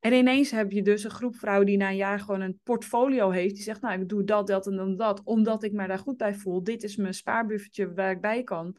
En 0.00 0.12
ineens 0.12 0.50
heb 0.50 0.70
je 0.70 0.82
dus 0.82 1.04
een 1.04 1.10
groep 1.10 1.36
vrouwen 1.36 1.66
die 1.66 1.76
na 1.76 1.88
een 1.88 1.96
jaar 1.96 2.20
gewoon 2.20 2.40
een 2.40 2.60
portfolio 2.62 3.30
heeft. 3.30 3.54
Die 3.54 3.62
zegt, 3.62 3.80
nou, 3.80 4.00
ik 4.00 4.08
doe 4.08 4.24
dat, 4.24 4.46
dat 4.46 4.66
en 4.66 4.76
dan 4.76 4.96
dat, 4.96 5.22
omdat 5.24 5.62
ik 5.62 5.72
me 5.72 5.86
daar 5.86 5.98
goed 5.98 6.16
bij 6.16 6.34
voel. 6.34 6.62
Dit 6.62 6.82
is 6.82 6.96
mijn 6.96 7.14
spaarbuffertje 7.14 7.94
waar 7.94 8.10
ik 8.10 8.20
bij 8.20 8.42
kan. 8.42 8.76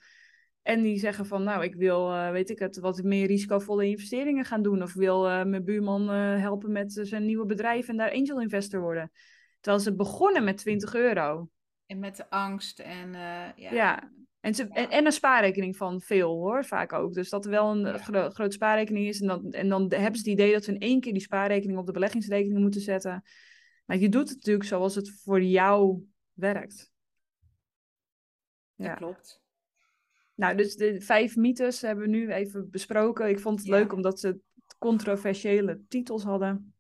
En 0.62 0.82
die 0.82 1.00
zeggen 1.00 1.26
van, 1.26 1.44
nou, 1.44 1.64
ik 1.64 1.76
wil, 1.76 2.14
eh, 2.14 2.32
weet 2.32 2.50
ik 2.50 2.60
het, 2.60 2.80
wat 2.80 3.04
meer 3.04 3.28
risicovolle 3.28 3.86
investeringen 3.86 4.46
gaan 4.46 4.62
doen. 4.62 4.82
Of 4.82 4.94
wil 4.94 5.28
eh, 5.28 5.44
mijn 5.44 5.64
buurman 5.64 6.10
eh, 6.10 6.40
helpen 6.40 6.72
met 6.72 7.00
zijn 7.04 7.26
nieuwe 7.26 7.46
bedrijf 7.46 7.88
en 7.88 7.98
daar 7.98 8.12
angel 8.12 8.42
investor 8.42 8.82
worden. 8.82 9.12
Terwijl 9.60 9.84
ze 9.84 9.96
begonnen 9.96 10.44
met 10.44 10.58
20 10.58 10.96
euro. 10.96 11.50
En 11.86 12.00
met 12.00 12.16
de 12.16 12.30
angst 12.30 12.80
en 12.80 13.12
ja. 13.56 13.72
Ja. 13.72 14.12
En, 14.40 14.56
ze, 14.56 14.68
en, 14.68 14.90
en 14.90 15.06
een 15.06 15.12
spaarrekening 15.12 15.78
van 15.78 16.02
veel 16.02 16.30
hoor, 16.36 16.66
vaak 16.66 16.94
ook. 16.94 17.14
Dus 17.14 17.30
dat 17.30 17.46
er 17.46 17.52
wel 17.52 17.72
een 17.72 17.80
Ja. 17.86 17.98
gro- 17.98 18.30
grote 18.30 18.52
spaarrekening 18.56 19.08
is. 19.08 19.22
En 19.22 19.28
dan, 19.28 19.52
en 19.52 19.70
dan 19.70 19.82
hebben 19.82 20.20
ze 20.20 20.30
het 20.30 20.40
idee 20.40 20.54
dat 20.54 20.64
ze 20.64 20.74
in 20.74 20.80
één 20.80 21.00
keer 21.00 21.14
die 21.14 21.22
spaarrekening 21.22 21.80
op 21.80 21.86
de 21.86 21.92
beleggingsrekening 21.92 22.60
moeten 22.62 22.82
zetten. 22.82 23.24
Maar 23.86 23.98
je 23.98 24.10
doet 24.10 24.28
het 24.28 24.38
natuurlijk 24.38 24.66
zoals 24.68 24.96
het 24.96 25.22
voor 25.24 25.42
jou 25.42 26.04
werkt. 26.34 26.92
dat 28.76 28.88
Ja. 28.88 28.94
klopt. 28.94 29.42
Nou, 30.36 30.58
dus 30.58 30.76
de 30.76 31.02
vijf 31.02 31.36
mythes 31.36 31.82
hebben 31.82 32.04
we 32.04 32.10
nu 32.10 32.32
even 32.32 32.70
besproken. 32.70 33.30
Ik 33.30 33.40
vond 33.40 33.60
het 33.60 33.68
Ja. 33.68 33.76
leuk 33.76 33.94
omdat 33.94 34.20
ze 34.20 34.40
controversiële 34.78 35.82
titels 35.88 36.24
hadden. 36.24 36.74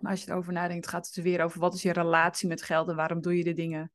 Maar 0.00 0.10
als 0.10 0.24
je 0.24 0.30
erover 0.30 0.52
nadenkt, 0.52 0.86
gaat 0.86 1.06
het 1.06 1.16
er 1.16 1.22
weer 1.22 1.42
over 1.44 1.60
wat 1.60 1.74
is 1.74 1.82
je 1.82 1.92
relatie 1.92 2.48
met 2.48 2.62
geld 2.62 2.88
en 2.88 2.96
waarom 2.96 3.20
doe 3.20 3.36
je 3.36 3.44
de 3.44 3.52
dingen 3.52 3.92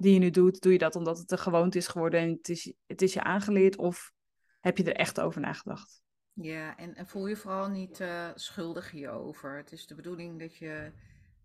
die 0.00 0.12
je 0.12 0.18
nu 0.18 0.30
doet? 0.30 0.60
Doe 0.60 0.72
je 0.72 0.78
dat 0.78 0.96
omdat 0.96 1.18
het 1.18 1.30
een 1.30 1.38
gewoonte 1.38 1.78
is 1.78 1.88
geworden 1.88 2.20
en 2.20 2.28
het 2.28 2.48
is, 2.48 2.72
het 2.86 3.02
is 3.02 3.12
je 3.12 3.22
aangeleerd 3.22 3.76
of 3.76 4.12
heb 4.60 4.76
je 4.76 4.84
er 4.84 4.96
echt 4.96 5.20
over 5.20 5.40
nagedacht? 5.40 6.02
Ja, 6.32 6.76
en, 6.76 6.94
en 6.94 7.06
voel 7.06 7.26
je 7.26 7.36
vooral 7.36 7.68
niet 7.68 8.00
eh, 8.00 8.28
schuldig 8.34 8.90
hierover. 8.90 9.56
Het 9.56 9.72
is 9.72 9.86
de 9.86 9.94
bedoeling 9.94 10.40
dat 10.40 10.56
je 10.56 10.92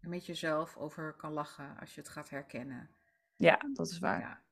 er 0.02 0.10
met 0.10 0.26
jezelf 0.26 0.78
over 0.78 1.14
kan 1.14 1.34
lachen 1.34 1.78
als 1.80 1.96
je 1.96 2.02
het 2.02 2.10
gaat 2.10 2.30
herkennen. 2.30 2.90
Ja, 3.36 3.60
dat 3.74 3.90
is 3.90 4.00
waar. 4.00 4.20
Ja. 4.20 4.44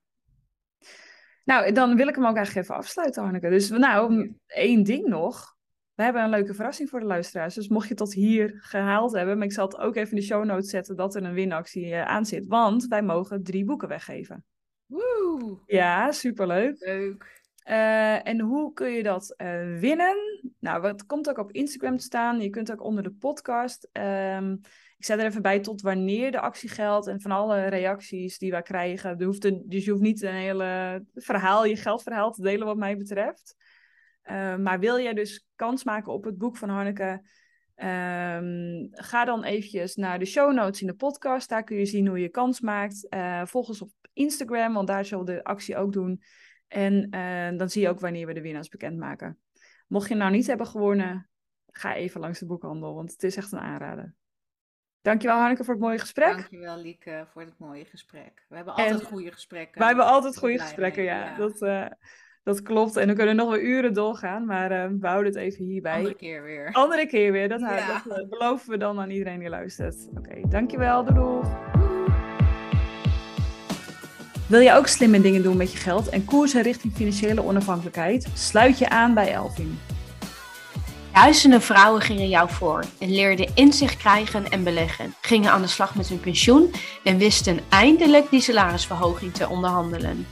Nou, 1.43 1.71
dan 1.71 1.95
wil 1.95 2.07
ik 2.07 2.15
hem 2.15 2.25
ook 2.25 2.35
eigenlijk 2.35 2.65
even 2.65 2.77
afsluiten, 2.77 3.23
Hanneke. 3.23 3.49
Dus 3.49 3.69
nou, 3.69 4.33
één 4.45 4.83
ding 4.83 5.07
nog. 5.07 5.55
We 5.95 6.03
hebben 6.03 6.23
een 6.23 6.29
leuke 6.29 6.53
verrassing 6.53 6.89
voor 6.89 6.99
de 6.99 7.05
luisteraars. 7.05 7.55
Dus 7.55 7.67
mocht 7.67 7.87
je 7.87 7.93
tot 7.93 8.13
hier 8.13 8.53
gehaald 8.57 9.13
hebben, 9.13 9.37
maar 9.37 9.47
ik 9.47 9.53
zal 9.53 9.65
het 9.65 9.77
ook 9.77 9.95
even 9.95 10.09
in 10.09 10.15
de 10.15 10.25
show 10.25 10.45
notes 10.45 10.69
zetten 10.69 10.95
dat 10.95 11.15
er 11.15 11.23
een 11.23 11.33
winactie 11.33 11.93
eh, 11.93 12.05
aan 12.05 12.25
zit. 12.25 12.47
Want 12.47 12.87
wij 12.87 13.01
mogen 13.01 13.43
drie 13.43 13.65
boeken 13.65 13.87
weggeven. 13.87 14.45
Woe! 14.85 15.59
Ja, 15.65 16.11
superleuk. 16.11 16.79
Leuk. 16.79 17.41
Eh, 17.63 18.27
en 18.27 18.39
hoe 18.39 18.73
kun 18.73 18.91
je 18.91 19.03
dat 19.03 19.33
eh, 19.37 19.79
winnen? 19.79 20.15
Nou, 20.59 20.87
het 20.87 21.05
komt 21.05 21.29
ook 21.29 21.37
op 21.37 21.51
Instagram 21.51 21.97
te 21.97 22.03
staan. 22.03 22.41
Je 22.41 22.49
kunt 22.49 22.71
ook 22.71 22.83
onder 22.83 23.03
de 23.03 23.11
podcast. 23.11 23.89
Ehm, 23.91 24.51
ik 24.97 25.05
zet 25.05 25.19
er 25.19 25.25
even 25.25 25.41
bij 25.41 25.59
tot 25.59 25.81
wanneer 25.81 26.31
de 26.31 26.39
actie 26.39 26.69
geldt 26.69 27.07
en 27.07 27.21
van 27.21 27.31
alle 27.31 27.67
reacties 27.67 28.37
die 28.37 28.51
wij 28.51 28.61
krijgen. 28.61 29.19
Er 29.19 29.25
hoeft 29.25 29.45
een, 29.45 29.63
dus 29.65 29.85
je 29.85 29.91
hoeft 29.91 30.03
niet 30.03 30.21
een 30.21 30.33
hele 30.33 31.03
verhaal, 31.13 31.65
je 31.65 31.75
geldverhaal 31.75 32.31
te 32.31 32.41
delen 32.41 32.67
wat 32.67 32.77
mij 32.77 32.97
betreft. 32.97 33.55
Maar 34.59 34.79
wil 34.79 34.99
jij 34.99 35.13
dus 35.13 35.45
kans 35.63 35.83
maken 35.83 36.13
op 36.13 36.23
het 36.23 36.37
boek 36.37 36.57
van 36.57 36.69
Hanneke? 36.69 37.21
Ehm, 37.75 38.87
ga 38.91 39.25
dan 39.25 39.43
eventjes 39.43 39.95
naar 39.95 40.19
de 40.19 40.25
show 40.25 40.53
notes 40.53 40.81
in 40.81 40.87
de 40.87 40.93
podcast. 40.93 41.49
Daar 41.49 41.63
kun 41.63 41.77
je 41.77 41.85
zien 41.85 42.07
hoe 42.07 42.19
je 42.19 42.29
kans 42.29 42.59
maakt. 42.59 43.05
Uh, 43.09 43.45
volg 43.45 43.67
ons 43.67 43.81
op 43.81 43.91
Instagram, 44.13 44.73
want 44.73 44.87
daar 44.87 45.05
zullen 45.05 45.25
we 45.25 45.31
de 45.31 45.43
actie 45.43 45.77
ook 45.77 45.93
doen. 45.93 46.21
En 46.67 47.09
eh, 47.09 47.57
dan 47.57 47.69
zie 47.69 47.81
je 47.81 47.89
ook 47.89 47.99
wanneer 47.99 48.27
we 48.27 48.33
de 48.33 48.41
winnaars 48.41 48.69
bekendmaken. 48.69 49.39
Mocht 49.87 50.09
je 50.09 50.15
nou 50.15 50.31
niet 50.31 50.47
hebben 50.47 50.67
gewonnen, 50.67 51.29
ga 51.71 51.95
even 51.95 52.21
langs 52.21 52.39
de 52.39 52.45
boekhandel, 52.45 52.95
want 52.95 53.11
het 53.11 53.23
is 53.23 53.37
echt 53.37 53.51
een 53.51 53.59
aanrader. 53.59 54.15
Dankjewel 55.01 55.37
Hanneke 55.37 55.63
voor 55.63 55.73
het 55.73 55.83
mooie 55.83 55.99
gesprek. 55.99 56.35
Dankjewel 56.35 56.77
Lieke 56.77 57.25
voor 57.31 57.41
het 57.41 57.57
mooie 57.57 57.85
gesprek. 57.85 58.45
We 58.49 58.55
hebben 58.55 58.73
altijd 58.73 59.03
goede 59.03 59.31
gesprekken. 59.31 59.79
We 59.79 59.85
hebben 59.85 60.05
altijd 60.05 60.37
goede 60.37 60.59
gesprekken, 60.59 61.03
ja. 61.03 61.35
Dat, 61.35 61.61
uh, 61.61 61.87
dat 62.43 62.61
klopt. 62.61 62.95
En 62.95 63.07
we 63.07 63.13
kunnen 63.13 63.35
nog 63.35 63.49
wel 63.49 63.59
uren 63.59 63.93
doorgaan, 63.93 64.45
maar 64.45 64.71
uh, 64.71 64.85
we 64.99 65.07
houden 65.07 65.33
het 65.33 65.41
even 65.41 65.65
hierbij. 65.65 65.95
Andere 65.95 66.15
keer 66.15 66.43
weer. 66.43 66.69
Andere 66.71 67.07
keer 67.07 67.31
weer, 67.31 67.49
dat, 67.49 67.59
ja. 67.59 68.01
dat 68.05 68.17
uh, 68.17 68.29
beloven 68.29 68.69
we 68.69 68.77
dan 68.77 68.99
aan 68.99 69.09
iedereen 69.09 69.39
die 69.39 69.49
luistert. 69.49 70.07
Oké, 70.09 70.19
okay, 70.19 70.43
dankjewel. 70.49 71.03
Doei 71.03 71.15
doei. 71.15 71.41
Wil 74.47 74.59
je 74.59 74.73
ook 74.73 74.87
slimme 74.87 75.21
dingen 75.21 75.43
doen 75.43 75.57
met 75.57 75.71
je 75.71 75.77
geld 75.77 76.09
en 76.09 76.25
koersen 76.25 76.61
richting 76.61 76.93
financiële 76.93 77.43
onafhankelijkheid? 77.43 78.27
Sluit 78.33 78.77
je 78.77 78.89
aan 78.89 79.13
bij 79.13 79.33
Elvin. 79.33 79.79
Duizenden 81.13 81.61
vrouwen 81.61 82.01
gingen 82.01 82.29
jou 82.29 82.49
voor 82.49 82.83
en 82.99 83.11
leerden 83.11 83.51
inzicht 83.55 83.97
krijgen 83.97 84.49
en 84.49 84.63
beleggen, 84.63 85.13
gingen 85.21 85.51
aan 85.51 85.61
de 85.61 85.67
slag 85.67 85.95
met 85.95 86.07
hun 86.07 86.19
pensioen 86.19 86.71
en 87.03 87.17
wisten 87.17 87.59
eindelijk 87.69 88.29
die 88.29 88.41
salarisverhoging 88.41 89.33
te 89.33 89.49
onderhandelen. 89.49 90.25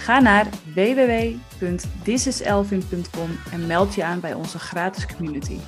Ga 0.00 0.20
naar 0.20 0.46
www.thisiselvin.com 0.74 3.38
en 3.52 3.66
meld 3.66 3.94
je 3.94 4.04
aan 4.04 4.20
bij 4.20 4.34
onze 4.34 4.58
gratis 4.58 5.06
community. 5.06 5.58